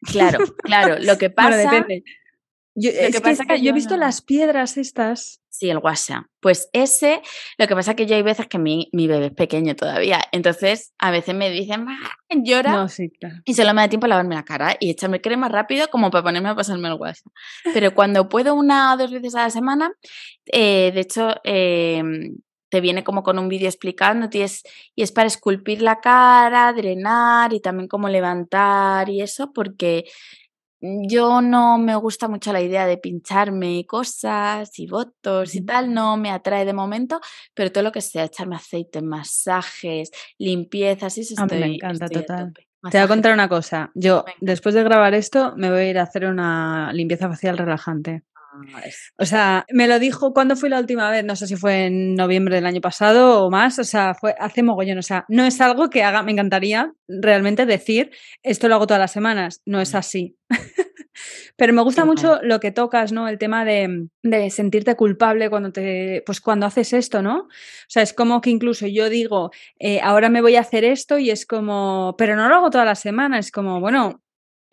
Claro, 0.00 0.38
claro. 0.62 0.96
Lo 1.00 1.18
que 1.18 1.30
pasa. 1.30 1.56
depende. 1.56 2.04
Yo, 2.76 2.90
es 2.90 3.20
que, 3.20 3.60
yo 3.60 3.70
he 3.70 3.74
visto 3.74 3.96
las 3.96 4.22
piedras 4.22 4.76
estas. 4.76 5.40
Sí, 5.64 5.70
el 5.70 5.78
WhatsApp. 5.78 6.26
Pues 6.40 6.68
ese, 6.74 7.22
lo 7.56 7.66
que 7.66 7.74
pasa 7.74 7.92
es 7.92 7.96
que 7.96 8.04
yo 8.04 8.16
hay 8.16 8.20
veces 8.20 8.48
que 8.48 8.58
mi, 8.58 8.90
mi 8.92 9.06
bebé 9.06 9.26
es 9.28 9.32
pequeño 9.32 9.74
todavía. 9.74 10.20
Entonces, 10.30 10.92
a 10.98 11.10
veces 11.10 11.34
me 11.34 11.48
dicen, 11.48 11.86
llora. 12.42 12.72
No, 12.72 12.88
sí, 12.90 13.08
claro. 13.08 13.36
Y 13.46 13.54
solo 13.54 13.72
me 13.72 13.80
da 13.80 13.88
tiempo 13.88 14.04
a 14.04 14.10
lavarme 14.10 14.34
la 14.34 14.44
cara 14.44 14.76
y 14.78 14.90
echarme 14.90 15.22
crema 15.22 15.48
rápido 15.48 15.88
como 15.88 16.10
para 16.10 16.22
ponerme 16.22 16.50
a 16.50 16.54
pasarme 16.54 16.88
el 16.88 16.94
WhatsApp. 16.94 17.32
Pero 17.72 17.94
cuando 17.94 18.28
puedo 18.28 18.54
una 18.54 18.92
o 18.92 18.98
dos 18.98 19.10
veces 19.10 19.34
a 19.36 19.44
la 19.44 19.48
semana, 19.48 19.90
eh, 20.52 20.92
de 20.92 21.00
hecho, 21.00 21.34
em, 21.44 22.36
te 22.68 22.82
viene 22.82 23.04
como 23.04 23.22
con 23.22 23.38
un 23.38 23.48
vídeo 23.48 23.68
explicándote 23.68 24.36
y 24.36 24.42
es, 24.42 24.64
y 24.94 25.02
es 25.02 25.12
para 25.12 25.28
esculpir 25.28 25.80
la 25.80 26.00
cara, 26.00 26.74
drenar 26.74 27.54
y 27.54 27.60
también 27.60 27.88
como 27.88 28.10
levantar 28.10 29.08
y 29.08 29.22
eso, 29.22 29.50
porque 29.54 30.04
yo 31.08 31.40
no 31.40 31.78
me 31.78 31.96
gusta 31.96 32.28
mucho 32.28 32.52
la 32.52 32.60
idea 32.60 32.86
de 32.86 32.98
pincharme 32.98 33.86
cosas 33.86 34.78
y 34.78 34.86
votos 34.86 35.54
y 35.54 35.64
tal, 35.64 35.94
no 35.94 36.16
me 36.16 36.30
atrae 36.30 36.64
de 36.64 36.72
momento, 36.72 37.20
pero 37.54 37.72
todo 37.72 37.84
lo 37.84 37.92
que 37.92 38.00
sea, 38.00 38.24
echarme 38.24 38.56
aceite, 38.56 39.00
masajes, 39.00 40.10
limpiezas, 40.38 41.16
eso 41.18 41.34
estoy, 41.42 41.58
me 41.58 41.74
encanta 41.76 42.08
total. 42.08 42.52
Te 42.90 42.98
voy 42.98 43.04
a 43.04 43.08
contar 43.08 43.32
una 43.32 43.48
cosa. 43.48 43.90
Yo, 43.94 44.26
después 44.40 44.74
de 44.74 44.82
grabar 44.82 45.14
esto, 45.14 45.54
me 45.56 45.70
voy 45.70 45.80
a 45.80 45.90
ir 45.90 45.98
a 45.98 46.02
hacer 46.02 46.26
una 46.26 46.92
limpieza 46.92 47.28
facial 47.30 47.56
relajante. 47.56 48.24
Ah, 48.54 48.82
o 49.18 49.24
sea, 49.24 49.66
me 49.72 49.88
lo 49.88 49.98
dijo 49.98 50.32
cuando 50.32 50.54
fui 50.54 50.68
la 50.68 50.78
última 50.78 51.10
vez, 51.10 51.24
no 51.24 51.34
sé 51.34 51.46
si 51.46 51.56
fue 51.56 51.86
en 51.86 52.14
noviembre 52.14 52.54
del 52.54 52.66
año 52.66 52.80
pasado 52.80 53.44
o 53.44 53.50
más, 53.50 53.78
o 53.78 53.84
sea, 53.84 54.14
fue 54.14 54.34
hace 54.38 54.62
mogollón, 54.62 54.98
o 54.98 55.02
sea, 55.02 55.24
no 55.28 55.44
es 55.44 55.60
algo 55.60 55.90
que 55.90 56.04
haga, 56.04 56.22
me 56.22 56.32
encantaría 56.32 56.92
realmente 57.08 57.66
decir, 57.66 58.10
esto 58.42 58.68
lo 58.68 58.76
hago 58.76 58.86
todas 58.86 59.00
las 59.00 59.12
semanas, 59.12 59.60
no 59.66 59.80
es 59.80 59.94
mm. 59.94 59.96
así. 59.96 60.36
Pero 61.56 61.72
me 61.72 61.82
gusta 61.82 62.04
mucho 62.04 62.40
lo 62.42 62.58
que 62.58 62.72
tocas, 62.72 63.12
¿no? 63.12 63.28
El 63.28 63.38
tema 63.38 63.64
de, 63.64 64.08
sentirte 64.50 64.96
culpable 64.96 65.50
cuando 65.50 65.72
te, 65.72 66.22
pues 66.26 66.40
cuando 66.40 66.66
haces 66.66 66.92
esto, 66.92 67.22
¿no? 67.22 67.42
O 67.42 67.88
sea, 67.88 68.02
es 68.02 68.12
como 68.12 68.40
que 68.40 68.50
incluso 68.50 68.86
yo 68.86 69.08
digo, 69.08 69.50
eh, 69.78 70.00
ahora 70.00 70.28
me 70.28 70.40
voy 70.40 70.56
a 70.56 70.60
hacer 70.60 70.84
esto 70.84 71.18
y 71.18 71.30
es 71.30 71.46
como, 71.46 72.14
pero 72.18 72.34
no 72.34 72.48
lo 72.48 72.56
hago 72.56 72.70
toda 72.70 72.84
la 72.84 72.96
semana, 72.96 73.38
es 73.38 73.50
como, 73.50 73.80
bueno, 73.80 74.20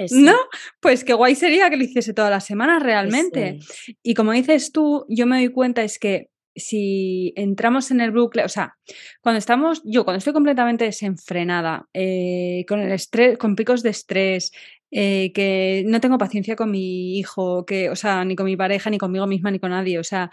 ¿No? 0.09 0.35
Pues 0.79 1.03
qué 1.03 1.13
guay 1.13 1.35
sería 1.35 1.69
que 1.69 1.77
lo 1.77 1.83
hiciese 1.83 2.13
toda 2.13 2.31
la 2.31 2.39
semana 2.39 2.79
realmente. 2.79 3.59
Y 4.01 4.15
como 4.15 4.31
dices 4.31 4.71
tú, 4.71 5.05
yo 5.09 5.27
me 5.27 5.37
doy 5.37 5.49
cuenta 5.49 5.83
es 5.83 5.99
que 5.99 6.29
si 6.55 7.33
entramos 7.35 7.91
en 7.91 8.01
el 8.01 8.11
bucle, 8.11 8.43
o 8.43 8.49
sea, 8.49 8.77
cuando 9.21 9.39
estamos, 9.39 9.81
yo 9.85 10.03
cuando 10.03 10.17
estoy 10.17 10.33
completamente 10.33 10.85
desenfrenada, 10.85 11.87
eh, 11.93 12.65
con 12.67 12.79
el 12.79 12.91
estrés, 12.91 13.37
con 13.37 13.55
picos 13.55 13.83
de 13.83 13.91
estrés, 13.91 14.51
eh, 14.91 15.31
que 15.33 15.83
no 15.87 16.01
tengo 16.01 16.17
paciencia 16.17 16.55
con 16.55 16.71
mi 16.71 17.17
hijo, 17.17 17.65
que, 17.65 17.89
o 17.89 17.95
sea, 17.95 18.23
ni 18.25 18.35
con 18.35 18.45
mi 18.45 18.57
pareja, 18.57 18.89
ni 18.89 18.97
conmigo 18.97 19.27
misma, 19.27 19.51
ni 19.51 19.59
con 19.59 19.71
nadie, 19.71 19.99
o 19.99 20.03
sea, 20.03 20.29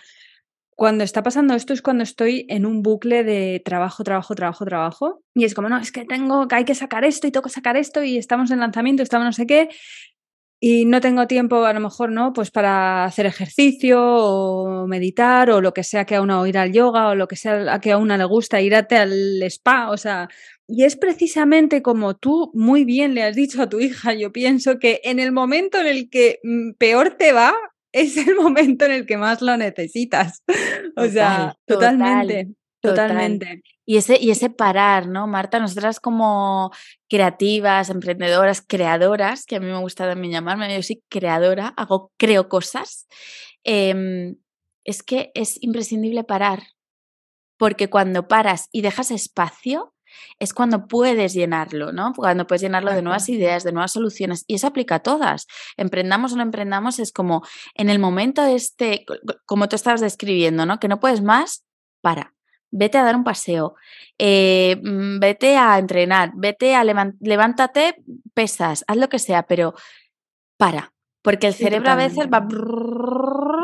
cuando 0.77 1.03
está 1.03 1.25
pasando 1.25 1.55
esto 1.55 1.73
es 1.73 1.83
cuando 1.83 2.05
estoy 2.05 2.47
en 2.49 2.65
un 2.65 2.83
bucle 2.83 3.25
de 3.25 3.61
trabajo, 3.65 4.05
trabajo, 4.05 4.37
trabajo, 4.37 4.65
trabajo. 4.65 5.23
Y 5.35 5.45
es 5.45 5.53
como, 5.53 5.69
no, 5.69 5.77
es 5.77 5.91
que 5.91 6.05
tengo, 6.05 6.47
que 6.47 6.55
hay 6.55 6.65
que 6.65 6.77
sacar 6.77 7.05
esto 7.05 7.27
y 7.27 7.33
tengo 7.33 7.43
que 7.43 7.51
sacar 7.51 7.77
esto 7.77 8.05
y 8.05 8.17
estamos 8.17 8.53
en 8.53 8.61
lanzamiento, 8.61 9.03
estamos 9.03 9.25
no 9.27 9.33
sé 9.33 9.45
qué 9.45 9.71
y 10.61 10.87
no 10.87 11.01
tengo 11.01 11.27
tiempo, 11.29 11.65
a 11.65 11.73
lo 11.73 11.81
mejor, 11.81 12.11
¿no? 12.11 12.33
Pues 12.33 12.51
para 12.51 13.05
hacer 13.05 13.27
ejercicio 13.27 14.01
o 14.03 14.87
meditar 14.89 15.51
o 15.51 15.61
lo 15.61 15.73
que 15.73 15.85
sea 15.85 16.05
que 16.05 16.17
a 16.17 16.23
una 16.23 16.41
o 16.41 16.47
ir 16.47 16.59
al 16.59 16.73
yoga 16.73 17.09
o 17.09 17.15
lo 17.15 17.29
que 17.29 17.37
sea 17.37 17.79
que 17.81 17.93
a 17.93 17.99
una 17.99 18.17
le 18.17 18.25
gusta, 18.25 18.61
irte 18.61 18.97
al 18.97 19.43
spa, 19.45 19.91
o 19.91 19.97
sea, 19.97 20.29
y 20.69 20.85
es 20.85 20.97
precisamente 20.97 21.81
como 21.81 22.15
tú 22.15 22.51
muy 22.55 22.85
bien 22.85 23.15
le 23.15 23.23
has 23.23 23.35
dicho 23.35 23.63
a 23.63 23.71
tu 23.71 23.81
hija, 23.81 24.13
yo 24.13 24.33
pienso 24.33 24.79
que 24.79 25.01
en 25.03 25.19
el 25.19 25.33
momento 25.33 25.81
en 25.81 25.87
el 25.87 26.11
que 26.11 26.41
mm, 26.45 26.73
peor 26.73 27.17
te 27.19 27.33
va, 27.33 27.55
es 27.91 28.19
el 28.19 28.35
momento 28.37 28.85
en 28.85 28.93
el 28.93 29.07
que 29.07 29.17
más 29.17 29.41
lo 29.41 29.57
necesitas. 29.57 30.45
o 30.97 31.07
sea, 31.07 31.57
totalmente. 31.67 32.49
Totalmente. 32.81 33.63
Y 33.85 33.97
ese, 33.97 34.19
y 34.21 34.31
ese 34.31 34.51
parar, 34.51 35.09
¿no, 35.09 35.27
Marta? 35.27 35.59
Nosotras 35.59 35.99
como 35.99 36.71
creativas, 37.09 37.91
emprendedoras, 37.91 38.63
creadoras, 38.63 39.47
que 39.47 39.57
a 39.57 39.61
mí 39.61 39.67
me 39.67 39.81
gusta 39.81 40.07
también 40.07 40.35
llamarme, 40.35 40.73
yo 40.73 40.83
soy 40.83 41.03
creadora, 41.09 41.69
hago, 41.77 42.13
creo 42.19 42.49
cosas, 42.49 43.09
em, 43.65 44.37
es 44.85 45.03
que 45.03 45.33
es 45.35 45.61
imprescindible 45.61 46.23
parar, 46.23 46.63
porque 47.57 47.91
cuando 47.91 48.29
paras 48.29 48.69
y 48.71 48.83
dejas 48.83 49.11
espacio, 49.11 49.95
es 50.39 50.53
cuando 50.53 50.87
puedes 50.87 51.35
llenarlo, 51.35 51.93
¿no? 51.93 52.13
Cuando 52.15 52.47
puedes 52.47 52.63
llenarlo 52.63 52.93
de 52.93 53.03
nuevas 53.03 53.29
ideas, 53.29 53.65
de 53.65 53.73
nuevas 53.73 53.93
soluciones. 53.93 54.45
Y 54.47 54.57
eso 54.57 54.67
aplica 54.67 54.97
a 54.97 55.01
todas. 55.01 55.47
Emprendamos 55.77 56.33
o 56.33 56.37
no 56.37 56.43
emprendamos, 56.43 56.99
es 56.99 57.13
como 57.13 57.43
en 57.75 57.91
el 57.91 57.99
momento 57.99 58.45
este, 58.45 59.05
como 59.47 59.69
tú 59.69 59.77
estabas 59.77 60.01
describiendo, 60.01 60.67
¿no? 60.67 60.79
Que 60.81 60.89
no 60.89 61.01
puedes 61.01 61.23
más, 61.23 61.65
para 62.01 62.35
vete 62.71 62.99
a 62.99 63.05
dar 63.05 63.17
un 63.17 63.25
paseo, 63.25 63.75
eh, 64.19 64.77
mm, 64.83 65.21
vete 65.21 65.57
a 65.57 65.79
entrenar, 65.79 66.33
vete 66.35 66.75
a 66.75 66.85
levántate, 66.85 67.97
pesas, 68.35 68.85
haz 68.87 68.97
lo 68.97 69.09
que 69.09 69.19
sea, 69.19 69.45
pero 69.45 69.75
para, 70.57 70.93
porque 71.29 71.49
el 71.49 71.53
cerebro 71.53 71.91
a 71.91 71.95
veces 71.95 72.27
va... 72.33 72.49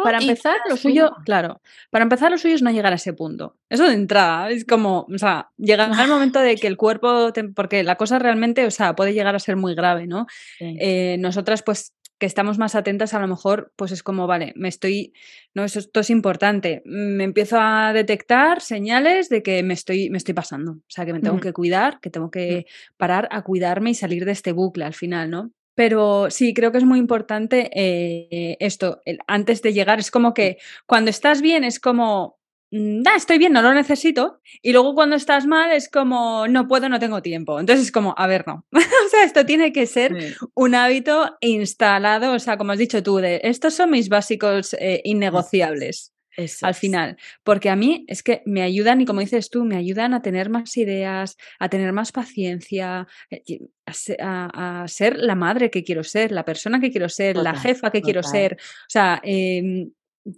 Para 0.04 0.18
empezar, 0.18 0.56
lo 0.68 0.76
suyo, 0.76 1.12
claro, 1.24 1.62
para 1.88 2.02
empezar 2.02 2.30
lo 2.30 2.36
suyo 2.36 2.56
es 2.56 2.60
no 2.60 2.70
llegar 2.70 2.92
a 2.92 2.96
ese 2.96 3.14
punto. 3.14 3.56
Eso 3.70 3.84
de 3.84 3.94
entrada, 3.94 4.50
es 4.50 4.66
como, 4.66 5.06
o 5.10 5.16
sea, 5.16 5.48
llegar 5.56 5.90
al 5.90 6.08
momento 6.08 6.40
de 6.40 6.56
que 6.56 6.66
el 6.66 6.76
cuerpo, 6.76 7.32
porque 7.56 7.82
la 7.82 7.96
cosa 7.96 8.18
realmente, 8.18 8.66
o 8.66 8.70
sea, 8.70 8.94
puede 8.94 9.14
llegar 9.14 9.34
a 9.34 9.38
ser 9.38 9.56
muy 9.56 9.74
grave, 9.74 10.06
¿no? 10.06 10.26
Eh, 10.60 11.16
nosotras 11.20 11.62
pues 11.62 11.94
que 12.18 12.26
estamos 12.26 12.58
más 12.58 12.74
atentas, 12.74 13.14
a 13.14 13.18
lo 13.18 13.28
mejor, 13.28 13.72
pues 13.76 13.92
es 13.92 14.02
como, 14.02 14.26
vale, 14.26 14.52
me 14.56 14.68
estoy, 14.68 15.14
no, 15.54 15.64
eso, 15.64 15.78
esto 15.78 16.00
es 16.00 16.10
importante, 16.10 16.82
me 16.84 17.24
empiezo 17.24 17.56
a 17.58 17.94
detectar 17.94 18.60
señales 18.60 19.30
de 19.30 19.42
que 19.42 19.62
me 19.62 19.72
estoy, 19.72 20.10
me 20.10 20.18
estoy 20.18 20.34
pasando, 20.34 20.72
o 20.72 20.82
sea, 20.88 21.06
que 21.06 21.14
me 21.14 21.20
tengo 21.20 21.40
que 21.40 21.54
cuidar, 21.54 21.98
que 22.00 22.10
tengo 22.10 22.30
que 22.30 22.66
parar 22.98 23.26
a 23.30 23.40
cuidarme 23.40 23.88
y 23.88 23.94
salir 23.94 24.26
de 24.26 24.32
este 24.32 24.52
bucle 24.52 24.84
al 24.84 24.92
final, 24.92 25.30
¿no? 25.30 25.50
Pero 25.74 26.30
sí, 26.30 26.54
creo 26.54 26.72
que 26.72 26.78
es 26.78 26.84
muy 26.84 26.98
importante 26.98 27.70
eh, 27.74 28.56
esto, 28.60 29.00
antes 29.26 29.62
de 29.62 29.72
llegar, 29.72 29.98
es 29.98 30.10
como 30.10 30.34
que 30.34 30.58
cuando 30.86 31.10
estás 31.10 31.42
bien 31.42 31.64
es 31.64 31.80
como, 31.80 32.38
Mm, 32.76 33.02
estoy 33.16 33.38
bien, 33.38 33.52
no 33.52 33.62
lo 33.62 33.72
necesito. 33.72 34.40
Y 34.60 34.72
luego 34.72 34.94
cuando 34.94 35.14
estás 35.14 35.46
mal 35.46 35.70
es 35.70 35.88
como, 35.88 36.48
no 36.48 36.66
puedo, 36.66 36.88
no 36.88 36.98
tengo 36.98 37.22
tiempo. 37.22 37.60
Entonces 37.60 37.86
es 37.86 37.92
como, 37.92 38.14
a 38.18 38.26
ver, 38.26 38.48
no. 38.48 38.66
o 38.72 39.08
sea, 39.10 39.22
esto 39.22 39.46
tiene 39.46 39.72
que 39.72 39.86
ser 39.86 40.36
un 40.54 40.74
hábito 40.74 41.36
instalado, 41.40 42.32
o 42.32 42.38
sea, 42.40 42.56
como 42.56 42.72
has 42.72 42.78
dicho 42.78 43.00
tú, 43.02 43.18
de 43.18 43.40
estos 43.44 43.74
son 43.74 43.90
mis 43.90 44.08
básicos 44.08 44.74
eh, 44.74 45.00
innegociables. 45.04 46.13
Al 46.62 46.74
final, 46.74 47.16
porque 47.42 47.70
a 47.70 47.76
mí 47.76 48.04
es 48.08 48.22
que 48.22 48.42
me 48.46 48.62
ayudan, 48.62 49.00
y 49.00 49.04
como 49.04 49.20
dices 49.20 49.50
tú, 49.50 49.64
me 49.64 49.76
ayudan 49.76 50.14
a 50.14 50.22
tener 50.22 50.50
más 50.50 50.76
ideas, 50.76 51.36
a 51.58 51.68
tener 51.68 51.92
más 51.92 52.12
paciencia, 52.12 53.06
eh, 53.30 53.60
a, 53.86 54.84
ser 54.88 55.18
la 55.18 55.34
madre 55.34 55.70
que 55.70 55.84
quiero 55.84 56.04
ser, 56.04 56.32
la 56.32 56.44
persona 56.44 56.80
que 56.80 56.90
quiero 56.90 57.08
ser, 57.08 57.36
la 57.36 57.54
jefa 57.54 57.90
que 57.90 58.02
quiero 58.02 58.22
ser. 58.22 58.54
O 58.60 58.90
sea, 58.90 59.20
em, 59.22 59.90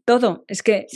todo, 0.05 0.45
es 0.49 0.63
que 0.63 0.87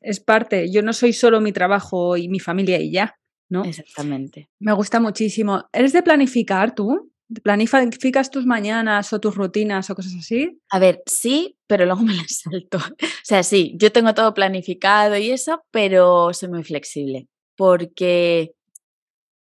es, 0.00 0.20
parte. 0.20 0.70
Yo 0.70 0.82
no 0.82 0.92
soy 0.92 1.12
solo 1.12 1.40
mi 1.40 1.52
trabajo 1.52 2.16
y 2.16 2.28
mi 2.28 2.38
familia 2.38 2.78
y 2.80 2.92
ya, 2.92 3.18
¿no? 3.48 3.64
Exactamente. 3.64 4.48
Me 4.58 4.72
gusta 4.72 5.00
muchísimo. 5.00 5.64
¿Eres 5.72 5.92
de 5.92 6.02
planificar 6.02 6.74
tú? 6.74 7.10
¿Planificas 7.42 8.30
tus 8.30 8.46
mañanas 8.46 9.12
o 9.12 9.20
tus 9.20 9.34
rutinas 9.34 9.90
o 9.90 9.94
cosas 9.94 10.14
así? 10.18 10.58
A 10.70 10.78
ver, 10.78 11.02
sí, 11.06 11.56
pero 11.66 11.84
luego 11.84 12.00
me 12.02 12.14
las 12.14 12.42
salto. 12.42 12.78
O 12.78 13.24
sea, 13.24 13.42
sí, 13.42 13.74
yo 13.76 13.92
tengo 13.92 14.14
todo 14.14 14.34
planificado 14.34 15.16
y 15.16 15.30
eso, 15.30 15.62
pero 15.70 16.32
soy 16.32 16.48
muy 16.48 16.64
flexible 16.64 17.28
porque 17.56 18.52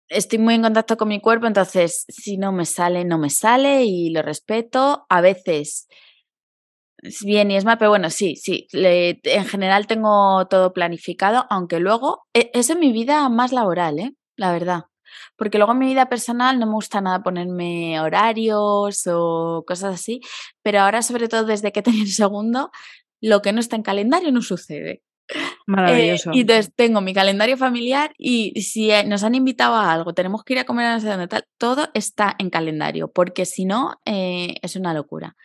estoy 0.09 0.39
muy 0.39 0.55
en 0.55 0.61
contacto 0.61 0.95
con 0.97 1.09
mi 1.09 1.19
cuerpo, 1.19 1.47
entonces 1.47 2.05
si 2.07 2.38
no 2.38 2.51
me 2.51 2.65
sale, 2.65 3.03
no 3.03 3.17
me 3.17 3.30
sale 3.30 3.84
y 3.84 4.09
lo 4.09 4.21
respeto. 4.21 5.05
A 5.09 5.21
veces 5.21 5.88
bien 7.23 7.51
y 7.51 7.57
es 7.57 7.65
más, 7.65 7.78
pero 7.78 7.89
bueno, 7.91 8.09
sí, 8.09 8.36
sí, 8.36 8.67
en 8.71 9.45
general 9.45 9.88
tengo 9.88 10.47
todo 10.47 10.73
planificado, 10.73 11.45
aunque 11.49 11.80
luego, 11.80 12.23
e, 12.34 12.49
es 12.53 12.69
en 12.69 12.80
mi 12.80 12.91
vida 12.91 13.28
más 13.30 13.51
laboral, 13.51 13.99
¿eh? 13.99 14.13
La 14.36 14.51
verdad. 14.51 14.86
Porque 15.36 15.58
luego 15.58 15.74
en 15.74 15.80
mi 15.80 15.88
vida 15.88 16.10
personal 16.10 16.60
no 16.60 16.66
me 16.66 16.74
gusta 16.74 17.01
nada 17.01 17.24
ponerme 17.24 17.99
horarios 17.99 19.03
o 19.08 19.64
cosas 19.68 19.95
así, 19.95 20.22
pero 20.62 20.82
ahora 20.82 21.01
sobre 21.01 21.28
todo 21.28 21.45
desde 21.45 21.72
que 21.72 21.82
tengo 21.82 22.01
el 22.01 22.12
segundo, 22.12 22.72
lo 23.22 23.41
que 23.41 23.53
no 23.53 23.60
está 23.60 23.76
en 23.76 23.84
calendario 23.84 24.32
no 24.32 24.41
sucede. 24.41 25.01
Eh, 25.30 25.39
Maravilloso. 25.66 26.32
y 26.34 26.41
entonces 26.41 26.72
tengo 26.74 27.01
mi 27.01 27.14
calendario 27.14 27.58
familiar 27.58 28.14
y 28.18 28.62
si 28.62 28.91
eh, 28.91 29.03
nos 29.03 29.24
han 29.24 29.36
invitado 29.36 29.76
a 29.76 29.91
algo, 29.91 30.14
tenemos 30.14 30.43
que 30.43 30.53
ir 30.53 30.60
a 30.60 30.64
comer 30.64 30.86
a 30.86 30.93
no 30.93 31.01
sé 31.01 31.28
tal, 31.28 31.45
todo 31.58 31.89
está 31.93 32.36
en 32.39 32.49
calendario, 32.49 33.12
porque 33.12 33.45
si 33.45 33.66
no, 33.66 33.99
es 34.05 34.76
una 34.78 34.93
locura. 34.93 35.36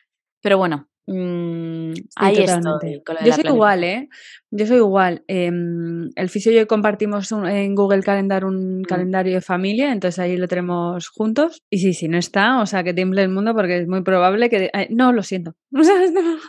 Pero 0.41 0.59
bueno, 0.59 0.89
Mm, 1.07 1.94
ahí 2.14 2.36
totalmente. 2.36 3.03
yo 3.24 3.32
soy 3.32 3.44
igual, 3.46 3.84
¿eh? 3.84 4.09
Yo 4.53 4.66
soy 4.66 4.76
igual. 4.76 5.24
Em, 5.26 6.11
el 6.14 6.28
fisio 6.28 6.53
y 6.53 6.57
yo 6.57 6.66
compartimos 6.68 7.32
en 7.32 7.74
Google 7.74 8.03
Calendar 8.03 8.44
un 8.44 8.80
mm. 8.80 8.84
calendario 8.84 9.34
de 9.34 9.40
familia, 9.40 9.92
entonces 9.92 10.20
ahí 10.20 10.36
lo 10.36 10.46
tenemos 10.46 11.09
juntos. 11.09 11.62
Y 11.70 11.78
sí, 11.78 11.92
si 11.92 12.07
no 12.07 12.18
está, 12.18 12.61
o 12.61 12.66
sea, 12.66 12.84
que 12.84 12.94
tiemble 12.94 13.22
el 13.22 13.30
mundo 13.30 13.53
porque 13.55 13.78
es 13.78 13.88
muy 13.88 14.03
probable 14.03 14.48
que... 14.48 14.70
no, 14.90 15.12
lo 15.12 15.22
siento. 15.22 15.55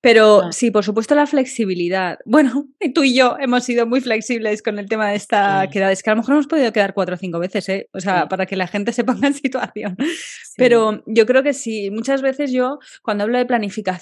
Pero 0.00 0.50
sí, 0.52 0.70
por 0.70 0.84
supuesto 0.84 1.14
la 1.14 1.26
flexibilidad. 1.26 2.18
Bueno, 2.24 2.66
tú 2.94 3.04
y 3.04 3.14
yo 3.14 3.36
hemos 3.38 3.62
sido 3.62 3.86
muy 3.86 4.00
flexibles 4.00 4.62
con 4.62 4.78
el 4.78 4.88
tema 4.88 5.10
de 5.10 5.16
esta 5.16 5.68
quedada. 5.70 5.92
Es 5.92 6.02
que 6.02 6.10
a 6.10 6.14
lo 6.14 6.22
mejor 6.22 6.34
hemos 6.34 6.46
podido 6.48 6.72
quedar 6.72 6.94
cuatro 6.94 7.14
o 7.14 7.18
cinco 7.18 7.38
veces, 7.38 7.68
¿eh? 7.68 7.88
O 7.92 8.00
sea, 8.00 8.28
para 8.28 8.46
que 8.46 8.56
la 8.56 8.66
gente 8.66 8.92
se 8.92 9.04
ponga 9.04 9.28
en 9.28 9.34
situación. 9.34 9.96
Pero 10.56 11.02
yo 11.06 11.26
creo 11.26 11.42
que 11.42 11.52
sí, 11.52 11.90
muchas 11.90 12.22
veces 12.22 12.50
yo, 12.50 12.78
cuando 13.02 13.24
hablo 13.24 13.38
de 13.38 13.46
planificación 13.46 13.99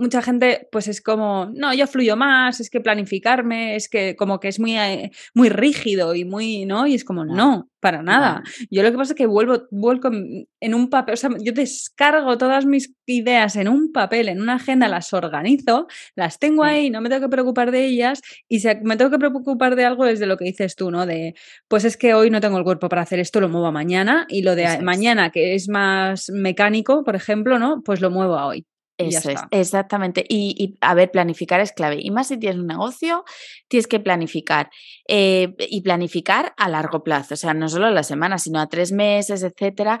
mucha 0.00 0.22
gente 0.22 0.66
pues 0.72 0.88
es 0.88 1.00
como, 1.02 1.50
no, 1.54 1.72
yo 1.74 1.86
fluyo 1.86 2.16
más, 2.16 2.58
es 2.58 2.70
que 2.70 2.80
planificarme, 2.80 3.76
es 3.76 3.88
que 3.88 4.16
como 4.16 4.40
que 4.40 4.48
es 4.48 4.58
muy, 4.58 4.76
eh, 4.78 5.12
muy 5.34 5.50
rígido 5.50 6.14
y 6.14 6.24
muy, 6.24 6.64
¿no? 6.64 6.86
Y 6.86 6.94
es 6.94 7.04
como, 7.04 7.24
no, 7.26 7.68
para 7.80 8.02
nada. 8.02 8.42
Yo 8.70 8.82
lo 8.82 8.90
que 8.90 8.96
pasa 8.96 9.12
es 9.12 9.16
que 9.16 9.26
vuelvo, 9.26 9.68
vuelvo 9.70 10.10
en 10.10 10.74
un 10.74 10.88
papel, 10.88 11.14
o 11.14 11.16
sea, 11.16 11.30
yo 11.38 11.52
descargo 11.52 12.38
todas 12.38 12.64
mis 12.64 12.94
ideas 13.04 13.56
en 13.56 13.68
un 13.68 13.92
papel, 13.92 14.30
en 14.30 14.40
una 14.40 14.54
agenda, 14.54 14.88
las 14.88 15.12
organizo, 15.12 15.86
las 16.16 16.38
tengo 16.38 16.64
ahí, 16.64 16.88
no 16.88 17.02
me 17.02 17.10
tengo 17.10 17.22
que 17.22 17.30
preocupar 17.30 17.70
de 17.70 17.84
ellas 17.84 18.22
y 18.48 18.60
si 18.60 18.68
me 18.82 18.96
tengo 18.96 19.10
que 19.10 19.18
preocupar 19.18 19.76
de 19.76 19.84
algo 19.84 20.06
es 20.06 20.18
de 20.18 20.26
lo 20.26 20.38
que 20.38 20.46
dices 20.46 20.76
tú, 20.76 20.90
¿no? 20.90 21.04
De, 21.04 21.34
pues 21.68 21.84
es 21.84 21.98
que 21.98 22.14
hoy 22.14 22.30
no 22.30 22.40
tengo 22.40 22.56
el 22.56 22.64
cuerpo 22.64 22.88
para 22.88 23.02
hacer 23.02 23.18
esto, 23.18 23.40
lo 23.40 23.50
muevo 23.50 23.66
a 23.66 23.72
mañana 23.72 24.26
y 24.30 24.42
lo 24.42 24.54
de 24.54 24.80
mañana, 24.80 25.30
que 25.30 25.54
es 25.54 25.68
más 25.68 26.30
mecánico, 26.30 27.04
por 27.04 27.16
ejemplo, 27.16 27.58
¿no? 27.58 27.82
Pues 27.82 28.00
lo 28.00 28.10
muevo 28.10 28.36
a 28.36 28.46
hoy. 28.46 28.64
Eso 29.08 29.30
es, 29.30 29.40
exactamente. 29.50 30.24
Y, 30.28 30.76
a 30.80 30.94
ver, 30.94 31.10
planificar 31.10 31.60
es 31.60 31.72
clave. 31.72 31.98
Y 32.00 32.10
más 32.10 32.28
si 32.28 32.38
tienes 32.38 32.58
un 32.58 32.66
negocio, 32.66 33.24
tienes 33.68 33.86
que 33.86 34.00
planificar. 34.00 34.70
Eh, 35.08 35.54
y 35.58 35.80
planificar 35.82 36.54
a 36.56 36.68
largo 36.68 37.02
plazo, 37.02 37.34
o 37.34 37.36
sea, 37.36 37.54
no 37.54 37.68
solo 37.68 37.86
a 37.86 37.90
la 37.90 38.02
semana, 38.02 38.38
sino 38.38 38.60
a 38.60 38.68
tres 38.68 38.92
meses, 38.92 39.42
etcétera. 39.42 40.00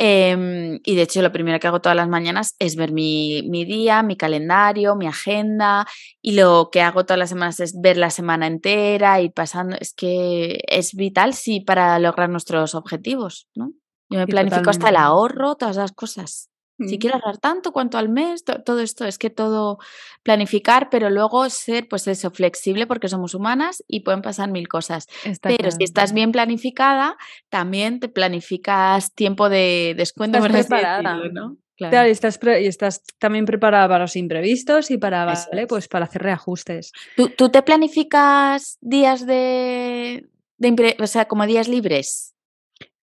Em, 0.00 0.78
y 0.84 0.94
de 0.94 1.02
hecho, 1.02 1.22
lo 1.22 1.32
primero 1.32 1.58
que 1.58 1.66
hago 1.66 1.80
todas 1.80 1.96
las 1.96 2.08
mañanas 2.08 2.54
es 2.60 2.76
ver 2.76 2.92
mi, 2.92 3.42
mi, 3.48 3.64
día, 3.64 4.02
mi 4.02 4.16
calendario, 4.16 4.94
mi 4.94 5.08
agenda. 5.08 5.86
Y 6.22 6.32
lo 6.32 6.70
que 6.70 6.82
hago 6.82 7.04
todas 7.04 7.18
las 7.18 7.30
semanas 7.30 7.58
es 7.60 7.74
ver 7.80 7.96
la 7.96 8.10
semana 8.10 8.46
entera 8.46 9.20
y 9.20 9.30
pasando. 9.30 9.76
Es 9.80 9.92
que 9.94 10.60
es 10.68 10.94
vital, 10.94 11.34
sí, 11.34 11.60
para 11.60 11.98
lograr 11.98 12.30
nuestros 12.30 12.74
objetivos, 12.74 13.48
¿no? 13.54 13.72
Yo 14.10 14.20
me 14.20 14.26
planifico 14.26 14.70
hasta 14.70 14.88
el 14.88 14.96
ahorro, 14.96 15.56
todas 15.56 15.76
las 15.76 15.92
cosas. 15.92 16.48
Si 16.86 16.96
mm. 16.96 16.98
quiero 17.00 17.16
ahorrar 17.16 17.38
tanto, 17.38 17.72
cuánto 17.72 17.98
al 17.98 18.08
mes, 18.08 18.44
todo 18.44 18.80
esto, 18.80 19.04
es 19.04 19.18
que 19.18 19.30
todo 19.30 19.78
planificar, 20.22 20.90
pero 20.90 21.10
luego 21.10 21.48
ser, 21.50 21.88
pues 21.88 22.06
eso, 22.06 22.30
flexible 22.30 22.86
porque 22.86 23.08
somos 23.08 23.34
humanas 23.34 23.82
y 23.88 24.00
pueden 24.00 24.22
pasar 24.22 24.50
mil 24.50 24.68
cosas. 24.68 25.08
pero 25.42 25.70
si 25.70 25.84
estás 25.84 26.12
bien 26.12 26.30
planificada, 26.30 27.16
también 27.48 27.98
te 27.98 28.08
planificas 28.08 29.12
tiempo 29.14 29.48
de 29.48 29.94
descuento. 29.96 30.38
Estás 30.38 30.66
preparada, 30.66 31.18
¿no? 31.32 31.56
Claro. 31.76 32.08
y 32.08 32.10
estás, 32.10 32.40
y 32.42 32.66
estás 32.66 33.04
también 33.18 33.44
preparada 33.44 33.86
para 33.86 34.00
los 34.00 34.16
imprevistos 34.16 34.90
y 34.90 34.98
para, 34.98 35.32
Pues 35.68 35.86
para 35.86 36.06
hacer 36.06 36.22
reajustes. 36.22 36.92
¿Tú, 37.16 37.28
¿Tú, 37.28 37.50
te 37.50 37.62
planificas 37.62 38.78
días 38.80 39.26
de, 39.26 40.28
de 40.56 40.96
o 40.98 41.06
sea, 41.06 41.26
como 41.26 41.46
días 41.46 41.68
libres? 41.68 42.34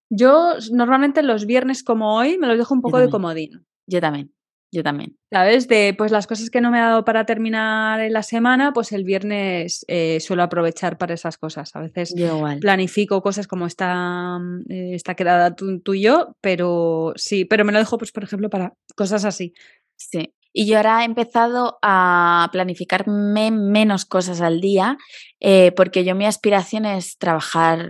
Yo 0.10 0.53
normalmente 0.72 1.24
los 1.24 1.45
viernes 1.45 1.84
como 1.84 2.16
hoy 2.16 2.38
me 2.38 2.47
los 2.47 2.58
dejo 2.58 2.74
un 2.74 2.82
poco 2.82 2.99
de 2.99 3.10
comodín. 3.10 3.66
Yo 3.88 4.01
también, 4.01 4.34
yo 4.72 4.84
también. 4.84 5.18
¿Sabes? 5.32 5.68
De 5.68 5.95
pues 5.97 6.12
las 6.12 6.28
cosas 6.28 6.49
que 6.49 6.62
no 6.62 6.72
me 6.72 6.80
ha 6.80 6.89
dado 6.89 7.06
para 7.06 7.26
terminar 7.26 7.99
en 8.01 8.14
la 8.14 8.24
semana, 8.24 8.72
pues 8.72 8.91
el 8.91 9.03
viernes 9.03 9.84
eh, 9.88 10.20
suelo 10.20 10.43
aprovechar 10.43 10.97
para 10.97 11.14
esas 11.14 11.38
cosas. 11.38 11.76
A 11.76 11.82
veces 11.82 12.14
planifico 12.62 13.22
cosas 13.22 13.47
como 13.47 13.66
está, 13.66 14.38
eh, 14.70 14.91
está 14.93 15.16
quedada 15.16 15.56
tú, 15.56 15.80
tú, 15.82 15.95
y 15.95 16.03
yo, 16.03 16.36
pero 16.41 17.14
sí, 17.16 17.45
pero 17.45 17.66
me 17.66 17.72
lo 17.72 17.80
dejo, 17.80 17.97
pues, 17.97 18.12
por 18.12 18.24
ejemplo, 18.24 18.49
para 18.49 18.74
cosas 18.95 19.26
así. 19.26 19.53
Sí. 19.95 20.34
Y 20.53 20.68
yo 20.68 20.78
ahora 20.78 21.01
he 21.01 21.06
empezado 21.06 21.80
a 21.82 22.47
planificarme 22.53 23.51
menos 23.51 24.06
cosas 24.06 24.39
al 24.39 24.62
día, 24.62 24.97
eh, 25.41 25.74
porque 25.76 26.06
yo 26.06 26.16
mi 26.16 26.26
aspiración 26.26 26.86
es 26.86 27.18
trabajar 27.18 27.89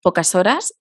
pocas 0.00 0.34
horas 0.34 0.79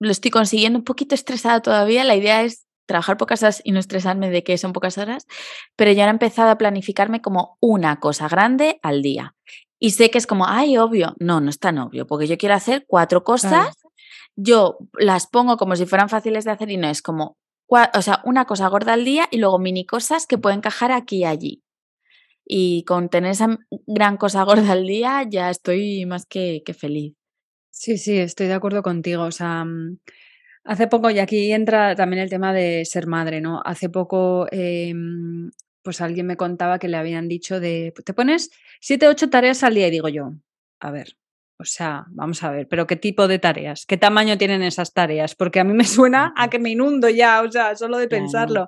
lo 0.00 0.10
estoy 0.10 0.30
consiguiendo 0.30 0.78
un 0.78 0.84
poquito 0.84 1.14
estresada 1.14 1.60
todavía. 1.60 2.02
La 2.04 2.16
idea 2.16 2.42
es 2.42 2.66
trabajar 2.86 3.16
pocas 3.16 3.42
horas 3.42 3.62
y 3.62 3.70
no 3.70 3.78
estresarme 3.78 4.30
de 4.30 4.42
que 4.42 4.58
son 4.58 4.72
pocas 4.72 4.98
horas, 4.98 5.26
pero 5.76 5.92
ya 5.92 6.06
he 6.06 6.10
empezado 6.10 6.50
a 6.50 6.58
planificarme 6.58 7.22
como 7.22 7.56
una 7.60 8.00
cosa 8.00 8.28
grande 8.28 8.80
al 8.82 9.02
día. 9.02 9.36
Y 9.78 9.92
sé 9.92 10.10
que 10.10 10.18
es 10.18 10.26
como, 10.26 10.46
ay, 10.48 10.76
obvio. 10.76 11.14
No, 11.20 11.40
no 11.40 11.50
es 11.50 11.58
tan 11.58 11.78
obvio, 11.78 12.06
porque 12.06 12.26
yo 12.26 12.36
quiero 12.36 12.54
hacer 12.54 12.84
cuatro 12.88 13.22
cosas, 13.22 13.76
yo 14.34 14.78
las 14.94 15.26
pongo 15.26 15.56
como 15.56 15.76
si 15.76 15.86
fueran 15.86 16.08
fáciles 16.08 16.44
de 16.44 16.50
hacer 16.50 16.70
y 16.70 16.78
no 16.78 16.88
es 16.88 17.00
como, 17.02 17.38
o 17.68 18.02
sea, 18.02 18.20
una 18.24 18.46
cosa 18.46 18.68
gorda 18.68 18.94
al 18.94 19.04
día 19.04 19.28
y 19.30 19.38
luego 19.38 19.58
mini 19.58 19.86
cosas 19.86 20.26
que 20.26 20.38
pueden 20.38 20.58
encajar 20.58 20.90
aquí 20.90 21.18
y 21.18 21.24
allí. 21.24 21.62
Y 22.44 22.84
con 22.84 23.08
tener 23.08 23.30
esa 23.30 23.58
gran 23.86 24.16
cosa 24.16 24.42
gorda 24.42 24.72
al 24.72 24.86
día 24.86 25.22
ya 25.28 25.50
estoy 25.50 26.04
más 26.06 26.26
que, 26.26 26.62
que 26.64 26.74
feliz. 26.74 27.19
Sí, 27.74 27.98
sí, 27.98 28.18
estoy 28.18 28.48
de 28.48 28.54
acuerdo 28.54 28.82
contigo. 28.82 29.22
O 29.24 29.30
sea, 29.32 29.64
mm, 29.64 29.98
hace 30.64 30.86
poco, 30.88 31.10
y 31.10 31.18
aquí 31.20 31.52
entra 31.52 31.94
también 31.96 32.22
el 32.22 32.30
tema 32.30 32.52
de 32.52 32.84
ser 32.84 33.06
madre, 33.06 33.40
¿no? 33.40 33.62
Hace 33.64 33.88
poco, 33.88 34.46
em, 34.52 35.50
pues 35.82 36.00
alguien 36.00 36.26
me 36.26 36.36
contaba 36.36 36.78
que 36.78 36.88
le 36.88 36.96
habían 36.98 37.28
dicho 37.28 37.60
de, 37.60 37.94
te 38.04 38.14
pones 38.14 38.50
siete, 38.80 39.08
ocho 39.08 39.30
tareas 39.30 39.62
al 39.64 39.74
día 39.74 39.88
y 39.88 39.90
digo 39.92 40.08
yo, 40.08 40.34
a 40.80 40.90
ver, 40.90 41.16
o 41.60 41.64
sea, 41.64 42.06
vamos 42.08 42.42
a 42.42 42.50
ver, 42.50 42.66
pero 42.68 42.86
¿qué 42.86 42.96
tipo 42.96 43.28
de 43.28 43.38
tareas? 43.38 43.84
¿Qué 43.84 43.98
tamaño 43.98 44.38
tienen 44.38 44.62
esas 44.62 44.94
tareas? 44.94 45.34
Porque 45.34 45.60
a 45.60 45.64
mí 45.64 45.74
me 45.74 45.84
suena 45.84 46.32
a 46.36 46.48
que 46.48 46.58
me 46.58 46.70
inundo 46.70 47.10
ya, 47.10 47.42
o 47.42 47.52
sea, 47.52 47.76
solo 47.76 47.98
de 47.98 48.08
pensarlo. 48.08 48.66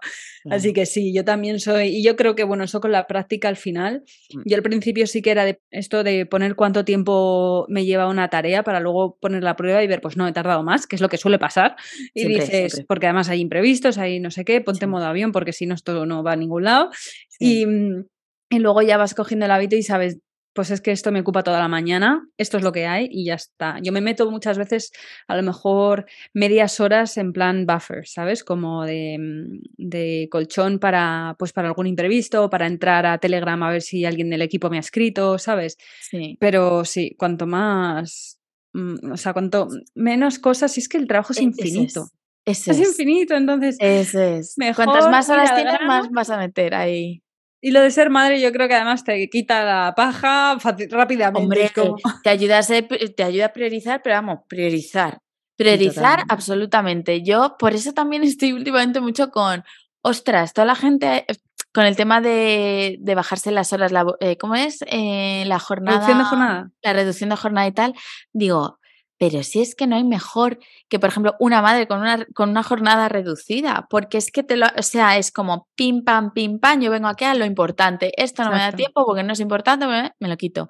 Así 0.51 0.75
que 0.75 0.85
sí, 0.85 1.15
yo 1.15 1.25
también 1.25 1.59
soy, 1.59 1.89
y 1.89 2.05
yo 2.05 2.17
creo 2.17 2.35
que, 2.35 2.45
bueno, 2.45 2.65
eso 2.65 2.81
con 2.81 2.93
la 2.93 3.07
práctica 3.07 3.49
al 3.49 3.57
final, 3.57 4.03
mm. 4.35 4.43
yo 4.45 4.57
al 4.57 4.63
principio 4.63 5.07
sí 5.07 5.23
que 5.23 5.31
era 5.31 5.45
de 5.45 5.61
esto 5.71 6.05
de 6.05 6.27
poner 6.27 6.55
cuánto 6.55 6.85
tiempo 6.85 7.65
me 7.69 7.87
lleva 7.87 8.09
una 8.09 8.29
tarea 8.29 8.63
para 8.63 8.81
luego 8.81 9.17
poner 9.21 9.43
la 9.43 9.57
prueba 9.57 9.83
y 9.83 9.87
ver, 9.87 10.03
pues 10.03 10.19
no, 10.19 10.29
he 10.29 10.33
tardado 10.33 10.63
más, 10.63 10.87
que 10.87 10.97
es 10.97 11.03
lo 11.03 11.09
que 11.09 11.17
suele 11.17 11.39
pasar. 11.39 11.77
Y 12.13 12.27
dices, 12.27 12.85
porque 12.87 13.07
además 13.07 13.31
hay 13.31 13.41
imprevistos, 13.41 13.97
hay 13.97 14.21
no 14.21 14.31
sé 14.31 14.45
qué, 14.45 14.61
ponte 14.61 14.87
modo 14.87 15.07
avión, 15.07 15.33
porque 15.33 15.55
si 15.55 15.65
no, 15.65 15.75
esto 15.75 16.05
no 16.05 16.23
va 16.23 16.33
a 16.33 16.37
ningún 16.37 16.65
lado. 16.65 16.91
Y, 17.39 17.65
mm, 17.65 18.05
y 18.51 18.59
luego 18.59 18.83
ya 18.83 18.99
vas 18.99 19.15
cogiendo 19.15 19.47
el 19.47 19.53
hábito 19.53 19.77
y 19.77 19.83
sabes 19.83 20.19
pues 20.55 20.71
es 20.71 20.81
que 20.81 20.93
esto 20.93 21.13
me 21.13 21.21
ocupa 21.21 21.43
toda 21.43 21.59
la 21.59 21.69
mañana, 21.69 22.29
esto 22.37 22.57
es 22.57 22.63
lo 22.63 22.73
que 22.73 22.87
hay 22.87 23.09
y 23.11 23.27
ya 23.27 23.35
está. 23.35 23.79
Yo 23.83 23.93
me 23.93 24.01
meto 24.01 24.31
muchas 24.31 24.59
veces, 24.59 24.93
a 25.27 25.37
lo 25.37 25.43
mejor 25.43 26.07
medias 26.35 26.81
horas 26.81 27.17
en 27.17 27.33
plan 27.33 27.67
buffer, 27.67 28.07
¿sabes? 28.07 28.45
Como 28.45 28.85
de, 28.85 29.19
mm, 29.19 29.61
de 29.77 30.29
colchón 30.31 30.79
para, 30.79 31.37
pues 31.39 31.53
para 31.53 31.69
algún 31.69 31.87
imprevisto, 31.87 32.51
para 32.51 32.67
entrar 32.67 33.07
a 33.07 33.19
Telegram 33.19 33.63
a 33.63 33.71
ver 33.71 33.83
si 33.83 34.05
alguien 34.05 34.31
del 34.31 34.43
equipo 34.43 34.69
me 34.69 34.77
ha 34.77 34.81
escrito, 34.81 35.39
¿sabes? 35.39 35.79
Sí. 36.01 36.37
Pero 36.41 36.85
sí, 36.85 37.15
cuanto 37.19 37.47
más, 37.47 38.39
mm, 38.75 39.13
o 39.13 39.17
sea, 39.17 39.33
cuanto 39.33 39.69
menos 39.95 40.39
cosas, 40.39 40.73
si 40.73 40.81
es 40.81 40.89
que 40.89 40.99
el 40.99 41.07
trabajo 41.07 41.33
es 41.33 41.39
e, 41.39 41.45
infinito. 41.45 42.09
Es, 42.45 42.67
es, 42.67 42.79
infinito, 42.79 43.35
entonces. 43.35 43.77
Eso 43.79 44.21
es. 44.21 44.57
Cuantas 44.75 45.09
más 45.09 45.31
horas 45.31 45.55
tienes, 45.55 45.75
más 45.87 46.11
vas 46.11 46.31
a 46.31 46.39
meter 46.39 46.75
ahí. 46.75 47.23
Y 47.65 47.71
lo 47.71 47.81
de 47.81 47.93
ser 47.93 48.11
madre 48.11 48.41
yo 48.41 48.51
creo 48.51 48.67
que 48.67 48.75
además 48.75 49.05
te 49.05 49.31
quita 49.31 49.65
la 49.65 49.95
paja 49.97 50.59
rápidamente. 50.91 51.41
Hombre, 51.41 51.71
te, 52.25 52.29
ayuda 52.29 52.59
a 52.59 52.63
te 52.63 53.23
ayuda 53.23 53.47
a 53.47 53.53
priorizar, 53.53 54.03
pero 54.03 54.17
vamos, 54.17 54.41
priorizar. 54.49 55.19
Priorizar 55.57 56.25
absolutamente. 56.29 57.23
Yo 57.23 57.55
por 57.61 57.73
eso 57.73 57.93
también 57.93 58.25
estoy 58.25 58.53
últimamente 58.53 59.01
mucho 59.01 59.31
con, 59.31 59.63
ostras, 60.03 60.53
toda 60.55 60.67
la 60.67 60.75
gente 60.75 61.25
con 61.73 61.87
el 61.87 61.95
tema 61.95 62.21
de, 62.21 62.99
de 63.01 63.15
bajarse 63.15 63.53
las 63.53 63.73
horas, 63.73 63.93
la, 63.93 64.05
eh, 64.19 64.37
¿cómo 64.37 64.57
es? 64.57 64.85
Eh, 64.89 65.45
la 65.47 65.61
jornada. 65.61 65.99
Reducción 65.99 66.19
de 66.19 66.25
jornada. 66.25 66.71
La 66.83 66.93
reducción 66.93 67.31
de 67.31 67.37
jornada 67.37 67.67
y 67.69 67.73
tal. 67.73 67.95
Digo, 68.33 68.81
pero 69.23 69.45
si 69.45 69.61
es 69.61 69.77
que 69.77 69.87
no 69.87 69.95
hay 69.95 70.03
mejor 70.03 70.59
que, 70.89 70.99
por 70.99 71.11
ejemplo, 71.11 71.37
una 71.39 71.63
madre 71.63 71.87
con 71.87 72.01
una, 72.01 72.27
con 72.35 72.51
una 72.51 72.65
jornada 72.65 73.09
reducida, 73.09 73.87
porque 73.89 74.19
es 74.19 74.33
que 74.33 74.43
te 74.43 74.57
lo, 74.57 74.67
o 74.77 74.83
sea, 74.83 75.17
es 75.17 75.31
como 75.31 75.69
pim, 75.77 76.03
pam, 76.03 76.33
pim, 76.33 76.59
pam, 76.59 76.81
yo 76.81 76.91
vengo 76.91 77.07
aquí 77.07 77.25
a 77.25 77.35
lo 77.35 77.45
importante, 77.45 78.11
esto 78.21 78.43
no 78.43 78.51
me 78.51 78.59
da 78.59 78.73
tiempo 78.73 79.07
porque 79.07 79.23
no 79.23 79.35
es 79.35 79.39
importante, 79.39 79.87
me, 79.87 80.13
lo 80.19 80.37
quito. 80.37 80.67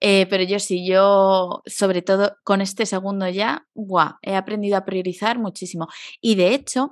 Eh, 0.00 0.28
pero 0.30 0.44
yo 0.44 0.60
sí, 0.60 0.86
yo, 0.86 1.60
sobre 1.66 2.00
todo 2.02 2.36
con 2.44 2.60
este 2.60 2.86
segundo 2.86 3.28
ya, 3.28 3.66
guau, 3.74 4.12
he 4.22 4.36
aprendido 4.36 4.76
a 4.76 4.84
priorizar 4.84 5.40
muchísimo. 5.40 5.88
Y 6.20 6.36
de 6.36 6.54
hecho, 6.54 6.90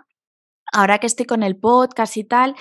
ahora 0.73 0.99
que 0.99 1.07
estoy 1.07 1.27
con 1.27 1.45
el 1.45 1.57
podcast 1.57 2.17
y 2.17 2.25
tal, 2.25 2.57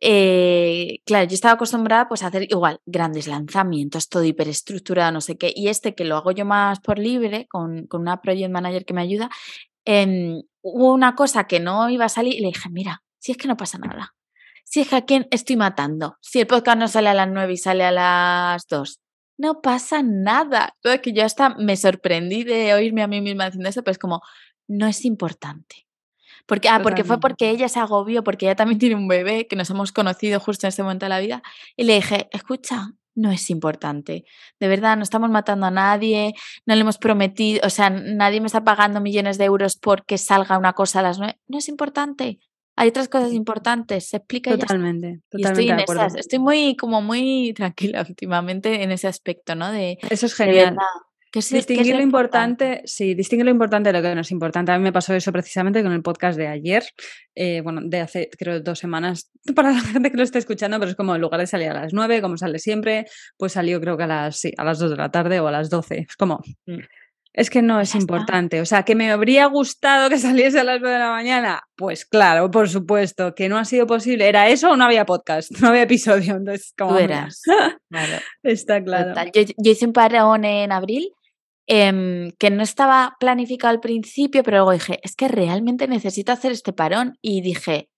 eh, 0.00 1.00
claro, 1.04 1.28
yo 1.28 1.34
estaba 1.34 1.54
acostumbrada 1.54 2.08
pues, 2.08 2.22
a 2.22 2.28
hacer 2.28 2.44
igual 2.50 2.80
grandes 2.86 3.26
lanzamientos, 3.26 4.08
todo 4.08 4.24
hiperestructurado, 4.24 5.12
no 5.12 5.20
sé 5.20 5.36
qué. 5.36 5.52
Y 5.54 5.68
este 5.68 5.94
que 5.94 6.04
lo 6.04 6.16
hago 6.16 6.30
yo 6.30 6.44
más 6.44 6.80
por 6.80 6.98
libre, 6.98 7.46
con, 7.48 7.86
con 7.86 8.02
una 8.02 8.20
project 8.20 8.50
manager 8.50 8.84
que 8.84 8.94
me 8.94 9.02
ayuda, 9.02 9.28
em, 9.84 10.42
hubo 10.62 10.92
una 10.92 11.14
cosa 11.14 11.44
que 11.44 11.60
no 11.60 11.90
iba 11.90 12.04
a 12.04 12.08
salir 12.08 12.34
y 12.34 12.40
le 12.40 12.48
dije, 12.48 12.68
mira, 12.70 13.02
si 13.18 13.32
es 13.32 13.38
que 13.38 13.48
no 13.48 13.56
pasa 13.56 13.78
nada. 13.78 14.14
Si 14.64 14.80
es 14.80 14.88
que 14.88 14.96
a 14.96 15.04
quién 15.04 15.26
estoy 15.30 15.56
matando. 15.56 16.18
Si 16.20 16.40
el 16.40 16.46
podcast 16.46 16.78
no 16.78 16.88
sale 16.88 17.08
a 17.08 17.14
las 17.14 17.28
9 17.28 17.52
y 17.54 17.56
sale 17.56 17.84
a 17.84 17.90
las 17.90 18.66
2. 18.68 19.00
No 19.38 19.60
pasa 19.62 20.02
nada. 20.02 20.76
Todo 20.82 21.00
que 21.00 21.12
yo 21.12 21.24
hasta 21.24 21.50
me 21.50 21.76
sorprendí 21.76 22.44
de 22.44 22.74
oírme 22.74 23.02
a 23.02 23.06
mí 23.08 23.20
misma 23.20 23.46
diciendo 23.46 23.70
eso, 23.70 23.82
pues 23.82 23.98
como, 23.98 24.20
no 24.68 24.86
es 24.86 25.04
importante. 25.04 25.87
Porque, 26.48 26.70
ah, 26.70 26.80
porque 26.82 27.04
fue 27.04 27.20
porque 27.20 27.50
ella 27.50 27.68
se 27.68 27.78
agobió, 27.78 28.24
porque 28.24 28.46
ella 28.46 28.56
también 28.56 28.78
tiene 28.80 28.94
un 28.96 29.06
bebé 29.06 29.46
que 29.46 29.54
nos 29.54 29.68
hemos 29.68 29.92
conocido 29.92 30.40
justo 30.40 30.66
en 30.66 30.68
ese 30.68 30.82
momento 30.82 31.04
de 31.04 31.10
la 31.10 31.20
vida. 31.20 31.42
Y 31.76 31.84
le 31.84 31.94
dije, 31.96 32.28
escucha, 32.32 32.94
no 33.14 33.30
es 33.30 33.50
importante. 33.50 34.24
De 34.58 34.68
verdad, 34.68 34.96
no 34.96 35.02
estamos 35.02 35.28
matando 35.28 35.66
a 35.66 35.70
nadie, 35.70 36.32
no 36.64 36.74
le 36.74 36.80
hemos 36.80 36.96
prometido, 36.96 37.60
o 37.66 37.70
sea, 37.70 37.90
nadie 37.90 38.40
me 38.40 38.46
está 38.46 38.64
pagando 38.64 39.00
millones 39.00 39.36
de 39.36 39.44
euros 39.44 39.76
porque 39.76 40.16
salga 40.16 40.56
una 40.56 40.72
cosa 40.72 41.00
a 41.00 41.02
las 41.02 41.18
nueve. 41.18 41.38
No 41.48 41.58
es 41.58 41.68
importante. 41.68 42.38
Hay 42.76 42.88
otras 42.88 43.08
cosas 43.08 43.32
importantes, 43.32 44.08
se 44.08 44.18
explica 44.18 44.52
totalmente, 44.56 45.20
totalmente 45.28 45.62
estoy 45.62 45.70
en 45.70 45.80
esas, 45.80 46.14
estoy 46.14 46.38
muy 46.38 46.76
como 46.76 47.02
muy 47.02 47.52
tranquila 47.56 48.06
últimamente 48.08 48.84
en 48.84 48.92
ese 48.92 49.08
aspecto, 49.08 49.56
¿no? 49.56 49.72
De 49.72 49.98
eso 50.08 50.26
es 50.26 50.34
genial 50.34 50.76
distinguir 51.32 51.96
lo 51.96 52.02
importante, 52.02 52.82
sí, 52.84 53.14
distinguir 53.14 53.44
lo 53.44 53.50
importante 53.50 53.90
de 53.90 53.92
lo 53.92 54.02
que 54.02 54.14
no 54.14 54.20
es 54.22 54.30
importante. 54.30 54.72
A 54.72 54.78
mí 54.78 54.84
me 54.84 54.92
pasó 54.92 55.14
eso 55.14 55.32
precisamente 55.32 55.82
con 55.82 55.92
el 55.92 56.02
podcast 56.02 56.38
de 56.38 56.48
ayer, 56.48 56.84
eh, 57.34 57.60
bueno, 57.62 57.80
de 57.84 58.00
hace 58.00 58.30
creo 58.38 58.60
dos 58.60 58.78
semanas, 58.78 59.30
para 59.54 59.70
la 59.70 59.80
gente 59.80 60.10
que 60.10 60.16
lo 60.16 60.22
esté 60.22 60.38
escuchando, 60.38 60.78
pero 60.78 60.90
es 60.90 60.96
como 60.96 61.14
en 61.14 61.20
lugar 61.20 61.40
de 61.40 61.46
salir 61.46 61.70
a 61.70 61.74
las 61.74 61.92
nueve, 61.92 62.22
como 62.22 62.36
sale 62.36 62.58
siempre, 62.58 63.06
pues 63.36 63.52
salió 63.52 63.80
creo 63.80 63.96
que 63.96 64.04
a 64.04 64.06
las, 64.06 64.38
sí, 64.38 64.52
a 64.56 64.64
las 64.64 64.78
dos 64.78 64.90
de 64.90 64.96
la 64.96 65.10
tarde 65.10 65.40
o 65.40 65.46
a 65.46 65.52
las 65.52 65.70
doce. 65.70 66.06
Es 66.08 66.16
como, 66.16 66.42
mm. 66.66 66.78
es 67.34 67.50
que 67.50 67.60
no 67.60 67.80
es 67.80 67.94
importante. 67.94 68.60
O 68.60 68.66
sea, 68.66 68.82
que 68.82 68.94
me 68.94 69.10
habría 69.10 69.46
gustado 69.46 70.08
que 70.08 70.18
saliese 70.18 70.60
a 70.60 70.64
las 70.64 70.80
nueve 70.80 70.96
de 70.96 71.02
la 71.04 71.10
mañana. 71.10 71.62
Pues 71.76 72.06
claro, 72.06 72.50
por 72.50 72.68
supuesto, 72.68 73.34
que 73.34 73.48
no 73.48 73.58
ha 73.58 73.64
sido 73.64 73.86
posible. 73.86 74.28
¿Era 74.28 74.48
eso 74.48 74.70
o 74.70 74.76
no 74.76 74.84
había 74.84 75.04
podcast? 75.04 75.50
No 75.60 75.68
había 75.68 75.82
episodio. 75.82 76.36
Entonces, 76.36 76.72
como. 76.76 76.92
Tú 76.92 76.98
eras. 76.98 77.42
Está 78.42 78.82
claro. 78.82 79.14
Yo, 79.34 79.42
yo, 79.42 79.72
hice 79.72 79.86
un 79.86 79.92
parón 79.92 80.44
en 80.44 80.72
abril 80.72 81.12
Em, 81.70 82.30
que 82.38 82.48
no 82.48 82.62
estaba 82.62 83.16
planificado 83.20 83.70
al 83.70 83.80
principio, 83.80 84.42
pero 84.42 84.56
luego 84.56 84.72
dije, 84.72 85.00
es 85.02 85.14
que 85.14 85.28
realmente 85.28 85.86
necesito 85.86 86.32
hacer 86.32 86.50
este 86.50 86.72
parón. 86.72 87.18
Y 87.20 87.42
dije, 87.42 87.90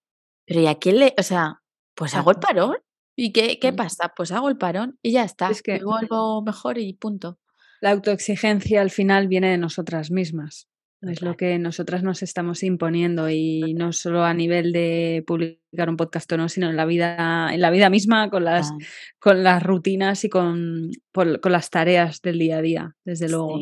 pero 0.45 0.61
¿y 0.61 0.67
a 0.67 0.75
quién 0.75 0.99
le...? 0.99 1.15
O 1.17 1.23
sea, 1.23 1.63
pues 1.95 2.15
hago 2.17 2.33
el 2.33 2.39
parón. 2.39 2.79
¿Y 3.17 3.33
qué, 3.33 3.61
qué 3.61 3.71
mm. 3.71 3.77
pasa? 3.77 4.13
Pues 4.17 4.33
hago 4.33 4.49
el 4.49 4.59
parón 4.59 4.99
y 5.03 5.13
ya 5.13 5.23
está. 5.23 5.51
Es 5.51 5.63
que 5.63 5.79
vuelvo 5.85 6.43
mejor 6.43 6.79
y 6.79 6.95
punto. 6.95 7.39
La 7.81 7.93
autoexigencia 7.93 8.81
al 8.81 8.91
final 8.91 9.29
viene 9.29 9.51
de 9.51 9.59
nosotras 9.59 10.11
mismas. 10.11 10.69
Es 11.03 11.23
lo 11.23 11.35
que 11.35 11.59
nosotras 11.59 12.03
nos 12.03 12.23
estamos 12.23 12.63
imponiendo 12.63 13.31
y 13.31 13.73
no 13.73 13.91
solo 13.93 14.23
a 14.23 14.35
nivel 14.35 14.71
de 14.73 15.25
publicar 15.27 15.89
un 15.89 15.97
podcast 15.97 16.31
o 16.33 16.37
no, 16.37 16.51
sino 16.51 16.69
en 16.69 16.77
la 16.77 16.85
vida, 16.85 17.49
en 17.55 17.61
la 17.63 17.71
vida 17.71 17.89
misma, 17.89 18.29
con 18.29 18.45
las, 18.45 18.71
con 19.19 19.43
las 19.43 19.63
rutinas 19.63 20.25
y 20.25 20.29
con, 20.29 20.91
con, 21.13 21.53
las 21.53 21.71
tareas 21.71 22.21
del 22.21 22.39
día 22.39 22.59
a 22.59 22.63
día, 22.63 22.97
desde 23.05 23.31
luego. 23.31 23.61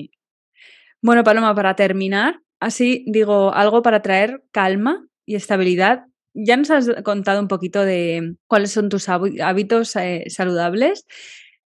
Bueno, 1.00 1.22
Paloma, 1.22 1.54
para 1.54 1.76
terminar, 1.76 2.40
así 2.58 3.04
digo 3.06 3.54
algo 3.54 3.82
para 3.82 4.02
traer 4.02 4.42
calma 4.50 5.06
y 5.24 5.36
estabilidad. 5.36 6.06
Ya 6.34 6.56
nos 6.56 6.72
has 6.72 6.90
contado 7.04 7.40
un 7.40 7.48
poquito 7.48 7.84
de 7.84 8.34
cuáles 8.48 8.72
son 8.72 8.88
tus 8.88 9.08
hábitos 9.08 9.94
eh, 9.94 10.24
saludables. 10.26 11.06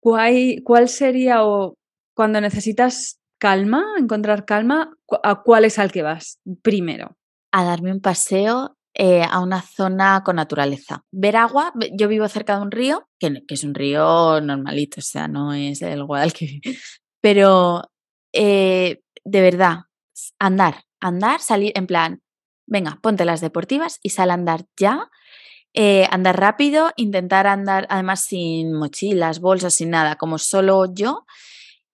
¿Cuál, 0.02 0.62
¿Cuál 0.66 0.90
sería 0.90 1.46
o 1.46 1.78
cuando 2.14 2.42
necesitas 2.42 3.21
calma, 3.42 3.84
encontrar 3.98 4.46
calma, 4.46 4.96
¿a 5.24 5.42
cuál 5.42 5.66
es 5.66 5.80
al 5.80 5.92
que 5.92 6.04
vas 6.04 6.40
primero? 6.62 7.18
A 7.52 7.64
darme 7.64 7.92
un 7.92 8.00
paseo 8.00 8.78
eh, 8.94 9.24
a 9.24 9.40
una 9.40 9.64
zona 9.64 10.22
con 10.24 10.36
naturaleza. 10.36 11.04
Ver 11.12 11.38
agua, 11.38 11.74
yo 11.98 12.08
vivo 12.08 12.28
cerca 12.28 12.56
de 12.56 12.62
un 12.62 12.70
río, 12.70 13.10
que, 13.18 13.44
es 13.48 13.64
un 13.64 13.74
río 13.74 14.40
normalito, 14.42 15.00
o 15.00 15.04
sea, 15.04 15.28
no 15.28 15.54
es 15.54 15.82
el 15.82 16.04
Guadalquivir, 16.04 16.62
pero 17.22 17.82
eh, 18.32 19.02
de 19.26 19.42
verdad, 19.42 19.86
andar, 20.38 20.84
andar, 21.00 21.40
salir 21.40 21.72
en 21.76 21.88
plan, 21.88 22.22
venga, 22.68 23.00
ponte 23.02 23.26
las 23.26 23.42
deportivas 23.42 24.00
y 24.04 24.12
sal 24.12 24.30
a 24.30 24.36
andar 24.36 24.66
ya. 24.78 25.10
Eh, 25.74 26.06
andar 26.12 26.40
rápido, 26.40 26.92
intentar 26.96 27.48
andar 27.48 27.88
además 27.90 28.26
sin 28.26 28.74
mochilas, 28.74 29.40
bolsas, 29.40 29.74
sin 29.74 29.90
nada, 29.90 30.18
como 30.18 30.38
solo 30.38 30.94
yo 30.94 31.26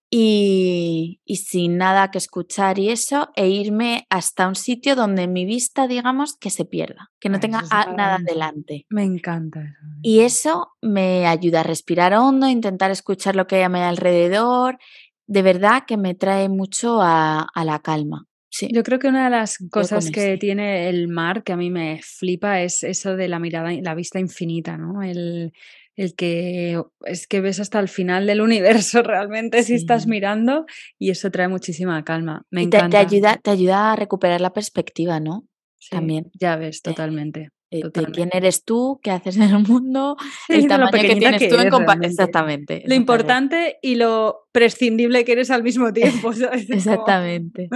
y, 0.10 1.20
sin 1.26 1.78
nada 1.78 2.12
que 2.12 2.18
escuchar 2.18 2.80
y 2.80 2.90
eso, 2.90 3.30
e 3.36 3.50
irme 3.50 4.08
hasta 4.10 4.48
un 4.48 4.56
sitio 4.56 4.96
donde 4.96 5.28
mi 5.28 5.46
vista, 5.46 5.88
digamos, 5.88 6.38
que 6.38 6.50
se 6.50 6.66
pierda, 6.66 7.12
que 7.20 7.30
no 7.30 7.40
tenga 7.40 7.62
nada 7.62 8.18
delante. 8.24 8.86
Me 8.90 9.04
encanta 9.04 9.62
eso. 9.62 9.86
Y 10.02 10.20
eso 10.20 10.72
me 10.82 11.28
ayuda 11.28 11.62
a 11.62 11.64
respirar 11.64 12.14
hondo, 12.14 12.48
intentar 12.48 12.90
escuchar 12.92 13.36
lo 13.36 13.48
que 13.48 13.58
hay 13.58 13.64
a 13.64 13.70
mi 13.70 13.80
alrededor. 13.80 14.78
De 15.26 15.42
verdad 15.42 15.84
que 15.86 15.98
me 15.98 16.16
trae 16.16 16.48
mucho 16.48 17.00
a, 17.02 17.48
la 17.56 17.80
calma. 17.80 18.26
Sí. 18.50 18.70
Yo 18.72 18.84
creo 18.84 18.98
que 18.98 19.10
una 19.10 19.26
de 19.26 19.32
las 19.32 19.58
cosas 19.70 20.10
que 20.10 20.38
tiene 20.38 20.88
el 20.88 21.10
mar 21.10 21.44
que 21.44 21.52
a 21.52 21.58
mí 21.58 21.70
me 21.70 22.00
flipa 22.02 22.62
es 22.62 22.82
eso 22.84 23.18
de 23.18 23.28
la 23.28 23.40
mirada, 23.40 23.72
la 23.82 23.94
vista 23.94 24.20
infinita, 24.20 24.78
¿no? 24.78 25.04
El, 25.04 25.52
el 25.98 26.16
que 26.16 26.82
es 27.06 27.28
que 27.28 27.42
ves 27.42 27.60
hasta 27.60 27.80
el 27.80 27.90
final 27.90 28.28
del 28.28 28.42
universo 28.42 29.02
realmente 29.04 29.64
si 29.64 29.74
estás 29.74 30.08
mirando 30.08 30.66
y 30.98 31.10
eso 31.10 31.30
trae 31.32 31.48
muchísima 31.50 32.04
calma. 32.06 32.46
Me 32.52 32.62
encanta. 32.62 32.90
Te, 32.90 32.98
ayuda, 32.98 33.38
te 33.38 33.50
ayuda 33.50 33.92
a 33.92 33.96
recuperar 33.96 34.40
la 34.40 34.54
perspectiva, 34.54 35.20
¿no? 35.20 35.46
También. 35.90 36.32
Ya 36.40 36.56
ves, 36.56 36.82
totalmente. 36.82 37.50
De, 37.70 37.82
quién 38.14 38.30
eres 38.32 38.64
tú, 38.64 38.98
qué 39.04 39.12
haces 39.12 39.36
en 39.36 39.44
el 39.44 39.60
mundo, 39.60 40.16
el 40.48 40.68
tamaño 40.70 40.90
que 40.90 41.18
tienes 41.18 41.50
tú 41.50 41.58
en 41.58 41.70
comparación. 41.70 42.12
Exactamente, 42.12 42.84
Lo 42.86 42.96
importante 42.96 43.78
y 43.82 43.96
lo 43.96 44.48
prescindible 44.54 45.26
que 45.26 45.34
eres 45.34 45.52
al 45.52 45.64
mismo 45.64 45.92
tiempo. 45.92 46.32
exactamente. 46.70 47.68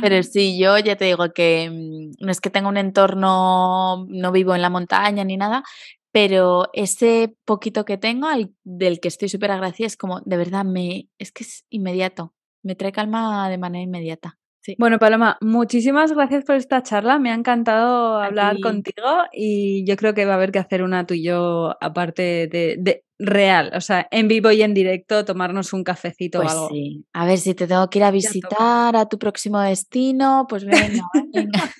Pero 0.00 0.22
sí, 0.22 0.56
yo 0.56 0.78
ya 0.78 0.94
te 0.94 1.06
digo 1.06 1.32
que 1.34 1.68
mm, 1.68 2.24
no 2.24 2.30
es 2.30 2.40
que 2.40 2.50
tenga 2.50 2.68
un 2.68 2.76
entorno, 2.76 4.06
no 4.08 4.32
vivo 4.32 4.54
en 4.54 4.62
la 4.62 4.70
montaña 4.70 5.24
ni 5.24 5.36
nada, 5.36 5.64
pero 6.12 6.68
ese 6.74 7.34
poquito 7.44 7.84
que 7.84 7.98
tengo, 7.98 8.28
del 8.64 9.00
que 9.00 9.08
estoy 9.08 9.28
súper 9.28 9.50
agradecida, 9.50 9.86
es 9.86 9.96
como, 9.96 10.20
de 10.20 10.36
verdad, 10.36 10.64
me, 10.64 11.08
es 11.18 11.32
que 11.32 11.44
es 11.44 11.64
inmediato, 11.70 12.34
me 12.62 12.76
trae 12.76 12.92
calma 12.92 13.48
de 13.48 13.58
manera 13.58 13.82
inmediata. 13.82 14.38
Bueno, 14.78 15.00
Paloma, 15.00 15.38
muchísimas 15.40 16.12
gracias 16.12 16.44
por 16.44 16.54
esta 16.54 16.82
charla. 16.82 17.18
Me 17.18 17.32
ha 17.32 17.34
encantado 17.34 18.20
hablar 18.20 18.60
contigo 18.60 19.24
y 19.32 19.84
yo 19.84 19.96
creo 19.96 20.14
que 20.14 20.24
va 20.24 20.34
a 20.34 20.36
haber 20.36 20.52
que 20.52 20.60
hacer 20.60 20.84
una 20.84 21.04
tú 21.04 21.14
y 21.14 21.24
yo 21.24 21.76
aparte 21.80 22.46
de, 22.46 23.04
real, 23.22 23.70
o 23.74 23.80
sea, 23.80 24.06
en 24.10 24.28
vivo 24.28 24.50
y 24.50 24.62
en 24.62 24.74
directo, 24.74 25.24
tomarnos 25.24 25.72
un 25.72 25.84
cafecito 25.84 26.38
o 26.38 26.42
pues 26.42 26.52
algo. 26.52 26.68
Sí. 26.68 27.04
A 27.12 27.26
ver 27.26 27.38
si 27.38 27.54
te 27.54 27.66
tengo 27.66 27.88
que 27.88 27.98
ir 27.98 28.04
a 28.04 28.10
visitar 28.10 28.96
a 28.96 29.06
tu 29.06 29.18
próximo 29.18 29.60
destino, 29.60 30.46
pues 30.48 30.64
venga, 30.64 31.04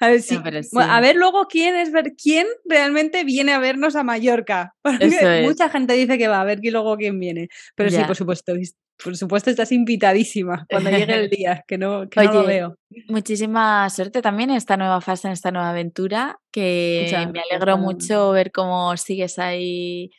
a 0.00 0.08
ver 0.08 0.22
si, 0.22 0.36
a 0.36 1.00
ver 1.00 1.16
luego 1.16 1.46
quién 1.48 1.76
es 1.76 1.92
ver 1.92 2.14
quién 2.20 2.46
realmente 2.64 3.24
viene 3.24 3.52
a 3.52 3.58
vernos 3.58 3.96
a 3.96 4.02
Mallorca. 4.02 4.74
Porque 4.82 5.42
mucha 5.44 5.68
gente 5.68 5.94
dice 5.94 6.18
que 6.18 6.28
va 6.28 6.40
a 6.40 6.44
ver 6.44 6.58
y 6.62 6.70
luego 6.70 6.96
quién 6.96 7.18
viene. 7.20 7.48
Pero 7.74 7.90
sí, 7.90 8.02
por 8.06 8.16
supuesto, 8.16 8.54
por 9.02 9.16
supuesto 9.16 9.50
estás 9.50 9.70
invitadísima 9.70 10.66
cuando 10.68 10.90
llegue 10.90 11.14
el 11.14 11.30
día, 11.30 11.64
que 11.66 11.78
no, 11.78 12.08
que 12.08 12.22
no 12.24 12.32
lo 12.32 12.44
veo. 12.44 12.76
Muchísima 13.08 13.88
suerte 13.90 14.22
también 14.22 14.50
en 14.50 14.56
esta 14.56 14.76
nueva 14.76 15.00
fase, 15.00 15.28
en 15.28 15.32
esta 15.32 15.50
nueva 15.50 15.70
aventura, 15.70 16.40
que 16.50 17.08
me 17.32 17.40
alegro 17.40 17.78
mucho 17.78 18.32
ver 18.32 18.50
cómo 18.50 18.96
sigues 18.96 19.38
ahí 19.38 20.10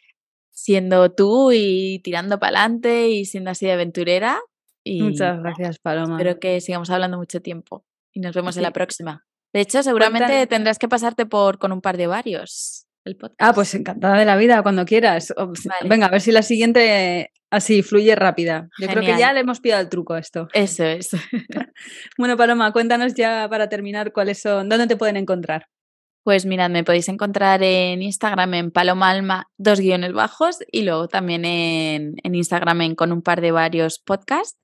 siendo 0.64 1.12
tú 1.12 1.52
y 1.54 2.00
tirando 2.00 2.40
para 2.40 2.60
adelante 2.60 3.10
y 3.10 3.26
siendo 3.26 3.52
así 3.52 3.66
de 3.66 3.74
aventurera. 3.74 4.40
Y 4.84 5.02
Muchas 5.02 5.40
gracias, 5.40 5.80
Paloma. 5.80 6.18
Espero 6.18 6.40
que 6.40 6.62
sigamos 6.62 6.90
hablando 6.90 7.18
mucho 7.18 7.42
tiempo 7.42 7.86
y 8.14 8.20
nos 8.20 8.36
vemos 8.36 8.58
en 8.58 8.64
la 8.64 8.72
próxima. 8.72 9.26
De 9.54 9.62
hecho, 9.62 9.82
seguramente 9.84 10.46
tendrás 10.48 10.78
que 10.78 10.88
pasarte 10.88 11.26
por 11.26 11.58
con 11.58 11.72
un 11.72 11.82
par 11.82 11.98
de 11.98 12.08
varios. 12.08 12.86
Ah, 13.40 13.54
pues 13.54 13.74
encantada 13.74 14.20
de 14.20 14.26
la 14.26 14.36
vida, 14.36 14.62
cuando 14.62 14.86
quieras. 14.86 15.34
Venga, 15.86 16.08
a 16.08 16.12
ver 16.12 16.22
si 16.22 16.32
la 16.32 16.44
siguiente 16.44 17.32
así 17.50 17.82
fluye 17.82 18.16
rápida. 18.16 18.70
Yo 18.80 18.88
creo 18.88 19.02
que 19.02 19.18
ya 19.18 19.34
le 19.34 19.40
hemos 19.40 19.62
pillado 19.62 19.82
el 19.82 19.90
truco 19.90 20.14
a 20.14 20.20
esto. 20.20 20.48
Eso 20.54 20.84
es. 20.84 21.12
bueno, 22.18 22.38
Paloma, 22.38 22.72
cuéntanos 22.72 23.16
ya 23.16 23.48
para 23.50 23.70
terminar 23.70 24.12
cuáles 24.12 24.40
son, 24.42 24.70
dónde 24.70 24.86
te 24.86 24.98
pueden 24.98 25.18
encontrar. 25.18 25.68
Pues 26.24 26.46
mirad, 26.46 26.70
me 26.70 26.84
podéis 26.84 27.10
encontrar 27.10 27.64
en 27.64 28.02
Instagram 28.02 28.54
en 28.54 28.72
palomalma 28.72 29.50
dos 29.58 29.80
guiones 29.80 30.14
bajos 30.14 30.60
y 30.72 30.84
luego 30.84 31.08
también 31.08 31.46
en, 31.46 32.16
en 32.24 32.36
Instagram 32.36 32.82
en 32.82 32.96
con 32.96 33.12
un 33.12 33.22
par 33.22 33.42
de 33.42 33.52
varios 33.52 34.00
podcasts. 34.00 34.60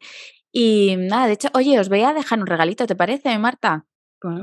Y 0.52 0.96
nada, 0.98 1.28
de 1.28 1.34
hecho, 1.34 1.50
oye, 1.54 1.80
os 1.80 1.90
voy 1.90 2.02
a 2.02 2.14
dejar 2.14 2.40
un 2.40 2.48
regalito, 2.48 2.86
¿te 2.88 2.96
parece, 2.96 3.38
Marta? 3.40 3.86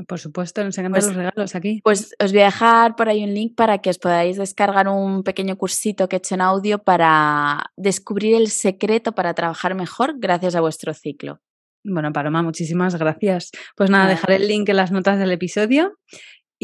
por 0.07 0.19
supuesto, 0.19 0.63
nos 0.63 0.77
encantan 0.77 1.01
pues 1.01 1.07
los 1.07 1.15
regalos 1.15 1.55
aquí. 1.55 1.81
Pues 1.83 2.15
os 2.23 2.31
voy 2.31 2.41
a 2.41 2.45
dejar 2.45 2.95
por 2.95 3.09
ahí 3.09 3.23
un 3.23 3.33
link 3.33 3.55
para 3.55 3.79
que 3.79 3.89
os 3.89 3.97
podáis 3.97 4.37
descargar 4.37 4.87
un 4.87 5.23
pequeño 5.23 5.57
cursito 5.57 6.07
que 6.07 6.15
he 6.15 6.19
hecho 6.19 6.35
en 6.35 6.41
audio 6.41 6.79
para 6.79 7.71
descubrir 7.75 8.35
el 8.35 8.47
secreto 8.47 9.13
para 9.13 9.33
trabajar 9.33 9.75
mejor 9.75 10.15
gracias 10.17 10.55
a 10.55 10.61
vuestro 10.61 10.93
ciclo. 10.93 11.41
Bueno, 11.83 12.13
Paloma, 12.13 12.43
muchísimas 12.43 12.95
gracias. 12.95 13.51
Pues 13.75 13.89
nada, 13.89 14.07
dejaré 14.07 14.37
el 14.37 14.47
link 14.47 14.69
en 14.69 14.77
las 14.77 14.91
notas 14.91 15.19
del 15.19 15.31
episodio 15.31 15.97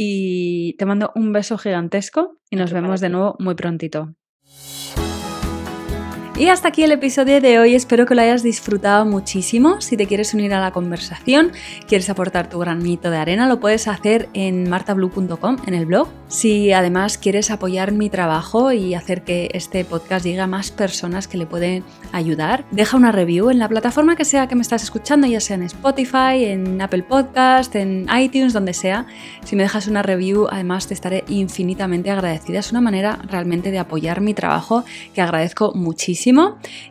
y 0.02 0.76
te 0.78 0.86
mando 0.86 1.12
un 1.14 1.34
beso 1.34 1.58
gigantesco 1.58 2.38
y 2.50 2.56
nos 2.56 2.72
vemos 2.72 3.02
de 3.02 3.10
nuevo 3.10 3.36
muy 3.38 3.56
prontito. 3.56 4.16
Y 6.40 6.48
hasta 6.48 6.70
aquí 6.70 6.84
el 6.84 6.94
episodio 6.94 7.42
de 7.42 7.60
hoy, 7.60 7.76
espero 7.76 8.06
que 8.06 8.16
lo 8.16 8.22
hayas 8.22 8.44
disfrutado 8.44 9.06
muchísimo. 9.06 9.82
Si 9.82 9.98
te 9.98 10.08
quieres 10.08 10.34
unir 10.34 10.54
a 10.54 10.62
la 10.62 10.72
conversación, 10.72 11.52
quieres 11.86 12.10
aportar 12.10 12.50
tu 12.50 12.60
granito 12.60 13.12
de 13.12 13.18
arena, 13.18 13.46
lo 13.46 13.60
puedes 13.60 13.90
hacer 13.90 14.30
en 14.34 14.70
martablue.com, 14.70 15.58
en 15.68 15.74
el 15.74 15.86
blog. 15.86 16.08
Si 16.30 16.72
además 16.72 17.18
quieres 17.18 17.52
apoyar 17.52 17.92
mi 17.92 18.10
trabajo 18.10 18.72
y 18.72 18.94
hacer 18.94 19.24
que 19.24 19.50
este 19.54 19.84
podcast 19.84 20.24
llegue 20.24 20.40
a 20.40 20.48
más 20.48 20.72
personas 20.72 21.28
que 21.28 21.38
le 21.38 21.46
pueden 21.46 21.84
ayudar, 22.14 22.64
deja 22.72 22.96
una 22.96 23.12
review 23.12 23.50
en 23.50 23.60
la 23.60 23.68
plataforma 23.68 24.16
que 24.16 24.24
sea 24.24 24.48
que 24.48 24.56
me 24.56 24.62
estás 24.62 24.82
escuchando, 24.82 25.28
ya 25.28 25.42
sea 25.42 25.58
en 25.58 25.64
Spotify, 25.64 26.46
en 26.46 26.82
Apple 26.82 27.04
Podcast, 27.04 27.76
en 27.76 28.08
iTunes, 28.18 28.54
donde 28.54 28.74
sea. 28.74 29.08
Si 29.44 29.58
me 29.58 29.64
dejas 29.64 29.88
una 29.88 30.04
review, 30.04 30.48
además 30.50 30.88
te 30.88 30.94
estaré 30.94 31.26
infinitamente 31.28 32.12
agradecida. 32.12 32.60
Es 32.60 32.72
una 32.72 32.80
manera 32.80 33.20
realmente 33.28 33.72
de 33.72 33.80
apoyar 33.80 34.22
mi 34.22 34.34
trabajo 34.34 34.86
que 35.14 35.22
agradezco 35.22 35.74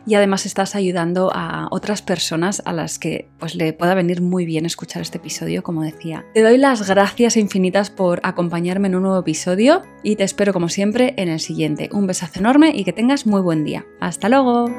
y 0.05 0.15
además 0.15 0.45
estás 0.45 0.75
ayudando 0.75 1.31
a 1.33 1.67
otras 1.71 2.01
personas 2.01 2.61
a 2.65 2.73
las 2.73 2.99
que 2.99 3.29
pues 3.39 3.55
le 3.55 3.73
pueda 3.73 3.93
venir 3.93 4.21
muy 4.21 4.45
bien 4.45 4.65
escuchar 4.65 5.01
este 5.01 5.17
episodio, 5.17 5.63
como 5.63 5.83
decía. 5.83 6.25
Te 6.33 6.41
doy 6.41 6.57
las 6.57 6.87
gracias 6.87 7.37
infinitas 7.37 7.89
por 7.89 8.19
acompañarme 8.23 8.87
en 8.87 8.95
un 8.95 9.03
nuevo 9.03 9.19
episodio 9.19 9.83
y 10.03 10.15
te 10.15 10.23
espero 10.23 10.53
como 10.53 10.69
siempre 10.69 11.13
en 11.17 11.29
el 11.29 11.39
siguiente. 11.39 11.89
Un 11.93 12.07
besazo 12.07 12.39
enorme 12.39 12.71
y 12.73 12.83
que 12.83 12.93
tengas 12.93 13.25
muy 13.25 13.41
buen 13.41 13.63
día. 13.63 13.85
Hasta 13.99 14.29
luego. 14.29 14.69